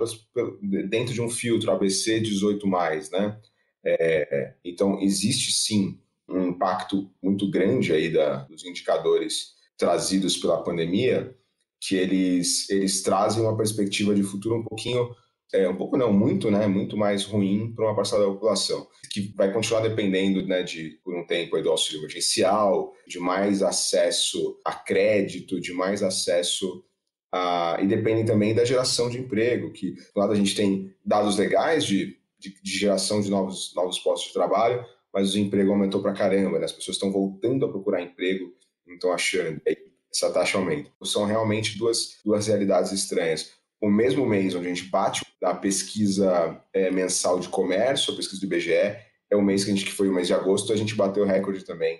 dentro 0.88 1.12
de 1.12 1.20
um 1.20 1.28
filtro 1.28 1.70
ABC 1.70 2.20
18 2.20 2.66
né? 3.10 3.38
É, 3.84 4.54
então 4.64 5.00
existe 5.00 5.52
sim 5.52 5.98
um 6.28 6.48
impacto 6.48 7.10
muito 7.20 7.50
grande 7.50 7.92
aí 7.92 8.10
da, 8.10 8.44
dos 8.44 8.64
indicadores 8.64 9.54
trazidos 9.76 10.36
pela 10.36 10.62
pandemia, 10.62 11.36
que 11.80 11.96
eles 11.96 12.70
eles 12.70 13.02
trazem 13.02 13.42
uma 13.42 13.56
perspectiva 13.56 14.14
de 14.14 14.22
futuro 14.22 14.56
um 14.56 14.64
pouquinho 14.64 15.10
é, 15.52 15.68
um 15.68 15.76
pouco 15.76 15.98
não 15.98 16.12
muito, 16.12 16.50
né, 16.50 16.66
muito 16.66 16.96
mais 16.96 17.24
ruim 17.24 17.72
para 17.74 17.84
uma 17.84 17.94
parcela 17.94 18.24
da 18.24 18.32
população, 18.32 18.86
que 19.10 19.32
vai 19.36 19.52
continuar 19.52 19.82
dependendo, 19.82 20.46
né, 20.46 20.62
de 20.62 20.98
por 21.04 21.14
um 21.14 21.26
tempo 21.26 21.56
aí, 21.56 21.62
do 21.62 21.70
auxílio 21.70 22.00
emergencial, 22.00 22.94
de 23.06 23.18
mais 23.18 23.62
acesso 23.62 24.58
a 24.64 24.72
crédito, 24.72 25.60
de 25.60 25.72
mais 25.74 26.02
acesso 26.02 26.82
ah, 27.33 27.78
e 27.80 27.87
dependem 27.87 28.26
também 28.26 28.55
da 28.55 28.64
geração 28.64 29.09
de 29.09 29.18
emprego, 29.18 29.72
que 29.72 29.93
do 29.93 30.20
lado 30.20 30.33
a 30.33 30.37
gente 30.37 30.55
tem 30.55 30.95
dados 31.05 31.39
legais 31.39 31.85
de, 31.85 32.18
de, 32.39 32.55
de 32.62 32.78
geração 32.78 33.22
de 33.22 33.30
novos, 33.30 33.72
novos 33.74 33.99
postos 33.99 34.28
de 34.28 34.35
trabalho, 34.35 34.85
mas 35.12 35.28
o 35.28 35.33
desemprego 35.33 35.72
aumentou 35.72 36.03
para 36.03 36.12
caramba, 36.12 36.59
né? 36.59 36.64
as 36.66 36.72
pessoas 36.72 36.97
estão 36.97 37.11
voltando 37.11 37.64
a 37.64 37.70
procurar 37.70 38.03
emprego, 38.03 38.53
não 38.87 38.95
estão 38.95 39.12
achando, 39.12 39.61
essa 40.12 40.30
taxa 40.30 40.59
aumenta. 40.59 40.91
São 41.05 41.24
realmente 41.24 41.78
duas, 41.78 42.18
duas 42.22 42.47
realidades 42.47 42.93
estranhas. 42.93 43.53
O 43.80 43.91
mesmo 43.91 44.26
mês 44.26 44.55
onde 44.55 44.66
a 44.66 44.74
gente 44.74 44.85
bate 44.85 45.24
a 45.43 45.55
pesquisa 45.55 46.62
é, 46.72 46.91
mensal 46.91 47.41
de 47.41 47.49
comércio, 47.49 48.12
a 48.12 48.16
pesquisa 48.16 48.41
do 48.41 48.47
IBGE, 48.47 48.97
é 49.30 49.37
o 49.37 49.43
mês 49.43 49.64
que 49.64 49.70
a 49.70 49.74
gente 49.74 49.87
que 49.87 49.93
foi 49.93 50.09
o 50.09 50.12
mês 50.12 50.26
de 50.26 50.35
agosto, 50.35 50.72
a 50.72 50.76
gente 50.76 50.95
bateu 50.95 51.24
recorde 51.24 51.64
também 51.64 51.99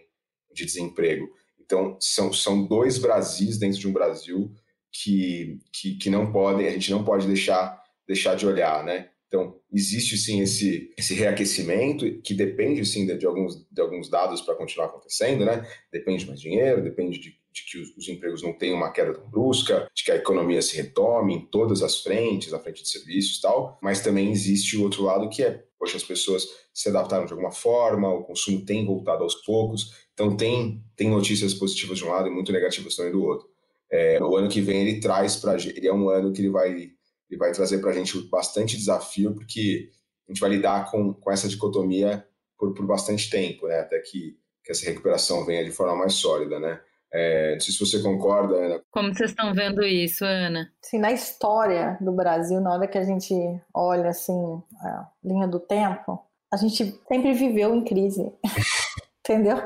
de 0.53 0.67
desemprego. 0.67 1.29
Então, 1.59 1.97
são, 1.99 2.33
são 2.33 2.67
dois 2.67 2.99
Brasis 2.99 3.59
dentro 3.59 3.81
de 3.81 3.89
um 3.89 3.93
Brasil 3.93 4.55
que, 4.93 5.59
que, 5.73 5.95
que 5.97 6.11
não 6.11 6.31
podem, 6.31 6.69
a 6.69 6.71
gente 6.71 6.91
não 6.91 7.03
pode 7.03 7.27
deixar, 7.27 7.83
deixar 8.07 8.35
de 8.35 8.47
olhar, 8.47 8.85
né? 8.85 9.09
Então, 9.33 9.59
existe 9.73 10.19
sim 10.19 10.43
esse, 10.43 10.93
esse 10.99 11.15
reaquecimento, 11.15 12.21
que 12.21 12.35
depende 12.35 12.85
sim 12.85 13.07
de, 13.07 13.17
de 13.17 13.25
alguns, 13.25 13.67
de 13.71 13.81
alguns 13.81 14.11
dados 14.11 14.43
para 14.43 14.55
continuar 14.55 14.89
acontecendo, 14.89 15.47
né? 15.47 15.67
Depende 15.91 16.25
de 16.25 16.27
mais 16.29 16.39
dinheiro, 16.39 16.83
depende 16.83 17.19
de, 17.19 17.35
de 17.51 17.65
que 17.65 17.79
os, 17.79 17.97
os, 17.97 18.09
empregos 18.11 18.43
não 18.43 18.53
tenham 18.53 18.77
uma 18.77 18.93
queda 18.93 19.15
tão 19.15 19.31
brusca, 19.31 19.89
de 19.95 20.05
que 20.05 20.13
a 20.13 20.17
economia 20.17 20.61
se 20.61 20.77
retome 20.77 21.35
em 21.35 21.47
todas 21.47 21.83
as 21.83 22.03
frentes, 22.03 22.53
na 22.53 22.59
frente 22.59 22.83
de 22.83 22.91
serviços 22.91 23.39
e 23.39 23.41
tal, 23.41 23.79
mas 23.83 24.03
também 24.03 24.31
existe 24.31 24.77
o 24.77 24.83
outro 24.83 25.03
lado 25.03 25.31
que 25.31 25.43
é, 25.43 25.65
poxa, 25.79 25.97
as 25.97 26.05
pessoas 26.05 26.47
se 26.75 26.91
adaptaram 26.91 27.25
de 27.25 27.33
alguma 27.33 27.53
forma, 27.53 28.13
o 28.13 28.25
consumo 28.25 28.67
tem 28.67 28.85
voltado 28.85 29.23
aos 29.23 29.37
poucos, 29.37 29.93
então 30.13 30.37
tem, 30.37 30.85
tem 30.95 31.09
notícias 31.09 31.55
positivas 31.55 31.97
de 31.97 32.05
um 32.05 32.09
lado 32.09 32.29
e 32.29 32.31
muito 32.31 32.53
negativas 32.53 32.95
também 32.95 33.13
do 33.13 33.25
outro. 33.25 33.52
É, 33.93 34.23
o 34.23 34.37
ano 34.37 34.49
que 34.49 34.61
vem 34.61 34.81
ele 34.81 35.01
traz 35.01 35.37
para 35.37 35.55
ele 35.55 35.87
é 35.87 35.93
um 35.93 36.09
ano 36.09 36.33
que 36.33 36.41
ele 36.41 36.51
vai 36.51 36.71
ele 36.71 37.39
vai 37.39 37.53
trazer 37.53 37.79
para 37.79 37.91
a 37.91 37.95
gente 37.95 38.19
bastante 38.29 38.77
desafio 38.77 39.35
porque 39.35 39.91
a 40.29 40.33
gente 40.33 40.41
vai 40.41 40.51
lidar 40.51 40.91
com, 40.91 41.13
com 41.13 41.31
essa 41.31 41.49
dicotomia 41.49 42.27
por, 42.59 42.75
por 42.75 42.87
bastante 42.87 43.29
tempo, 43.29 43.67
né? 43.67 43.81
Até 43.81 43.99
que, 44.01 44.39
que 44.65 44.71
essa 44.71 44.85
recuperação 44.85 45.45
venha 45.45 45.65
de 45.65 45.71
forma 45.71 45.97
mais 45.97 46.15
sólida, 46.15 46.61
né? 46.61 46.81
É, 47.13 47.53
não 47.53 47.61
sei 47.61 47.75
se 47.75 47.81
você 47.81 48.03
concorda, 48.03 48.55
Ana. 48.55 48.83
Como 48.91 49.13
vocês 49.13 49.31
estão 49.31 49.53
vendo 49.53 49.83
isso, 49.83 50.25
Ana? 50.25 50.73
Sim, 50.81 50.99
na 50.99 51.13
história 51.13 51.99
do 52.01 52.13
Brasil, 52.13 52.61
na 52.61 52.73
hora 52.73 52.87
que 52.87 52.97
a 52.97 53.05
gente 53.05 53.35
olha 53.75 54.09
assim 54.09 54.63
a 54.81 55.09
linha 55.23 55.47
do 55.47 55.61
tempo, 55.61 56.25
a 56.51 56.57
gente 56.57 56.99
sempre 57.07 57.35
viveu 57.35 57.75
em 57.75 57.85
crise, 57.85 58.33
entendeu? 59.21 59.59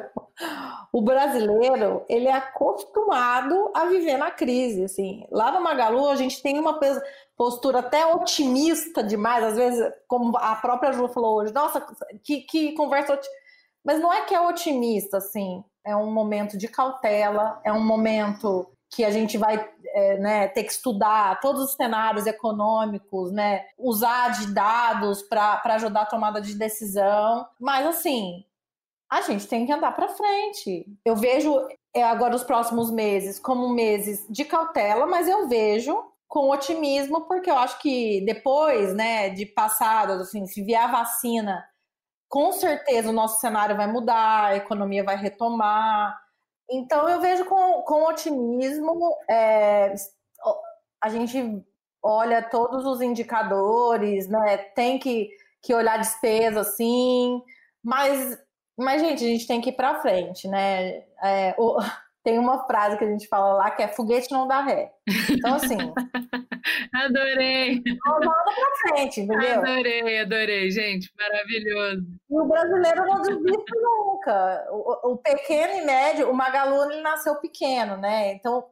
O 0.93 1.01
brasileiro 1.01 2.05
ele 2.09 2.29
é 2.29 2.35
acostumado 2.35 3.71
a 3.75 3.87
viver 3.87 4.17
na 4.17 4.31
crise. 4.31 4.85
Assim. 4.85 5.27
Lá 5.31 5.51
no 5.51 5.63
Magalu, 5.63 6.09
a 6.09 6.17
gente 6.17 6.43
tem 6.43 6.59
uma 6.59 6.79
postura 7.37 7.79
até 7.81 8.07
otimista 8.07 9.03
demais, 9.03 9.45
às 9.45 9.57
vezes, 9.57 9.93
como 10.07 10.37
a 10.37 10.55
própria 10.57 10.93
Ju 10.93 11.09
falou 11.09 11.37
hoje, 11.37 11.53
nossa, 11.53 11.85
que, 12.23 12.43
que 12.43 12.73
conversa 12.73 13.15
otimista. 13.15 13.47
Mas 13.85 14.01
não 14.01 14.13
é 14.13 14.23
que 14.23 14.35
é 14.35 14.41
otimista, 14.41 15.19
assim, 15.19 15.63
é 15.85 15.95
um 15.95 16.11
momento 16.11 16.59
de 16.59 16.67
cautela, 16.67 17.61
é 17.63 17.73
um 17.73 17.85
momento 17.85 18.69
que 18.91 19.05
a 19.05 19.11
gente 19.11 19.39
vai 19.39 19.69
é, 19.95 20.19
né, 20.19 20.49
ter 20.49 20.65
que 20.65 20.73
estudar 20.73 21.41
todos 21.41 21.63
os 21.63 21.75
cenários 21.75 22.27
econômicos, 22.27 23.31
né, 23.31 23.65
usar 23.79 24.31
de 24.31 24.53
dados 24.53 25.23
para 25.23 25.61
ajudar 25.65 26.03
a 26.03 26.07
tomada 26.07 26.41
de 26.41 26.55
decisão. 26.55 27.47
Mas, 27.61 27.87
assim, 27.87 28.45
a 29.11 29.21
gente 29.23 29.47
tem 29.47 29.65
que 29.65 29.73
andar 29.73 29.93
para 29.93 30.09
frente. 30.09 30.87
Eu 31.05 31.15
vejo 31.17 31.67
é, 31.95 32.03
agora 32.03 32.35
os 32.35 32.45
próximos 32.45 32.91
meses 32.91 33.39
como 33.39 33.69
meses 33.69 34.27
de 34.29 34.45
cautela, 34.45 35.07
mas 35.07 35.29
eu 35.29 35.49
vejo 35.49 35.97
com 36.29 36.51
otimismo, 36.51 37.23
porque 37.23 37.51
eu 37.51 37.57
acho 37.57 37.79
que 37.79 38.21
depois, 38.23 38.95
né, 38.95 39.31
de 39.31 39.47
passado, 39.47 40.15
assim, 40.15 40.47
se 40.47 40.63
vier 40.63 40.83
a 40.83 40.89
vacina, 40.89 41.65
com 42.29 42.51
certeza 42.53 43.11
o 43.11 43.13
nosso 43.13 43.41
cenário 43.41 43.77
vai 43.77 43.87
mudar, 43.87 44.47
a 44.47 44.57
economia 44.57 45.05
vai 45.05 45.17
retomar. 45.17 46.21
Então 46.69 47.09
eu 47.09 47.21
vejo 47.21 47.45
com, 47.45 47.83
com 47.83 48.05
otimismo. 48.09 49.17
É, 49.31 49.95
a 51.01 51.09
gente 51.09 51.65
olha 52.03 52.43
todos 52.43 52.85
os 52.85 53.01
indicadores, 53.01 54.29
né? 54.29 54.59
Tem 54.59 54.99
que, 54.99 55.31
que 55.63 55.75
olhar 55.75 55.99
despesa, 55.99 56.65
sim, 56.65 57.41
mas 57.83 58.37
mas, 58.77 59.01
gente, 59.01 59.25
a 59.25 59.29
gente 59.29 59.47
tem 59.47 59.61
que 59.61 59.71
ir 59.71 59.73
para 59.73 60.01
frente, 60.01 60.47
né? 60.49 61.03
É, 61.23 61.55
o, 61.59 61.79
tem 62.23 62.39
uma 62.39 62.67
frase 62.67 62.99
que 62.99 63.05
a 63.05 63.09
gente 63.09 63.29
fala 63.29 63.55
lá 63.55 63.71
que 63.71 63.83
é 63.83 63.89
foguete 63.89 64.33
não 64.33 64.49
dá 64.49 64.61
ré. 64.61 64.91
Então, 65.31 65.55
assim. 65.55 65.77
adorei! 66.93 67.83
Roda 68.05 68.27
pra 68.27 68.95
frente, 68.97 69.21
entendeu? 69.21 69.61
Adorei, 69.61 70.21
adorei, 70.21 70.71
gente. 70.71 71.09
Maravilhoso. 71.17 72.05
E 72.29 72.35
o 72.37 72.45
brasileiro 72.45 73.07
não 73.07 73.23
desiste 73.23 73.73
nunca. 73.81 74.67
O, 74.71 75.13
o, 75.13 75.17
pequeno 75.19 75.75
e 75.75 75.85
médio, 75.87 76.29
o 76.29 76.35
Magalu 76.35 76.91
ele 76.91 77.01
nasceu 77.01 77.37
pequeno, 77.37 77.97
né? 77.97 78.33
Então, 78.33 78.65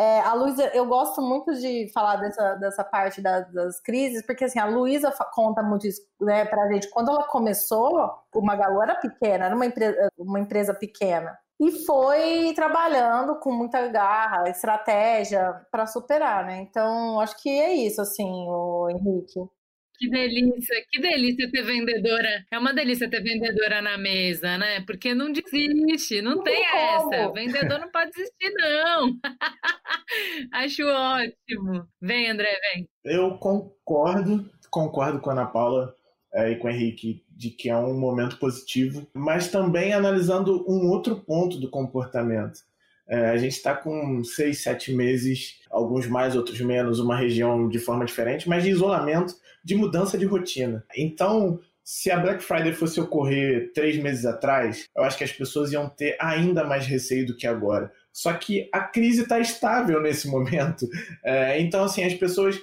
é, 0.00 0.20
a 0.20 0.32
Luísa, 0.32 0.66
eu 0.68 0.86
gosto 0.86 1.20
muito 1.20 1.52
de 1.56 1.90
falar 1.92 2.16
dessa, 2.16 2.54
dessa 2.54 2.82
parte 2.82 3.20
da, 3.20 3.40
das 3.40 3.78
crises, 3.82 4.24
porque 4.24 4.46
assim, 4.46 4.58
a 4.58 4.64
Luísa 4.64 5.12
conta 5.34 5.62
muito 5.62 5.86
isso 5.86 6.00
né, 6.18 6.46
pra 6.46 6.72
gente. 6.72 6.88
Quando 6.88 7.10
ela 7.10 7.24
começou, 7.24 8.10
o 8.34 8.40
Magalu 8.40 8.80
era 8.80 8.94
pequena, 8.94 9.44
era 9.44 9.54
uma 9.54 9.66
empresa, 9.66 10.08
uma 10.16 10.40
empresa 10.40 10.72
pequena. 10.72 11.38
E 11.60 11.84
foi 11.84 12.54
trabalhando 12.54 13.38
com 13.40 13.52
muita 13.52 13.88
garra, 13.88 14.48
estratégia 14.48 15.60
para 15.70 15.86
superar, 15.86 16.46
né? 16.46 16.62
Então, 16.62 17.20
acho 17.20 17.36
que 17.42 17.50
é 17.50 17.74
isso, 17.74 18.00
assim, 18.00 18.48
o 18.48 18.88
Henrique. 18.88 19.38
Que 20.00 20.08
delícia, 20.08 20.82
que 20.90 20.98
delícia 20.98 21.50
ter 21.50 21.62
vendedora. 21.62 22.46
É 22.50 22.58
uma 22.58 22.72
delícia 22.72 23.10
ter 23.10 23.22
vendedora 23.22 23.82
na 23.82 23.98
mesa, 23.98 24.56
né? 24.56 24.80
Porque 24.86 25.12
não 25.12 25.30
desiste, 25.30 26.22
não, 26.22 26.36
não 26.36 26.42
tem 26.42 26.64
como. 26.70 27.12
essa. 27.14 27.32
Vendedor 27.32 27.80
não 27.80 27.90
pode 27.90 28.10
desistir, 28.12 28.50
não. 28.54 29.14
Acho 30.54 30.86
ótimo. 30.86 31.86
Vem, 32.00 32.30
André, 32.30 32.48
vem. 32.72 32.88
Eu 33.04 33.36
concordo, 33.36 34.50
concordo 34.70 35.20
com 35.20 35.28
a 35.28 35.32
Ana 35.34 35.44
Paula 35.44 35.94
é, 36.32 36.52
e 36.52 36.56
com 36.56 36.68
o 36.68 36.70
Henrique 36.70 37.22
de 37.28 37.50
que 37.50 37.68
é 37.68 37.76
um 37.76 37.92
momento 37.92 38.38
positivo, 38.38 39.06
mas 39.12 39.48
também 39.48 39.92
analisando 39.92 40.64
um 40.66 40.88
outro 40.88 41.16
ponto 41.16 41.58
do 41.58 41.68
comportamento. 41.68 42.60
É, 43.06 43.28
a 43.30 43.36
gente 43.36 43.52
está 43.52 43.74
com 43.74 44.24
seis, 44.24 44.62
sete 44.62 44.94
meses, 44.94 45.58
alguns 45.70 46.06
mais, 46.06 46.36
outros 46.36 46.60
menos, 46.60 47.00
uma 47.00 47.16
região 47.16 47.68
de 47.68 47.78
forma 47.78 48.06
diferente, 48.06 48.48
mas 48.48 48.62
de 48.62 48.70
isolamento, 48.70 49.34
de 49.64 49.74
mudança 49.74 50.16
de 50.16 50.24
rotina. 50.24 50.84
Então, 50.96 51.60
se 51.84 52.10
a 52.10 52.18
Black 52.18 52.42
Friday 52.42 52.72
fosse 52.72 53.00
ocorrer 53.00 53.72
três 53.72 53.96
meses 53.96 54.24
atrás, 54.24 54.86
eu 54.96 55.02
acho 55.02 55.18
que 55.18 55.24
as 55.24 55.32
pessoas 55.32 55.72
iam 55.72 55.88
ter 55.88 56.16
ainda 56.20 56.64
mais 56.64 56.86
receio 56.86 57.26
do 57.26 57.36
que 57.36 57.46
agora. 57.46 57.92
Só 58.12 58.32
que 58.32 58.68
a 58.72 58.80
crise 58.80 59.22
está 59.22 59.38
estável 59.40 60.00
nesse 60.00 60.28
momento. 60.28 60.86
É, 61.22 61.60
então, 61.60 61.84
assim, 61.84 62.02
as 62.02 62.14
pessoas 62.14 62.58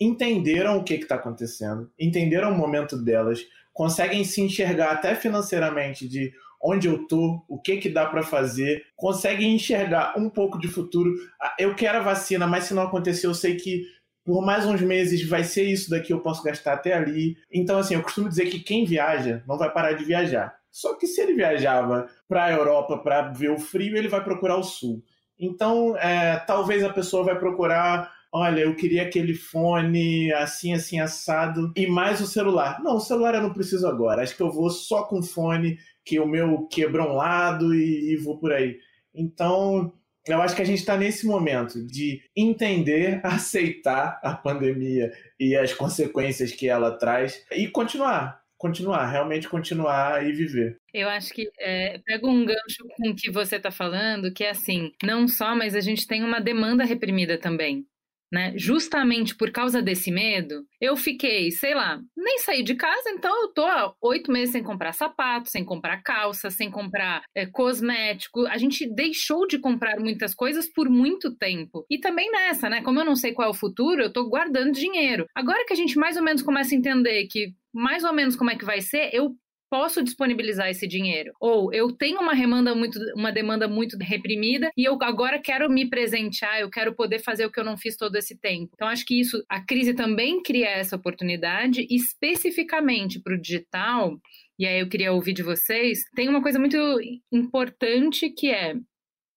entenderam 0.00 0.76
o 0.76 0.84
que 0.84 0.94
está 0.94 1.14
acontecendo, 1.14 1.90
entenderam 1.98 2.52
o 2.52 2.58
momento 2.58 2.96
delas, 2.96 3.40
conseguem 3.72 4.24
se 4.24 4.40
enxergar 4.40 4.90
até 4.90 5.14
financeiramente 5.14 6.08
de 6.08 6.32
onde 6.62 6.88
eu 6.88 7.06
tô, 7.06 7.44
o 7.48 7.58
que 7.58 7.78
que 7.78 7.88
dá 7.88 8.06
para 8.06 8.22
fazer, 8.22 8.84
conseguem 8.94 9.54
enxergar 9.54 10.14
um 10.16 10.28
pouco 10.28 10.58
de 10.58 10.68
futuro. 10.68 11.12
Ah, 11.40 11.54
eu 11.58 11.74
quero 11.74 11.98
a 11.98 12.02
vacina, 12.02 12.46
mas 12.46 12.64
se 12.64 12.74
não 12.74 12.82
acontecer, 12.82 13.26
eu 13.26 13.34
sei 13.34 13.56
que 13.56 13.82
por 14.24 14.44
mais 14.44 14.66
uns 14.66 14.80
meses 14.80 15.26
vai 15.26 15.44
ser 15.44 15.64
isso 15.64 15.90
daqui, 15.90 16.12
eu 16.12 16.20
posso 16.20 16.42
gastar 16.42 16.74
até 16.74 16.92
ali. 16.92 17.36
Então, 17.52 17.78
assim, 17.78 17.94
eu 17.94 18.02
costumo 18.02 18.28
dizer 18.28 18.46
que 18.46 18.60
quem 18.60 18.84
viaja 18.84 19.42
não 19.46 19.58
vai 19.58 19.72
parar 19.72 19.92
de 19.92 20.04
viajar. 20.04 20.54
Só 20.70 20.94
que 20.96 21.06
se 21.06 21.20
ele 21.20 21.34
viajava 21.34 22.08
para 22.28 22.44
a 22.44 22.52
Europa 22.52 22.98
para 22.98 23.28
ver 23.30 23.50
o 23.50 23.58
frio, 23.58 23.96
ele 23.96 24.08
vai 24.08 24.22
procurar 24.22 24.56
o 24.56 24.62
sul. 24.62 25.02
Então, 25.38 25.96
é, 25.96 26.36
talvez 26.46 26.82
a 26.84 26.92
pessoa 26.92 27.24
vai 27.24 27.38
procurar 27.38 28.10
olha, 28.32 28.60
eu 28.60 28.74
queria 28.74 29.02
aquele 29.02 29.34
fone 29.34 30.32
assim, 30.32 30.72
assim, 30.72 30.98
assado, 30.98 31.70
e 31.76 31.86
mais 31.86 32.20
o 32.20 32.26
celular. 32.26 32.82
Não, 32.82 32.96
o 32.96 33.00
celular 33.00 33.34
eu 33.34 33.42
não 33.42 33.52
preciso 33.52 33.86
agora. 33.86 34.22
Acho 34.22 34.34
que 34.34 34.42
eu 34.42 34.50
vou 34.50 34.70
só 34.70 35.02
com 35.04 35.22
fone 35.22 35.78
que 36.04 36.18
o 36.18 36.26
meu 36.26 36.66
quebrou 36.68 37.10
um 37.10 37.16
lado 37.16 37.74
e, 37.74 38.12
e 38.12 38.16
vou 38.16 38.38
por 38.38 38.52
aí. 38.52 38.78
Então, 39.14 39.92
eu 40.26 40.40
acho 40.40 40.54
que 40.54 40.62
a 40.62 40.66
gente 40.66 40.78
está 40.78 40.96
nesse 40.96 41.26
momento 41.26 41.84
de 41.84 42.22
entender, 42.36 43.20
aceitar 43.24 44.20
a 44.22 44.34
pandemia 44.34 45.12
e 45.38 45.56
as 45.56 45.72
consequências 45.74 46.52
que 46.52 46.68
ela 46.68 46.96
traz 46.98 47.44
e 47.52 47.68
continuar. 47.68 48.40
Continuar, 48.56 49.10
realmente 49.10 49.48
continuar 49.48 50.24
e 50.24 50.30
viver. 50.30 50.78
Eu 50.94 51.08
acho 51.08 51.34
que 51.34 51.50
é, 51.58 51.98
pega 52.06 52.28
um 52.28 52.44
gancho 52.44 52.86
com 52.96 53.10
o 53.10 53.16
que 53.16 53.28
você 53.28 53.56
está 53.56 53.72
falando, 53.72 54.32
que 54.32 54.44
é 54.44 54.50
assim, 54.50 54.92
não 55.02 55.26
só, 55.26 55.52
mas 55.52 55.74
a 55.74 55.80
gente 55.80 56.06
tem 56.06 56.22
uma 56.22 56.40
demanda 56.40 56.84
reprimida 56.84 57.36
também 57.36 57.84
né? 58.32 58.54
Justamente 58.56 59.36
por 59.36 59.50
causa 59.50 59.82
desse 59.82 60.10
medo, 60.10 60.64
eu 60.80 60.96
fiquei, 60.96 61.50
sei 61.50 61.74
lá, 61.74 62.00
nem 62.16 62.38
saí 62.38 62.62
de 62.62 62.74
casa, 62.74 63.10
então 63.10 63.42
eu 63.42 63.48
tô 63.48 63.66
oito 64.00 64.32
meses 64.32 64.52
sem 64.52 64.62
comprar 64.62 64.92
sapato, 64.92 65.50
sem 65.50 65.64
comprar 65.64 66.02
calça, 66.02 66.50
sem 66.50 66.70
comprar 66.70 67.22
é, 67.34 67.44
cosmético. 67.44 68.46
A 68.46 68.56
gente 68.56 68.88
deixou 68.92 69.46
de 69.46 69.58
comprar 69.58 70.00
muitas 70.00 70.34
coisas 70.34 70.66
por 70.66 70.88
muito 70.88 71.36
tempo. 71.36 71.84
E 71.90 71.98
também 71.98 72.30
nessa, 72.30 72.70
né? 72.70 72.82
Como 72.82 72.98
eu 72.98 73.04
não 73.04 73.14
sei 73.14 73.32
qual 73.32 73.48
é 73.48 73.50
o 73.50 73.54
futuro, 73.54 74.02
eu 74.02 74.12
tô 74.12 74.28
guardando 74.28 74.72
dinheiro. 74.72 75.26
Agora 75.34 75.66
que 75.66 75.72
a 75.72 75.76
gente 75.76 75.98
mais 75.98 76.16
ou 76.16 76.22
menos 76.22 76.42
começa 76.42 76.74
a 76.74 76.78
entender 76.78 77.26
que 77.26 77.52
mais 77.74 78.04
ou 78.04 78.12
menos 78.12 78.36
como 78.36 78.50
é 78.50 78.56
que 78.56 78.64
vai 78.64 78.80
ser, 78.80 79.10
eu 79.12 79.34
posso 79.72 80.04
disponibilizar 80.04 80.68
esse 80.68 80.86
dinheiro. 80.86 81.32
Ou 81.40 81.72
eu 81.72 81.90
tenho 81.90 82.20
uma 82.20 82.34
demanda 82.34 82.74
muito, 82.74 82.98
uma 83.16 83.32
demanda 83.32 83.66
muito 83.66 83.96
reprimida 83.98 84.70
e 84.76 84.84
eu 84.84 84.98
agora 85.00 85.40
quero 85.40 85.70
me 85.70 85.88
presentear, 85.88 86.60
eu 86.60 86.68
quero 86.68 86.94
poder 86.94 87.20
fazer 87.20 87.46
o 87.46 87.50
que 87.50 87.58
eu 87.58 87.64
não 87.64 87.78
fiz 87.78 87.96
todo 87.96 88.14
esse 88.16 88.38
tempo. 88.38 88.70
Então, 88.74 88.86
acho 88.86 89.06
que 89.06 89.18
isso, 89.18 89.42
a 89.48 89.64
crise 89.64 89.94
também 89.94 90.42
cria 90.42 90.68
essa 90.68 90.94
oportunidade, 90.94 91.86
especificamente 91.88 93.18
para 93.18 93.34
o 93.34 93.40
digital. 93.40 94.18
E 94.58 94.66
aí 94.66 94.78
eu 94.78 94.90
queria 94.90 95.10
ouvir 95.10 95.32
de 95.32 95.42
vocês. 95.42 96.00
Tem 96.14 96.28
uma 96.28 96.42
coisa 96.42 96.58
muito 96.58 96.76
importante 97.32 98.28
que 98.28 98.50
é 98.50 98.74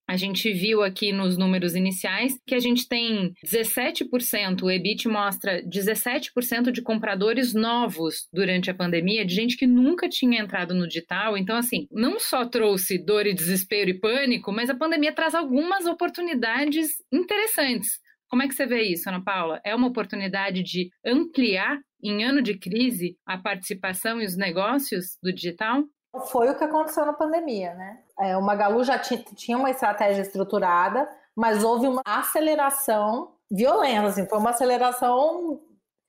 a 0.07 0.15
gente 0.15 0.51
viu 0.53 0.83
aqui 0.83 1.11
nos 1.11 1.37
números 1.37 1.75
iniciais 1.75 2.37
que 2.45 2.53
a 2.53 2.59
gente 2.59 2.87
tem 2.87 3.33
17%, 3.45 4.61
o 4.61 4.69
EBIT 4.69 5.07
mostra 5.07 5.63
17% 5.63 6.71
de 6.71 6.81
compradores 6.81 7.53
novos 7.53 8.27
durante 8.31 8.69
a 8.69 8.73
pandemia, 8.73 9.25
de 9.25 9.33
gente 9.33 9.57
que 9.57 9.65
nunca 9.65 10.07
tinha 10.07 10.41
entrado 10.41 10.73
no 10.73 10.87
digital. 10.87 11.37
Então, 11.37 11.57
assim, 11.57 11.87
não 11.91 12.19
só 12.19 12.45
trouxe 12.45 12.97
dor 12.97 13.25
e 13.25 13.33
desespero 13.33 13.89
e 13.89 13.99
pânico, 13.99 14.51
mas 14.51 14.69
a 14.69 14.75
pandemia 14.75 15.13
traz 15.13 15.33
algumas 15.33 15.85
oportunidades 15.85 16.89
interessantes. 17.11 17.99
Como 18.29 18.43
é 18.43 18.47
que 18.47 18.53
você 18.53 18.65
vê 18.65 18.83
isso, 18.83 19.07
Ana 19.09 19.23
Paula? 19.23 19.61
É 19.63 19.73
uma 19.73 19.87
oportunidade 19.87 20.61
de 20.63 20.89
ampliar, 21.05 21.79
em 22.03 22.23
ano 22.23 22.41
de 22.41 22.57
crise, 22.57 23.17
a 23.25 23.37
participação 23.37 24.21
e 24.21 24.25
os 24.25 24.37
negócios 24.37 25.17
do 25.21 25.33
digital? 25.33 25.83
Foi 26.31 26.49
o 26.49 26.57
que 26.57 26.63
aconteceu 26.63 27.05
na 27.05 27.13
pandemia, 27.13 27.73
né? 27.73 28.04
É, 28.19 28.37
o 28.37 28.41
Magalu 28.41 28.83
já 28.83 28.97
tinha 28.97 29.57
uma 29.57 29.69
estratégia 29.69 30.21
estruturada, 30.21 31.09
mas 31.35 31.63
houve 31.63 31.87
uma 31.87 32.01
aceleração 32.05 33.33
violenta, 33.51 34.07
assim, 34.07 34.27
foi 34.27 34.37
uma 34.37 34.51
aceleração 34.51 35.59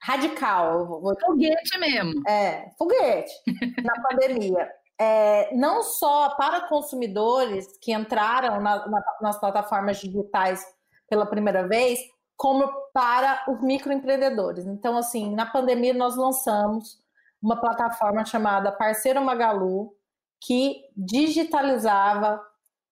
radical. 0.00 1.02
Foguete 1.20 1.78
mesmo. 1.78 2.28
É, 2.28 2.70
foguete 2.78 3.32
na 3.82 3.94
pandemia. 4.08 4.70
É, 4.98 5.54
não 5.54 5.82
só 5.82 6.30
para 6.36 6.68
consumidores 6.68 7.76
que 7.82 7.92
entraram 7.92 8.60
na, 8.60 8.86
na, 8.88 9.02
nas 9.20 9.38
plataformas 9.38 9.98
digitais 9.98 10.64
pela 11.08 11.26
primeira 11.26 11.68
vez, 11.68 11.98
como 12.36 12.70
para 12.92 13.44
os 13.48 13.60
microempreendedores. 13.62 14.66
Então, 14.66 14.96
assim, 14.96 15.34
na 15.34 15.46
pandemia 15.46 15.92
nós 15.92 16.16
lançamos 16.16 16.98
uma 17.42 17.60
plataforma 17.60 18.24
chamada 18.24 18.72
Parceiro 18.72 19.22
Magalu, 19.22 19.94
que 20.40 20.84
digitalizava, 20.96 22.40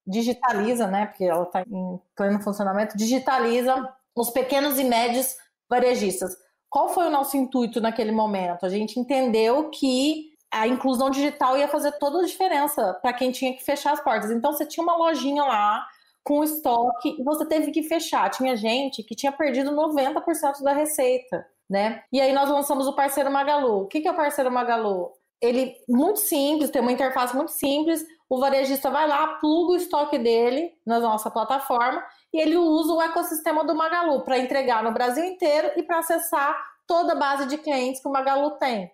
digitaliza, 0.07 0.87
né? 0.87 1.07
Porque 1.07 1.25
ela 1.25 1.45
está 1.45 1.63
em 1.63 2.01
pleno 2.17 2.41
funcionamento, 2.43 2.97
digitaliza 2.97 3.93
os 4.15 4.31
pequenos 4.31 4.79
e 4.79 4.85
médios 4.85 5.37
varejistas. 5.69 6.37
Qual 6.69 6.89
foi 6.89 7.07
o 7.07 7.11
nosso 7.11 7.37
intuito 7.37 7.81
naquele 7.81 8.13
momento? 8.13 8.67
A 8.67 8.69
gente 8.69 8.99
entendeu 8.99 9.71
que 9.71 10.35
a 10.51 10.69
inclusão 10.69 11.11
digital 11.11 11.57
ia 11.57 11.69
fazer 11.69 11.93
toda 11.99 12.21
a 12.21 12.27
diferença 12.27 12.95
para 12.95 13.13
quem 13.13 13.33
tinha 13.33 13.55
que 13.55 13.65
fechar 13.65 13.93
as 13.93 14.01
portas. 14.03 14.31
Então 14.31 14.53
você 14.53 14.65
tinha 14.65 14.85
uma 14.85 14.97
lojinha 14.97 15.43
lá 15.43 15.85
com 16.23 16.43
estoque 16.43 17.17
e 17.19 17.25
você 17.25 17.45
teve 17.45 17.71
que 17.71 17.83
fechar. 17.83 18.31
Tinha 18.31 18.57
gente 18.57 19.03
que 19.03 19.15
tinha 19.15 19.33
perdido 19.33 19.73
90% 19.73 20.63
da 20.63 20.73
receita, 20.73 21.47
né? 21.69 22.03
E 22.13 22.21
aí 22.21 22.33
nós 22.33 22.49
lançamos 22.49 22.87
o 22.87 22.95
parceiro 22.95 23.31
Magalu. 23.31 23.83
O 23.83 23.87
que 23.87 24.07
é 24.07 24.11
o 24.11 24.17
parceiro 24.17 24.51
Magalu? 24.51 25.13
Ele 25.45 25.77
muito 25.89 26.21
simples, 26.21 26.71
tem 26.71 26.81
uma 26.81 26.93
interface 26.93 27.35
muito 27.37 27.53
simples. 27.53 28.05
O 28.29 28.39
varejista 28.39 28.91
vai 28.91 29.07
lá, 29.07 29.27
pluga 29.39 29.73
o 29.73 29.77
estoque 29.77 30.19
dele 30.19 30.73
na 30.87 30.99
nossa 30.99 31.31
plataforma 31.31 32.03
e 32.33 32.41
ele 32.41 32.57
usa 32.57 32.93
o 32.93 33.03
ecossistema 33.03 33.65
do 33.65 33.75
Magalu 33.75 34.25
para 34.25 34.39
entregar 34.39 34.83
no 34.83 34.93
Brasil 34.93 35.25
inteiro 35.25 35.73
e 35.77 35.83
para 35.83 35.99
acessar 35.99 36.57
toda 36.87 37.13
a 37.13 37.17
base 37.17 37.47
de 37.47 37.59
clientes 37.59 38.01
que 38.01 38.09
o 38.09 38.13
Magalu 38.13 38.53
tem. 38.53 38.91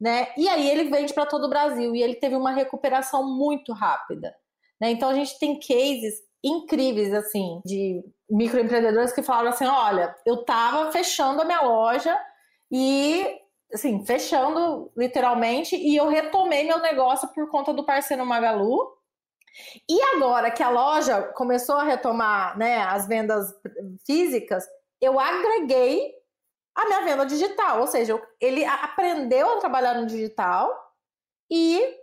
Né? 0.00 0.28
E 0.36 0.48
aí 0.48 0.68
ele 0.68 0.84
vende 0.84 1.12
para 1.12 1.26
todo 1.26 1.44
o 1.44 1.50
Brasil 1.50 1.94
e 1.94 2.02
ele 2.02 2.14
teve 2.14 2.34
uma 2.34 2.52
recuperação 2.52 3.36
muito 3.36 3.72
rápida. 3.72 4.34
Né? 4.80 4.90
Então 4.90 5.10
a 5.10 5.14
gente 5.14 5.38
tem 5.38 5.60
cases 5.60 6.14
incríveis 6.42 7.12
assim 7.12 7.60
de 7.66 8.02
microempreendedores 8.30 9.12
que 9.12 9.22
falaram 9.22 9.50
assim: 9.50 9.66
olha, 9.66 10.16
eu 10.24 10.36
estava 10.36 10.90
fechando 10.90 11.42
a 11.42 11.44
minha 11.44 11.60
loja 11.60 12.18
e 12.72 13.38
assim, 13.72 14.04
fechando 14.04 14.90
literalmente, 14.96 15.76
e 15.76 15.96
eu 15.96 16.08
retomei 16.08 16.64
meu 16.64 16.78
negócio 16.80 17.28
por 17.28 17.48
conta 17.48 17.72
do 17.72 17.84
parceiro 17.84 18.26
Magalu. 18.26 18.98
E 19.88 20.00
agora 20.14 20.50
que 20.50 20.62
a 20.62 20.70
loja 20.70 21.22
começou 21.34 21.76
a 21.76 21.84
retomar 21.84 22.56
né, 22.56 22.82
as 22.82 23.06
vendas 23.06 23.52
físicas, 24.06 24.64
eu 25.00 25.18
agreguei 25.18 26.14
a 26.74 26.86
minha 26.86 27.02
venda 27.02 27.26
digital, 27.26 27.80
ou 27.80 27.86
seja, 27.86 28.20
ele 28.40 28.64
aprendeu 28.64 29.56
a 29.56 29.60
trabalhar 29.60 29.94
no 29.94 30.06
digital 30.06 30.72
e 31.50 31.96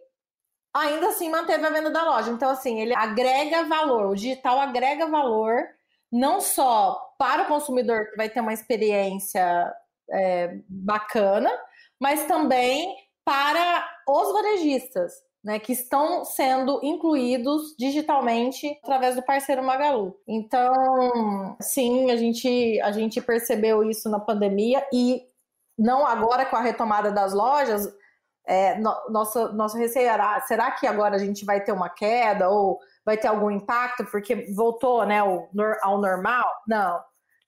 ainda 0.73 1.07
assim 1.07 1.29
manteve 1.29 1.65
a 1.65 1.69
venda 1.69 1.89
da 1.89 2.03
loja. 2.03 2.31
Então, 2.31 2.49
assim, 2.49 2.79
ele 2.81 2.93
agrega 2.95 3.63
valor, 3.63 4.07
o 4.07 4.15
digital 4.15 4.59
agrega 4.59 5.07
valor 5.07 5.63
não 6.11 6.39
só 6.39 7.15
para 7.17 7.43
o 7.43 7.47
consumidor 7.47 8.09
que 8.09 8.17
vai 8.17 8.29
ter 8.29 8.39
uma 8.39 8.53
experiência 8.53 9.73
é, 10.11 10.59
bacana, 10.67 11.51
mas 11.99 12.25
também 12.25 12.95
para 13.25 13.85
os 14.07 14.31
varejistas 14.31 15.13
né, 15.43 15.59
que 15.59 15.71
estão 15.71 16.25
sendo 16.25 16.79
incluídos 16.83 17.73
digitalmente 17.77 18.77
através 18.83 19.15
do 19.15 19.23
parceiro 19.23 19.63
Magalu. 19.63 20.13
Então, 20.27 21.55
sim, 21.61 22.11
a 22.11 22.17
gente, 22.17 22.81
a 22.81 22.91
gente 22.91 23.21
percebeu 23.21 23.81
isso 23.89 24.09
na 24.09 24.19
pandemia 24.19 24.85
e 24.91 25.21
não 25.77 26.05
agora 26.05 26.45
com 26.45 26.57
a 26.57 26.61
retomada 26.61 27.11
das 27.11 27.33
lojas. 27.33 27.87
É, 28.45 28.75
no, 28.75 28.93
nosso, 29.09 29.53
nosso 29.53 29.77
receio 29.77 30.09
era, 30.09 30.39
será 30.41 30.71
que 30.71 30.87
agora 30.87 31.15
a 31.15 31.19
gente 31.19 31.45
vai 31.45 31.63
ter 31.63 31.71
uma 31.71 31.89
queda 31.89 32.49
ou 32.49 32.79
vai 33.05 33.17
ter 33.17 33.27
algum 33.27 33.51
impacto 33.51 34.05
porque 34.05 34.53
voltou 34.53 35.05
né, 35.05 35.19
ao, 35.19 35.49
ao 35.81 36.01
normal? 36.01 36.45
Não, 36.67 36.99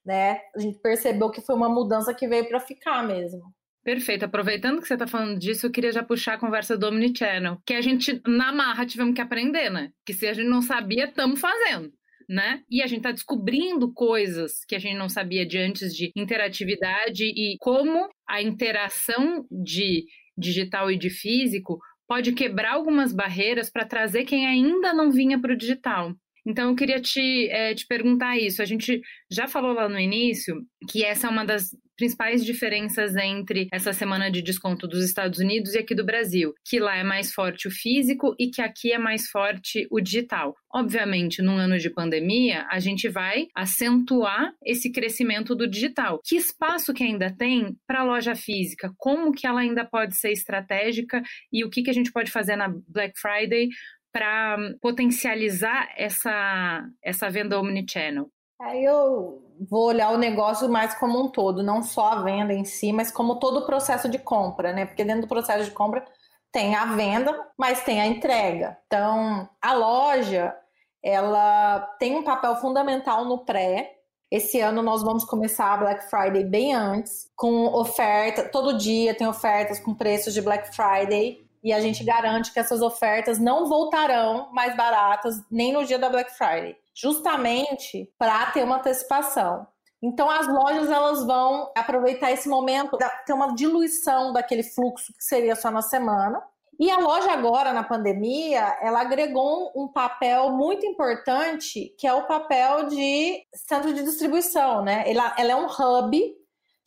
né? 0.09 0.41
A 0.55 0.59
gente 0.59 0.79
percebeu 0.79 1.29
que 1.29 1.39
foi 1.39 1.53
uma 1.53 1.69
mudança 1.69 2.15
que 2.15 2.27
veio 2.27 2.49
para 2.49 2.59
ficar 2.59 3.05
mesmo. 3.05 3.43
Perfeito. 3.83 4.25
Aproveitando 4.25 4.81
que 4.81 4.87
você 4.87 4.95
está 4.95 5.05
falando 5.05 5.37
disso, 5.37 5.67
eu 5.67 5.71
queria 5.71 5.91
já 5.91 6.03
puxar 6.03 6.33
a 6.33 6.39
conversa 6.39 6.75
do 6.75 6.87
Omnichannel, 6.87 7.61
que 7.63 7.75
a 7.75 7.81
gente, 7.81 8.19
na 8.25 8.51
marra, 8.51 8.87
tivemos 8.87 9.13
que 9.13 9.21
aprender, 9.21 9.69
né? 9.69 9.91
Que 10.03 10.11
se 10.11 10.25
a 10.25 10.33
gente 10.33 10.49
não 10.49 10.63
sabia, 10.63 11.05
estamos 11.05 11.39
fazendo. 11.39 11.91
Né? 12.27 12.61
E 12.69 12.83
a 12.83 12.87
gente 12.87 12.99
está 12.99 13.11
descobrindo 13.11 13.91
coisas 13.91 14.63
que 14.67 14.75
a 14.75 14.79
gente 14.79 14.95
não 14.97 15.09
sabia 15.09 15.43
de 15.47 15.57
antes 15.57 15.95
de 15.95 16.11
interatividade 16.15 17.23
e 17.23 17.57
como 17.59 18.07
a 18.27 18.39
interação 18.39 19.47
de 19.49 20.05
digital 20.37 20.91
e 20.91 20.97
de 20.97 21.09
físico 21.09 21.79
pode 22.07 22.31
quebrar 22.33 22.73
algumas 22.73 23.11
barreiras 23.11 23.71
para 23.71 23.83
trazer 23.83 24.25
quem 24.25 24.45
ainda 24.45 24.93
não 24.93 25.09
vinha 25.09 25.41
para 25.41 25.53
o 25.53 25.57
digital. 25.57 26.13
Então, 26.49 26.71
eu 26.71 26.75
queria 26.75 26.99
te, 26.99 27.47
é, 27.51 27.75
te 27.75 27.85
perguntar 27.85 28.35
isso. 28.35 28.59
A 28.59 28.65
gente 28.65 28.99
já 29.31 29.47
falou 29.47 29.71
lá 29.71 29.87
no 29.87 29.99
início 29.99 30.55
que 30.89 31.05
essa 31.05 31.27
é 31.27 31.29
uma 31.29 31.45
das 31.45 31.69
principais 31.95 32.45
diferenças 32.45 33.15
entre 33.17 33.67
essa 33.73 33.91
semana 33.91 34.31
de 34.31 34.41
desconto 34.41 34.87
dos 34.87 35.03
Estados 35.03 35.39
Unidos 35.39 35.73
e 35.73 35.79
aqui 35.79 35.93
do 35.93 36.05
Brasil, 36.05 36.53
que 36.65 36.79
lá 36.79 36.95
é 36.95 37.03
mais 37.03 37.33
forte 37.33 37.67
o 37.67 37.71
físico 37.71 38.33
e 38.39 38.49
que 38.49 38.61
aqui 38.61 38.93
é 38.93 38.97
mais 38.97 39.27
forte 39.27 39.85
o 39.91 39.99
digital. 39.99 40.55
Obviamente, 40.73 41.41
num 41.41 41.57
ano 41.57 41.77
de 41.77 41.89
pandemia, 41.89 42.65
a 42.71 42.79
gente 42.79 43.09
vai 43.09 43.47
acentuar 43.53 44.53
esse 44.65 44.91
crescimento 44.91 45.53
do 45.53 45.69
digital. 45.69 46.21
Que 46.25 46.37
espaço 46.37 46.93
que 46.93 47.03
ainda 47.03 47.35
tem 47.35 47.75
para 47.85 47.99
a 47.99 48.05
loja 48.05 48.33
física? 48.33 48.93
Como 48.97 49.33
que 49.33 49.45
ela 49.45 49.59
ainda 49.59 49.83
pode 49.83 50.15
ser 50.15 50.31
estratégica 50.31 51.21
e 51.51 51.65
o 51.65 51.69
que, 51.69 51.83
que 51.83 51.89
a 51.89 51.93
gente 51.93 52.13
pode 52.13 52.31
fazer 52.31 52.55
na 52.55 52.73
Black 52.87 53.19
Friday 53.19 53.67
para 54.11 54.57
potencializar 54.81 55.89
essa, 55.97 56.83
essa 57.03 57.29
venda 57.29 57.59
omnichannel? 57.59 58.29
Aí 58.59 58.83
eu 58.83 59.41
vou 59.69 59.87
olhar 59.87 60.11
o 60.11 60.17
negócio 60.17 60.67
mais 60.67 60.93
como 60.95 61.17
um 61.17 61.29
todo, 61.29 61.63
não 61.63 61.81
só 61.81 62.09
a 62.09 62.23
venda 62.23 62.53
em 62.53 62.65
si, 62.65 62.91
mas 62.91 63.09
como 63.09 63.39
todo 63.39 63.59
o 63.59 63.65
processo 63.65 64.09
de 64.09 64.19
compra, 64.19 64.73
né? 64.73 64.85
Porque 64.85 65.05
dentro 65.05 65.21
do 65.21 65.27
processo 65.27 65.63
de 65.63 65.71
compra 65.71 66.05
tem 66.51 66.75
a 66.75 66.85
venda, 66.87 67.47
mas 67.57 67.83
tem 67.83 68.01
a 68.01 68.05
entrega. 68.07 68.77
Então, 68.85 69.47
a 69.61 69.73
loja, 69.73 70.53
ela 71.01 71.79
tem 71.99 72.17
um 72.17 72.23
papel 72.23 72.55
fundamental 72.57 73.23
no 73.23 73.45
pré. 73.45 73.95
Esse 74.29 74.59
ano 74.59 74.81
nós 74.81 75.01
vamos 75.01 75.23
começar 75.23 75.73
a 75.73 75.77
Black 75.77 76.09
Friday 76.09 76.43
bem 76.43 76.73
antes, 76.73 77.29
com 77.35 77.65
oferta, 77.67 78.49
todo 78.49 78.77
dia 78.77 79.15
tem 79.15 79.25
ofertas 79.25 79.79
com 79.79 79.95
preços 79.95 80.33
de 80.33 80.41
Black 80.41 80.75
Friday 80.75 81.48
e 81.63 81.73
a 81.73 81.79
gente 81.79 82.03
garante 82.03 82.53
que 82.53 82.59
essas 82.59 82.81
ofertas 82.81 83.39
não 83.39 83.67
voltarão 83.67 84.49
mais 84.51 84.75
baratas 84.75 85.35
nem 85.51 85.73
no 85.73 85.85
dia 85.85 85.99
da 85.99 86.09
Black 86.09 86.31
Friday, 86.31 86.75
justamente 86.93 88.11
para 88.17 88.45
ter 88.51 88.63
uma 88.63 88.77
antecipação. 88.77 89.67
Então 90.01 90.29
as 90.29 90.47
lojas 90.47 90.89
elas 90.89 91.25
vão 91.25 91.71
aproveitar 91.75 92.31
esse 92.31 92.47
momento, 92.47 92.97
ter 93.25 93.33
uma 93.33 93.53
diluição 93.53 94.31
daquele 94.31 94.63
fluxo 94.63 95.13
que 95.13 95.23
seria 95.23 95.55
só 95.55 95.69
na 95.69 95.81
semana. 95.81 96.41
E 96.79 96.89
a 96.89 96.97
loja 96.97 97.33
agora 97.33 97.73
na 97.73 97.83
pandemia, 97.83 98.77
ela 98.81 99.01
agregou 99.01 99.69
um 99.75 99.89
papel 99.89 100.51
muito 100.51 100.85
importante, 100.85 101.93
que 101.97 102.07
é 102.07 102.13
o 102.13 102.25
papel 102.25 102.87
de 102.87 103.43
centro 103.53 103.93
de 103.93 104.01
distribuição, 104.01 104.81
né? 104.81 105.03
Ela, 105.05 105.35
ela 105.37 105.51
é 105.51 105.55
um 105.57 105.67
hub 105.67 106.35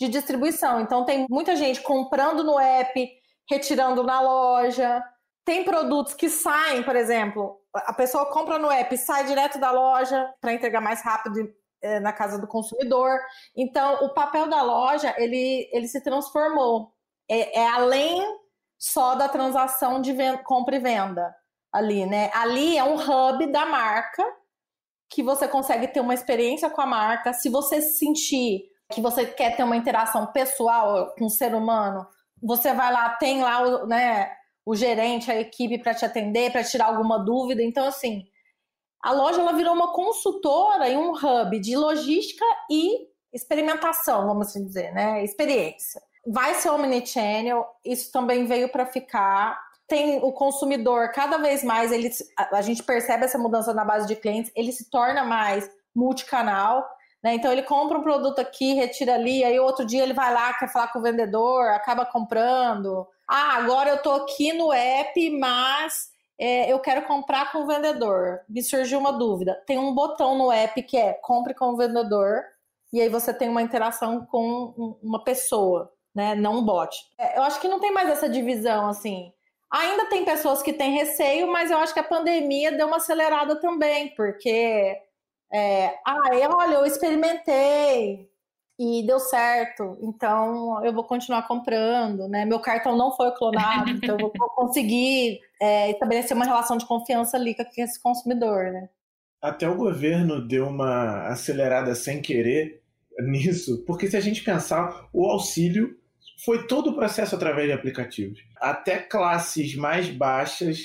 de 0.01 0.09
distribuição. 0.09 0.81
Então 0.81 1.05
tem 1.05 1.27
muita 1.29 1.55
gente 1.55 1.83
comprando 1.83 2.43
no 2.43 2.59
app, 2.59 3.22
retirando 3.53 4.03
na 4.03 4.21
loja. 4.21 5.03
Tem 5.45 5.65
produtos 5.65 6.15
que 6.15 6.29
saem, 6.29 6.83
por 6.83 6.97
exemplo, 6.97 7.61
a 7.75 7.93
pessoa 7.93 8.27
compra 8.27 8.59
no 8.59 8.71
app, 8.71 8.97
sai 8.97 9.25
direto 9.25 9.59
da 9.59 9.71
loja 9.71 10.33
para 10.41 10.53
entregar 10.53 10.81
mais 10.81 11.03
rápido 11.03 11.53
é, 11.83 12.01
na 12.01 12.13
casa 12.13 12.39
do 12.39 12.47
consumidor. 12.47 13.19
Então, 13.55 14.05
o 14.05 14.15
papel 14.15 14.49
da 14.49 14.63
loja 14.63 15.15
ele, 15.19 15.69
ele 15.73 15.89
se 15.89 16.01
transformou. 16.01 16.93
É, 17.29 17.61
é 17.61 17.69
além 17.69 18.23
só 18.79 19.15
da 19.15 19.29
transação 19.29 20.01
de 20.01 20.13
venda, 20.13 20.39
compra 20.39 20.77
e 20.77 20.79
venda 20.79 21.35
ali, 21.73 22.07
né? 22.07 22.31
Ali 22.35 22.77
é 22.77 22.85
um 22.85 22.95
hub 22.95 23.47
da 23.49 23.67
marca 23.67 24.25
que 25.11 25.23
você 25.23 25.47
consegue 25.47 25.89
ter 25.89 26.01
uma 26.01 26.15
experiência 26.15 26.71
com 26.71 26.81
a 26.81 26.87
marca. 26.87 27.33
Se 27.33 27.49
você 27.49 27.83
sentir 27.83 28.65
que 28.91 29.01
você 29.01 29.27
quer 29.27 29.57
ter 29.57 29.63
uma 29.63 29.77
interação 29.77 30.27
pessoal 30.29 31.15
com 31.17 31.27
o 31.27 31.31
ser 31.31 31.55
humano, 31.55 32.07
você 32.43 32.75
vai 32.75 32.93
lá, 32.93 33.11
tem 33.11 33.43
lá 33.43 33.63
o, 33.63 33.87
né, 33.87 34.31
o 34.67 34.75
gerente, 34.75 35.31
a 35.31 35.41
equipe 35.41 35.79
para 35.79 35.95
te 35.95 36.05
atender, 36.05 36.51
para 36.51 36.65
tirar 36.65 36.87
alguma 36.87 37.19
dúvida. 37.19 37.63
Então, 37.63 37.87
assim, 37.87 38.25
a 39.03 39.13
loja 39.13 39.41
ela 39.41 39.53
virou 39.53 39.75
uma 39.75 39.93
consultora 39.93 40.89
e 40.89 40.97
um 40.97 41.13
hub 41.13 41.61
de 41.61 41.77
logística 41.77 42.45
e 42.71 43.09
experimentação, 43.33 44.27
vamos 44.27 44.49
assim 44.49 44.65
dizer, 44.65 44.93
né? 44.93 45.25
Experiência. 45.25 46.01
Vai 46.27 46.55
ser 46.55 46.71
omnichannel, 46.71 47.67
isso 47.85 48.13
também 48.13 48.47
veio 48.47 48.69
para 48.69 48.87
ficar. 48.87 49.59
Tem 49.89 50.19
o 50.23 50.33
consumidor, 50.33 51.11
cada 51.11 51.39
vez 51.39 51.65
mais 51.65 51.91
ele, 51.91 52.11
a 52.53 52.63
gente 52.63 52.83
percebe 52.83 53.25
essa 53.25 53.39
mudança 53.39 53.75
na 53.75 53.85
base 53.85 54.07
de 54.07 54.15
clientes, 54.15 54.53
ele 54.55 54.71
se 54.71 54.89
torna 54.89 55.25
mais 55.25 55.69
multicanal. 55.95 56.89
Né? 57.23 57.35
Então 57.35 57.53
ele 57.53 57.63
compra 57.63 57.99
um 57.99 58.03
produto 58.03 58.41
aqui, 58.41 58.75
retira 58.75 59.15
ali, 59.15 59.45
aí 59.45 59.59
outro 59.61 59.85
dia 59.85 60.03
ele 60.03 60.13
vai 60.13 60.33
lá, 60.33 60.53
quer 60.55 60.69
falar 60.73 60.89
com 60.89 60.99
o 60.99 61.03
vendedor, 61.03 61.69
acaba 61.69 62.05
comprando. 62.05 63.07
Ah, 63.29 63.57
agora 63.57 63.91
eu 63.91 64.03
tô 64.03 64.11
aqui 64.13 64.53
no 64.53 64.73
app, 64.73 65.31
mas 65.39 66.11
é, 66.39 66.73
eu 66.73 66.81
quero 66.81 67.03
comprar 67.03 67.53
com 67.53 67.59
o 67.59 67.67
vendedor. 67.67 68.41
Me 68.49 68.63
surgiu 68.63 68.99
uma 68.99 69.13
dúvida. 69.13 69.55
Tem 69.67 69.79
um 69.79 69.95
botão 69.95 70.37
no 70.37 70.51
app 70.51 70.83
que 70.83 70.97
é 70.97 71.13
compre 71.13 71.55
com 71.55 71.67
o 71.67 71.77
vendedor, 71.77 72.43
e 72.93 73.01
aí 73.01 73.09
você 73.09 73.33
tem 73.33 73.49
uma 73.49 73.63
interação 73.63 74.27
com 74.27 74.99
uma 75.03 75.23
pessoa, 75.23 75.93
né? 76.15 76.35
Não 76.35 76.59
um 76.59 76.65
bot. 76.65 76.95
É, 77.17 77.39
eu 77.39 77.43
acho 77.43 77.61
que 77.61 77.69
não 77.69 77.81
tem 77.81 77.93
mais 77.93 78.11
essa 78.11 78.29
divisão 78.29 78.89
assim. 78.89 79.33
Ainda 79.71 80.07
tem 80.07 80.25
pessoas 80.25 80.63
que 80.63 80.73
têm 80.73 80.93
receio, 80.93 81.51
mas 81.51 81.71
eu 81.71 81.79
acho 81.79 81.95
que 81.95 82.01
a 82.01 82.05
pandemia 82.05 82.73
deu 82.73 82.87
uma 82.87 82.99
acelerada 82.99 83.57
também, 83.59 84.15
porque 84.15 85.01
é, 85.53 85.99
ah, 86.07 86.35
eu, 86.35 86.51
olha, 86.51 86.75
eu 86.75 86.87
experimentei 86.87 88.31
e 88.79 89.07
deu 89.07 89.21
certo, 89.21 89.99
então 90.01 90.83
eu 90.85 90.93
vou 90.93 91.05
continuar 91.05 91.47
comprando, 91.47 92.27
né? 92.27 92.45
Meu 92.45 92.59
cartão 92.59 92.97
não 92.97 93.15
foi 93.15 93.31
clonado, 93.33 93.91
então 93.93 94.17
eu 94.19 94.33
vou 94.37 94.49
conseguir 94.51 95.41
é, 95.61 95.91
estabelecer 95.91 96.37
uma 96.37 96.47
relação 96.47 96.77
de 96.77 96.87
confiança 96.87 97.37
ali 97.37 97.55
com 97.55 97.65
esse 97.77 98.01
consumidor, 98.01 98.73
né? 98.73 98.89
Até 99.41 99.69
o 99.69 99.77
governo 99.77 100.41
deu 100.41 100.69
uma 100.69 101.29
acelerada 101.29 101.95
sem 101.95 102.23
querer 102.23 102.81
nisso, 103.19 103.85
porque 103.87 104.09
se 104.09 104.17
a 104.17 104.21
gente 104.21 104.43
pensar, 104.43 105.09
o 105.13 105.27
auxílio 105.27 105.97
foi 106.45 106.67
todo 106.67 106.91
o 106.91 106.95
processo 106.95 107.35
através 107.35 107.67
de 107.67 107.73
aplicativos. 107.73 108.41
Até 108.57 108.99
classes 108.99 109.75
mais 109.77 110.09
baixas 110.09 110.79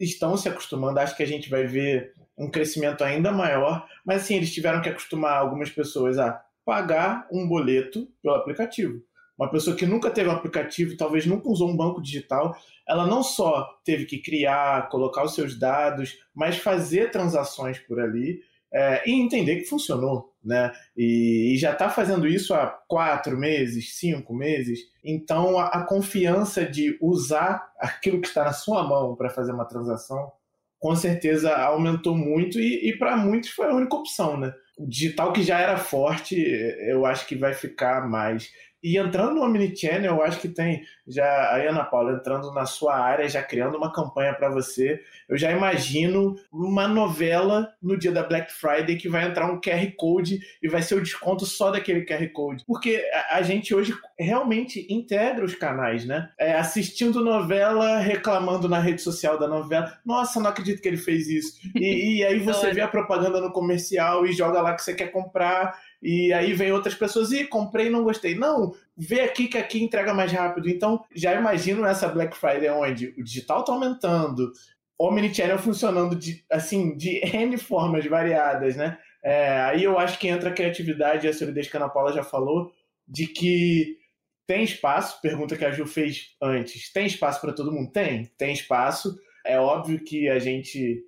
estão 0.00 0.36
se 0.36 0.48
acostumando. 0.48 0.98
Acho 0.98 1.16
que 1.16 1.22
a 1.22 1.26
gente 1.26 1.48
vai 1.48 1.66
ver 1.66 2.12
um 2.38 2.48
crescimento 2.48 3.02
ainda 3.02 3.32
maior, 3.32 3.86
mas 4.04 4.22
assim, 4.22 4.36
eles 4.36 4.54
tiveram 4.54 4.80
que 4.80 4.88
acostumar 4.88 5.36
algumas 5.36 5.70
pessoas 5.70 6.18
a 6.18 6.40
pagar 6.64 7.26
um 7.32 7.46
boleto 7.48 8.08
pelo 8.22 8.36
aplicativo. 8.36 9.02
Uma 9.36 9.50
pessoa 9.50 9.76
que 9.76 9.86
nunca 9.86 10.10
teve 10.10 10.28
um 10.28 10.32
aplicativo, 10.32 10.96
talvez 10.96 11.24
nunca 11.24 11.48
usou 11.48 11.68
um 11.68 11.76
banco 11.76 12.02
digital, 12.02 12.56
ela 12.86 13.06
não 13.06 13.22
só 13.22 13.68
teve 13.84 14.04
que 14.04 14.18
criar, 14.18 14.88
colocar 14.88 15.24
os 15.24 15.34
seus 15.34 15.58
dados, 15.58 16.18
mas 16.34 16.58
fazer 16.58 17.10
transações 17.10 17.78
por 17.78 18.00
ali 18.00 18.40
é, 18.72 19.08
e 19.08 19.12
entender 19.12 19.56
que 19.56 19.64
funcionou, 19.64 20.34
né? 20.44 20.72
E, 20.96 21.54
e 21.54 21.56
já 21.56 21.72
está 21.72 21.88
fazendo 21.88 22.26
isso 22.26 22.52
há 22.52 22.66
quatro 22.66 23.36
meses, 23.38 23.96
cinco 23.96 24.34
meses. 24.34 24.80
Então 25.02 25.58
a, 25.58 25.68
a 25.68 25.84
confiança 25.84 26.66
de 26.66 26.98
usar 27.00 27.72
aquilo 27.78 28.20
que 28.20 28.28
está 28.28 28.44
na 28.44 28.52
sua 28.52 28.82
mão 28.82 29.14
para 29.14 29.30
fazer 29.30 29.52
uma 29.52 29.64
transação 29.64 30.32
com 30.78 30.94
certeza 30.94 31.54
aumentou 31.56 32.16
muito 32.16 32.58
e, 32.58 32.88
e 32.88 32.96
para 32.96 33.16
muitos 33.16 33.50
foi 33.50 33.66
a 33.66 33.74
única 33.74 33.96
opção, 33.96 34.38
né? 34.38 34.52
O 34.76 34.86
digital 34.86 35.32
que 35.32 35.42
já 35.42 35.58
era 35.58 35.76
forte, 35.76 36.36
eu 36.36 37.04
acho 37.04 37.26
que 37.26 37.34
vai 37.34 37.52
ficar 37.52 38.08
mais. 38.08 38.48
E 38.82 38.96
entrando 38.96 39.34
no 39.34 39.42
Omnichannel, 39.42 40.16
eu 40.16 40.22
acho 40.22 40.40
que 40.40 40.48
tem 40.48 40.82
já 41.06 41.24
a 41.24 41.56
Ana 41.56 41.84
Paula 41.84 42.12
entrando 42.12 42.52
na 42.52 42.66
sua 42.66 42.96
área, 42.96 43.28
já 43.28 43.42
criando 43.42 43.76
uma 43.76 43.92
campanha 43.92 44.34
para 44.34 44.48
você. 44.48 45.00
Eu 45.28 45.36
já 45.36 45.50
imagino 45.50 46.36
uma 46.52 46.86
novela 46.86 47.72
no 47.82 47.98
dia 47.98 48.12
da 48.12 48.22
Black 48.22 48.52
Friday 48.52 48.96
que 48.96 49.08
vai 49.08 49.26
entrar 49.26 49.50
um 49.50 49.60
QR 49.60 49.90
Code 49.96 50.40
e 50.62 50.68
vai 50.68 50.82
ser 50.82 50.94
o 50.94 51.02
desconto 51.02 51.44
só 51.44 51.70
daquele 51.70 52.04
QR 52.04 52.28
Code. 52.32 52.64
Porque 52.66 53.02
a, 53.12 53.36
a 53.36 53.42
gente 53.42 53.74
hoje 53.74 53.94
realmente 54.18 54.86
integra 54.88 55.44
os 55.44 55.54
canais, 55.54 56.04
né? 56.04 56.30
É, 56.38 56.54
assistindo 56.54 57.24
novela, 57.24 57.98
reclamando 57.98 58.68
na 58.68 58.78
rede 58.78 59.02
social 59.02 59.38
da 59.38 59.48
novela. 59.48 59.98
Nossa, 60.04 60.40
não 60.40 60.50
acredito 60.50 60.80
que 60.80 60.88
ele 60.88 60.96
fez 60.96 61.28
isso. 61.28 61.58
E, 61.74 62.18
e 62.18 62.24
aí 62.24 62.38
você 62.40 62.72
vê 62.72 62.80
a 62.80 62.88
propaganda 62.88 63.40
no 63.40 63.52
comercial 63.52 64.26
e 64.26 64.32
joga 64.32 64.60
lá 64.60 64.74
que 64.74 64.82
você 64.82 64.94
quer 64.94 65.10
comprar 65.10 65.76
e 66.02 66.32
aí 66.32 66.52
vem 66.52 66.72
outras 66.72 66.94
pessoas 66.94 67.32
e 67.32 67.44
comprei 67.44 67.90
não 67.90 68.04
gostei. 68.04 68.34
Não, 68.34 68.74
vê 68.96 69.20
aqui 69.20 69.48
que 69.48 69.58
aqui 69.58 69.82
entrega 69.82 70.14
mais 70.14 70.32
rápido. 70.32 70.68
Então, 70.68 71.04
já 71.14 71.34
imagino 71.34 71.84
essa 71.84 72.08
Black 72.08 72.36
Friday 72.36 72.70
onde 72.70 73.14
o 73.18 73.22
digital 73.22 73.60
está 73.60 73.72
aumentando, 73.72 74.52
o 74.98 75.08
Omnichannel 75.08 75.58
funcionando 75.58 76.16
de, 76.16 76.44
assim, 76.50 76.96
de 76.96 77.20
N 77.24 77.56
formas 77.56 78.04
variadas, 78.06 78.76
né? 78.76 78.98
É, 79.22 79.60
aí 79.60 79.84
eu 79.84 79.98
acho 79.98 80.18
que 80.18 80.28
entra 80.28 80.50
a 80.50 80.52
criatividade 80.52 81.26
a 81.26 81.32
solidez 81.32 81.68
que 81.68 81.76
a 81.76 81.80
Ana 81.80 81.88
Paula 81.88 82.12
já 82.12 82.22
falou, 82.22 82.72
de 83.06 83.26
que 83.26 83.98
tem 84.46 84.62
espaço, 84.62 85.20
pergunta 85.20 85.56
que 85.56 85.64
a 85.64 85.70
Ju 85.70 85.86
fez 85.86 86.36
antes, 86.40 86.92
tem 86.92 87.06
espaço 87.06 87.40
para 87.40 87.52
todo 87.52 87.72
mundo? 87.72 87.90
Tem, 87.90 88.24
tem 88.38 88.52
espaço. 88.52 89.18
É 89.44 89.58
óbvio 89.58 90.02
que 90.02 90.28
a 90.28 90.38
gente 90.38 91.02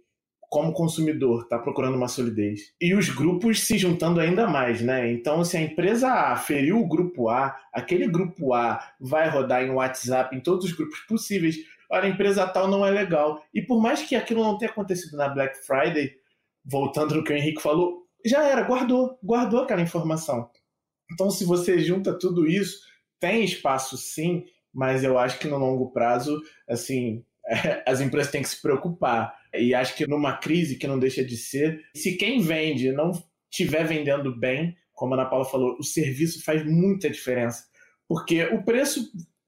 como 0.51 0.73
consumidor, 0.73 1.45
está 1.45 1.57
procurando 1.61 1.97
uma 1.97 2.09
solidez. 2.09 2.75
E 2.81 2.93
os 2.93 3.09
grupos 3.09 3.61
se 3.61 3.79
juntando 3.79 4.19
ainda 4.19 4.49
mais, 4.49 4.83
né? 4.83 5.11
Então, 5.13 5.45
se 5.45 5.57
a 5.57 5.63
empresa 5.63 6.13
A 6.13 6.37
feriu 6.37 6.81
o 6.81 6.89
grupo 6.89 7.29
A, 7.29 7.57
aquele 7.73 8.09
grupo 8.09 8.53
A 8.53 8.85
vai 9.01 9.29
rodar 9.31 9.63
em 9.63 9.71
WhatsApp, 9.71 10.37
em 10.37 10.41
todos 10.41 10.65
os 10.65 10.73
grupos 10.73 10.99
possíveis. 11.07 11.57
Olha, 11.89 12.07
a 12.07 12.09
empresa 12.09 12.49
tal 12.49 12.67
não 12.67 12.85
é 12.85 12.91
legal. 12.91 13.41
E 13.55 13.63
por 13.63 13.81
mais 13.81 14.03
que 14.03 14.17
aquilo 14.17 14.43
não 14.43 14.59
tenha 14.59 14.73
acontecido 14.73 15.17
na 15.17 15.29
Black 15.29 15.57
Friday, 15.65 16.17
voltando 16.65 17.15
no 17.15 17.23
que 17.23 17.33
o 17.33 17.37
Henrique 17.37 17.63
falou, 17.63 18.05
já 18.27 18.43
era, 18.43 18.63
guardou, 18.63 19.19
guardou 19.23 19.61
aquela 19.61 19.81
informação. 19.81 20.51
Então, 21.13 21.31
se 21.31 21.45
você 21.45 21.79
junta 21.79 22.19
tudo 22.19 22.45
isso, 22.49 22.81
tem 23.21 23.45
espaço 23.45 23.97
sim, 23.97 24.45
mas 24.75 25.05
eu 25.05 25.17
acho 25.17 25.39
que 25.39 25.47
no 25.47 25.59
longo 25.59 25.93
prazo, 25.93 26.41
assim, 26.69 27.25
as 27.87 28.01
empresas 28.01 28.33
têm 28.33 28.43
que 28.43 28.49
se 28.49 28.61
preocupar. 28.61 29.39
E 29.55 29.75
acho 29.75 29.95
que 29.97 30.07
numa 30.07 30.37
crise 30.37 30.77
que 30.77 30.87
não 30.87 30.99
deixa 30.99 31.25
de 31.25 31.37
ser, 31.37 31.85
se 31.95 32.17
quem 32.17 32.41
vende 32.41 32.93
não 32.93 33.13
estiver 33.51 33.85
vendendo 33.85 34.37
bem, 34.37 34.77
como 34.93 35.15
a 35.15 35.17
Ana 35.17 35.29
Paula 35.29 35.45
falou, 35.45 35.77
o 35.79 35.83
serviço 35.83 36.45
faz 36.45 36.65
muita 36.65 37.11
diferença. 37.11 37.65
Porque 38.09 38.45
o 38.45 38.63
preço, 38.63 39.01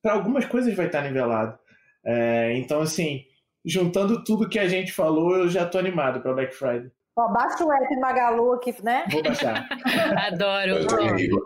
para 0.03 0.15
algumas 0.15 0.45
coisas, 0.47 0.75
vai 0.75 0.87
estar 0.87 1.03
nivelado. 1.03 1.59
É, 2.05 2.57
então, 2.57 2.81
assim, 2.81 3.25
juntando 3.65 4.25
tudo 4.25 4.49
que 4.49 4.59
a 4.59 4.69
gente 4.69 4.93
falou, 4.93 5.37
eu 5.37 5.49
já 5.49 5.65
estou 5.65 5.81
animado 5.81 6.21
para 6.21 6.33
Black 6.33 6.55
Friday. 6.55 6.91
Ó, 7.17 7.29
baixa 7.29 7.65
o 7.65 7.73
app 7.73 7.97
Magalu 8.01 8.55
aqui, 8.55 8.75
né? 8.83 9.05
Vou 9.11 9.23
baixar. 9.23 9.69
Adoro. 10.27 10.87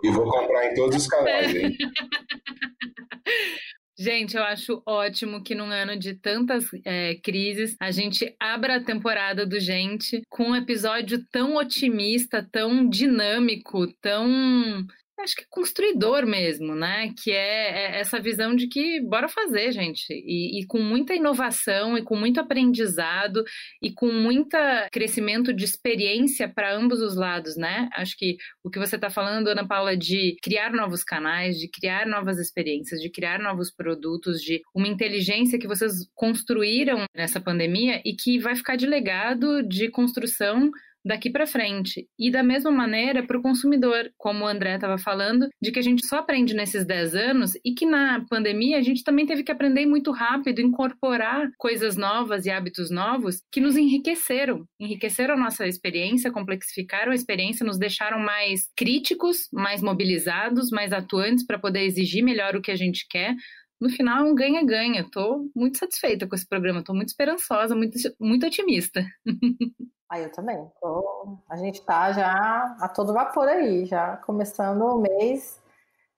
E 0.03 0.11
vou 0.11 0.31
comprar 0.31 0.71
em 0.71 0.75
todos 0.75 0.97
os 0.97 1.09
canais, 1.09 1.55
hein? 1.55 1.77
Gente, 3.99 4.37
eu 4.37 4.43
acho 4.43 4.83
ótimo 4.85 5.43
que 5.43 5.55
num 5.55 5.71
ano 5.71 5.99
de 5.99 6.13
tantas 6.15 6.67
é, 6.85 7.15
crises 7.15 7.75
a 7.81 7.91
gente 7.91 8.37
abra 8.39 8.77
a 8.77 8.85
temporada 8.85 9.47
do 9.47 9.59
Gente 9.59 10.21
com 10.29 10.51
um 10.51 10.57
episódio 10.57 11.25
tão 11.33 11.57
otimista, 11.57 12.47
tão 12.53 12.87
dinâmico, 12.87 13.87
tão 14.03 14.87
acho 15.19 15.37
que 15.37 15.47
construidor 15.49 16.27
mesmo, 16.27 16.75
né? 16.75 17.13
Que 17.23 17.31
é, 17.31 17.97
é, 17.97 18.01
essa 18.01 18.21
visão 18.21 18.55
de 18.55 18.67
que 18.69 19.01
bora 19.01 19.29
fazer, 19.29 19.73
gente. 19.73 20.07
E, 20.11 20.61
e, 20.61 20.67
com 20.67 20.79
muita 20.79 21.15
inovação, 21.15 21.97
e 21.97 22.03
com 22.03 22.17
muito 22.17 22.41
aprendizado, 22.41 23.45
e 23.83 23.93
com 23.93 24.13
muito 24.13 24.57
crescimento 24.93 25.53
de 25.53 25.65
experiência 25.65 26.49
para 26.49 26.75
ambos 26.75 27.01
os 27.01 27.17
lados, 27.17 27.57
né? 27.57 27.89
Acho 27.95 28.17
que 28.17 28.37
o 28.63 28.71
que 28.71 28.79
você 28.79 28.97
está 28.97 29.11
falando, 29.11 29.49
Ana 29.49 29.67
Paula, 29.67 29.97
de 29.97 30.37
criar 30.43 30.73
novos 30.73 31.03
canais, 31.03 31.59
de 31.59 31.69
criar 31.69 32.07
novas 32.07 32.39
experiências, 32.39 33.01
de 33.01 33.11
criar 33.11 33.39
novos 33.39 33.71
produtos, 33.71 34.41
de 34.41 34.63
uma 34.75 34.89
inteligência 34.89 35.59
que 35.59 35.67
vocês 35.67 35.93
construíram 36.15 37.05
nessa 37.15 37.41
pandemia 37.41 38.01
e 38.05 38.15
que 38.15 38.39
vai 38.39 38.55
ficar 38.55 38.77
de 38.77 38.87
legado 38.87 39.63
de 39.63 39.89
construção 39.91 40.71
daqui 41.07 41.31
para 41.31 41.47
frente. 41.47 42.09
E 42.19 42.31
da 42.31 42.43
mesma 42.43 42.71
maneira 42.71 43.25
para 43.25 43.39
o 43.39 43.43
consumidor, 43.43 44.11
como 44.19 44.45
o 44.45 44.49
André 44.49 44.75
estava 44.75 44.99
falando, 44.99 45.49
de 45.63 45.71
que 45.71 45.79
a 45.79 45.83
gente 45.83 46.05
só 46.07 46.19
aprende 46.19 46.55
nesses 46.55 46.85
10 46.85 47.15
anos 47.15 47.53
e 47.65 47.73
que 47.73 47.87
na 47.87 48.25
pandemia 48.29 48.79
a 48.79 48.83
gente 48.83 49.05
também 49.05 49.25
teve 49.25 49.43
que 49.43 49.53
aprender 49.53 49.87
muito 49.87 50.11
rápido, 50.11 50.61
incorporar 50.61 51.49
coisas 51.57 51.97
novas 51.97 52.45
e 52.45 52.51
hábitos 52.51 52.91
novos 52.91 53.43
que 53.53 53.61
nos 53.61 53.77
enriqueceram. 53.77 54.65
Enriqueceram 54.81 55.35
a 55.35 55.39
nossa 55.39 55.67
experiência, 55.67 56.33
complexificaram 56.33 57.13
a 57.13 57.15
experiência, 57.15 57.65
nos 57.65 57.79
deixaram 57.79 58.19
mais 58.19 58.69
críticos, 58.77 59.49
mais 59.53 59.81
mobilizados, 59.81 60.71
mais 60.71 60.93
atuantes 60.93 61.47
para 61.47 61.59
poder 61.59 61.85
exigir 61.85 62.25
melhor 62.25 62.57
o 62.57 62.61
que 62.61 62.71
a 62.71 62.77
gente 62.77 63.07
quer, 63.09 63.37
no 63.81 63.91
final 63.91 64.27
é 64.27 64.31
um 64.31 64.35
ganha-ganha. 64.35 65.03
Estou 65.03 65.51
muito 65.55 65.79
satisfeita 65.79 66.27
com 66.27 66.35
esse 66.35 66.47
programa, 66.47 66.81
estou 66.81 66.95
muito 66.95 67.09
esperançosa, 67.09 67.75
muito, 67.75 67.97
muito 68.19 68.47
otimista. 68.47 69.05
Ah, 70.09 70.21
eu 70.21 70.31
também. 70.31 70.57
Tô... 70.81 71.41
A 71.51 71.57
gente 71.57 71.85
tá 71.85 72.13
já 72.13 72.77
a 72.81 72.89
todo 72.89 73.13
vapor 73.13 73.49
aí, 73.49 73.87
já 73.87 74.17
começando 74.19 74.83
o 74.83 75.01
mês 75.01 75.61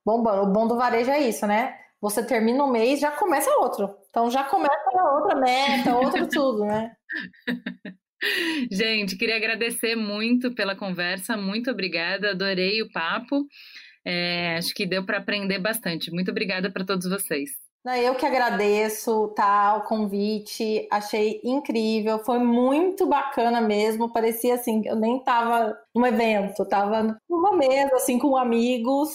bombando. 0.04 0.42
O 0.42 0.52
bom 0.52 0.66
do 0.66 0.76
varejo 0.76 1.10
é 1.10 1.20
isso, 1.20 1.46
né? 1.46 1.78
Você 2.00 2.22
termina 2.22 2.62
o 2.62 2.70
mês, 2.70 3.00
já 3.00 3.10
começa 3.10 3.50
outro. 3.58 3.96
Então 4.10 4.30
já 4.30 4.44
começa 4.44 4.90
outra 5.14 5.36
meta, 5.36 5.96
outro 5.96 6.26
tudo, 6.28 6.64
né? 6.64 6.94
Gente, 8.70 9.16
queria 9.16 9.36
agradecer 9.36 9.96
muito 9.96 10.54
pela 10.54 10.76
conversa, 10.76 11.36
muito 11.36 11.70
obrigada, 11.70 12.30
adorei 12.30 12.82
o 12.82 12.90
papo. 12.92 13.46
É, 14.10 14.56
acho 14.56 14.72
que 14.74 14.86
deu 14.86 15.04
para 15.04 15.18
aprender 15.18 15.58
bastante. 15.58 16.10
Muito 16.10 16.30
obrigada 16.30 16.70
para 16.70 16.82
todos 16.82 17.06
vocês. 17.06 17.50
Eu 18.02 18.14
que 18.14 18.24
agradeço 18.24 19.28
tá, 19.28 19.76
o 19.76 19.82
convite, 19.82 20.86
achei 20.90 21.40
incrível, 21.44 22.18
foi 22.18 22.38
muito 22.38 23.06
bacana 23.06 23.60
mesmo. 23.60 24.10
Parecia 24.10 24.54
assim, 24.54 24.82
eu 24.86 24.96
nem 24.96 25.18
estava 25.18 25.78
num 25.94 26.06
evento, 26.06 26.62
estava 26.62 27.18
numa 27.28 27.54
mesa 27.54 27.94
assim 27.96 28.18
com 28.18 28.34
amigos. 28.34 29.10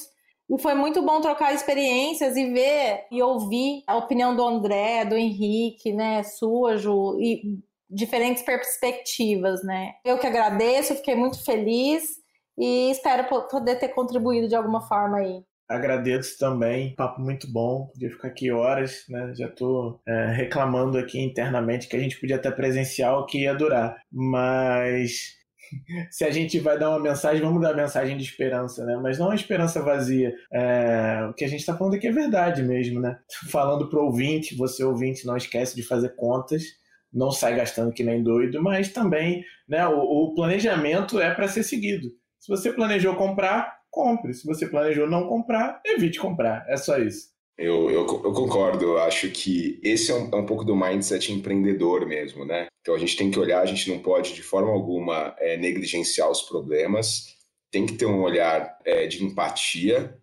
E 0.48 0.60
foi 0.60 0.76
muito 0.76 1.02
bom 1.02 1.22
trocar 1.22 1.54
experiências 1.54 2.36
e 2.36 2.52
ver 2.52 3.06
e 3.12 3.22
ouvir 3.22 3.84
a 3.88 3.96
opinião 3.96 4.36
do 4.36 4.44
André, 4.44 5.06
do 5.06 5.16
Henrique, 5.16 5.92
né, 5.92 6.22
sua, 6.22 6.78
Ju, 6.78 7.18
e 7.20 7.60
diferentes 7.90 8.44
perspectivas, 8.44 9.64
né? 9.64 9.94
Eu 10.06 10.20
que 10.20 10.28
agradeço, 10.28 10.96
fiquei 10.96 11.16
muito 11.16 11.44
feliz 11.44 12.23
e 12.58 12.92
espero 12.92 13.28
poder 13.50 13.78
ter 13.78 13.90
contribuído 13.90 14.48
de 14.48 14.56
alguma 14.56 14.82
forma 14.82 15.18
aí. 15.18 15.44
Agradeço 15.70 16.38
também, 16.38 16.94
papo 16.94 17.22
muito 17.22 17.52
bom, 17.52 17.88
podia 17.88 18.10
ficar 18.10 18.28
aqui 18.28 18.52
horas, 18.52 19.06
né? 19.10 19.34
Já 19.36 19.48
estou 19.48 20.02
é, 20.06 20.28
reclamando 20.28 20.98
aqui 20.98 21.20
internamente 21.20 21.88
que 21.88 21.96
a 21.96 22.00
gente 22.00 22.20
podia 22.20 22.38
ter 22.38 22.52
presencial 22.52 23.26
que 23.26 23.44
ia 23.44 23.56
durar, 23.56 23.98
mas 24.12 25.36
se 26.12 26.26
a 26.26 26.32
gente 26.32 26.60
vai 26.60 26.78
dar 26.78 26.90
uma 26.90 27.00
mensagem, 27.00 27.42
vamos 27.42 27.62
dar 27.62 27.70
uma 27.70 27.82
mensagem 27.82 28.18
de 28.18 28.24
esperança, 28.24 28.86
né? 28.86 28.98
Mas 29.02 29.18
não 29.18 29.28
uma 29.28 29.36
esperança 29.36 29.82
vazia. 29.82 30.34
É, 30.52 31.26
o 31.30 31.34
que 31.34 31.46
a 31.46 31.48
gente 31.48 31.62
está 31.62 31.76
falando 31.76 31.96
aqui 31.96 32.08
é 32.08 32.12
verdade 32.12 32.62
mesmo, 32.62 33.00
né? 33.00 33.18
Falando 33.50 33.90
para 33.90 34.00
o 34.00 34.06
ouvinte, 34.06 34.56
você 34.56 34.84
ouvinte, 34.84 35.26
não 35.26 35.38
esquece 35.38 35.76
de 35.76 35.84
fazer 35.84 36.16
contas, 36.16 36.64
não 37.12 37.32
sai 37.32 37.56
gastando 37.56 37.94
que 37.94 38.04
nem 38.04 38.22
doido, 38.22 38.62
mas 38.62 38.92
também, 38.92 39.44
né? 39.68 39.88
O, 39.88 39.98
o 39.98 40.36
planejamento 40.36 41.20
é 41.20 41.34
para 41.34 41.48
ser 41.48 41.64
seguido. 41.64 42.10
Se 42.44 42.50
você 42.50 42.74
planejou 42.74 43.16
comprar, 43.16 43.80
compre. 43.90 44.34
Se 44.34 44.46
você 44.46 44.68
planejou 44.68 45.10
não 45.10 45.30
comprar, 45.30 45.82
evite 45.86 46.20
comprar. 46.20 46.66
É 46.68 46.76
só 46.76 46.98
isso. 46.98 47.30
Eu, 47.58 47.90
eu, 47.90 48.02
eu 48.02 48.34
concordo, 48.34 48.84
eu 48.84 49.00
acho 49.00 49.30
que 49.30 49.80
esse 49.82 50.12
é 50.12 50.16
um, 50.16 50.30
é 50.30 50.36
um, 50.36 50.46
pouco 50.46 50.66
do 50.66 50.76
mindset 50.76 51.32
empreendedor 51.32 52.06
mesmo, 52.06 52.44
né? 52.44 52.68
Então 52.82 52.96
a 52.96 52.98
gente 52.98 53.16
tem 53.16 53.32
que 53.32 53.40
olhar, 53.40 53.62
a 53.62 53.66
gente 53.66 53.90
não 53.90 54.00
pode 54.00 54.34
de 54.34 54.42
forma 54.42 54.70
alguma 54.70 55.34
é, 55.40 55.56
negligenciar 55.56 56.30
os 56.30 56.42
problemas, 56.42 57.28
tem 57.72 57.86
que 57.86 57.94
ter 57.94 58.08
um 58.08 58.22
olhar 58.22 58.78
é, 58.84 59.08
de 59.08 59.24
empatia, 59.24 60.14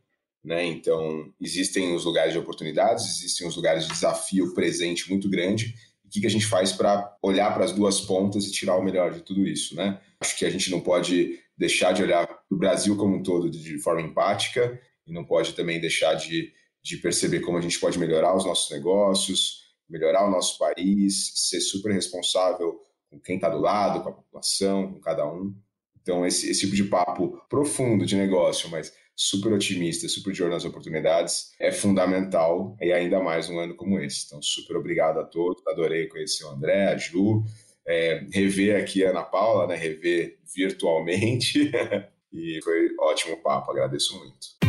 né? 0.44 0.62
Então 0.62 1.32
existem 1.40 1.94
os 1.94 2.04
lugares 2.04 2.34
de 2.34 2.38
oportunidades, 2.38 3.06
existem 3.06 3.48
os 3.48 3.56
lugares 3.56 3.84
de 3.84 3.94
desafio 3.94 4.52
presente 4.52 5.08
muito 5.08 5.30
grande. 5.30 5.74
O 6.04 6.10
que, 6.10 6.20
que 6.20 6.26
a 6.26 6.30
gente 6.30 6.46
faz 6.46 6.70
para 6.70 7.16
olhar 7.22 7.54
para 7.54 7.64
as 7.64 7.72
duas 7.72 7.98
pontas 7.98 8.44
e 8.44 8.52
tirar 8.52 8.76
o 8.76 8.82
melhor 8.82 9.10
de 9.10 9.22
tudo 9.22 9.46
isso, 9.46 9.74
né? 9.74 9.98
Acho 10.20 10.36
que 10.36 10.44
a 10.44 10.50
gente 10.50 10.70
não 10.70 10.80
pode 10.80 11.38
deixar 11.56 11.92
de 11.92 12.02
olhar 12.02 12.28
o 12.50 12.56
Brasil 12.56 12.96
como 12.96 13.16
um 13.16 13.22
todo 13.22 13.50
de 13.50 13.78
forma 13.78 14.02
empática 14.02 14.80
e 15.06 15.12
não 15.12 15.24
pode 15.24 15.54
também 15.54 15.80
deixar 15.80 16.14
de, 16.14 16.52
de 16.82 16.96
perceber 16.98 17.40
como 17.40 17.58
a 17.58 17.60
gente 17.60 17.78
pode 17.78 17.98
melhorar 17.98 18.36
os 18.36 18.44
nossos 18.44 18.70
negócios, 18.70 19.70
melhorar 19.88 20.26
o 20.26 20.30
nosso 20.30 20.58
país, 20.58 21.32
ser 21.34 21.60
super 21.60 21.92
responsável 21.92 22.80
com 23.10 23.18
quem 23.18 23.36
está 23.36 23.48
do 23.48 23.58
lado, 23.58 24.02
com 24.02 24.08
a 24.08 24.12
população, 24.12 24.92
com 24.92 25.00
cada 25.00 25.26
um. 25.26 25.54
Então, 26.00 26.24
esse, 26.24 26.50
esse 26.50 26.60
tipo 26.60 26.76
de 26.76 26.84
papo 26.84 27.40
profundo 27.48 28.06
de 28.06 28.16
negócio, 28.16 28.70
mas 28.70 28.92
super 29.16 29.52
otimista, 29.52 30.08
super 30.08 30.32
de 30.32 30.42
olho 30.42 30.52
nas 30.52 30.64
oportunidades, 30.64 31.52
é 31.60 31.70
fundamental 31.70 32.74
e 32.80 32.90
ainda 32.90 33.20
mais 33.20 33.50
um 33.50 33.58
ano 33.58 33.74
como 33.74 34.00
esse. 34.00 34.24
Então, 34.26 34.40
super 34.40 34.76
obrigado 34.76 35.18
a 35.18 35.24
todos, 35.24 35.62
adorei 35.66 36.08
conhecer 36.08 36.44
o 36.44 36.50
André, 36.50 36.86
a 36.86 36.96
Ju, 36.96 37.44
é, 37.90 38.24
rever 38.32 38.80
aqui 38.80 39.04
a 39.04 39.10
Ana 39.10 39.22
Paula, 39.22 39.66
né, 39.66 39.74
rever 39.74 40.38
virtualmente, 40.54 41.70
e 42.32 42.60
foi 42.62 42.94
ótimo 43.00 43.36
papo, 43.38 43.72
agradeço 43.72 44.16
muito. 44.18 44.60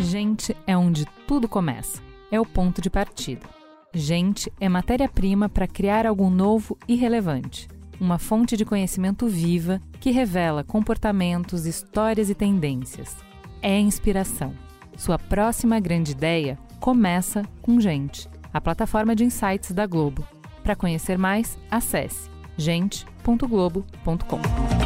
Gente 0.00 0.56
é 0.66 0.76
onde 0.76 1.06
tudo 1.26 1.48
começa, 1.48 2.02
é 2.30 2.40
o 2.40 2.44
ponto 2.44 2.82
de 2.82 2.90
partida. 2.90 3.48
Gente 3.94 4.52
é 4.58 4.68
matéria-prima 4.68 5.48
para 5.48 5.68
criar 5.68 6.06
algo 6.06 6.28
novo 6.28 6.76
e 6.88 6.96
relevante. 6.96 7.68
Uma 8.00 8.18
fonte 8.18 8.56
de 8.56 8.64
conhecimento 8.64 9.28
viva 9.28 9.80
que 10.00 10.10
revela 10.10 10.64
comportamentos, 10.64 11.66
histórias 11.66 12.28
e 12.28 12.34
tendências. 12.34 13.16
É 13.60 13.78
inspiração. 13.78 14.54
Sua 14.96 15.18
próxima 15.18 15.78
grande 15.78 16.12
ideia 16.12 16.58
começa 16.80 17.42
com 17.60 17.78
Gente, 17.78 18.28
a 18.52 18.60
plataforma 18.60 19.14
de 19.14 19.24
insights 19.24 19.72
da 19.72 19.86
Globo. 19.86 20.26
Para 20.62 20.76
conhecer 20.76 21.18
mais, 21.18 21.58
acesse 21.70 22.30
gente.globo.com. 22.56 24.81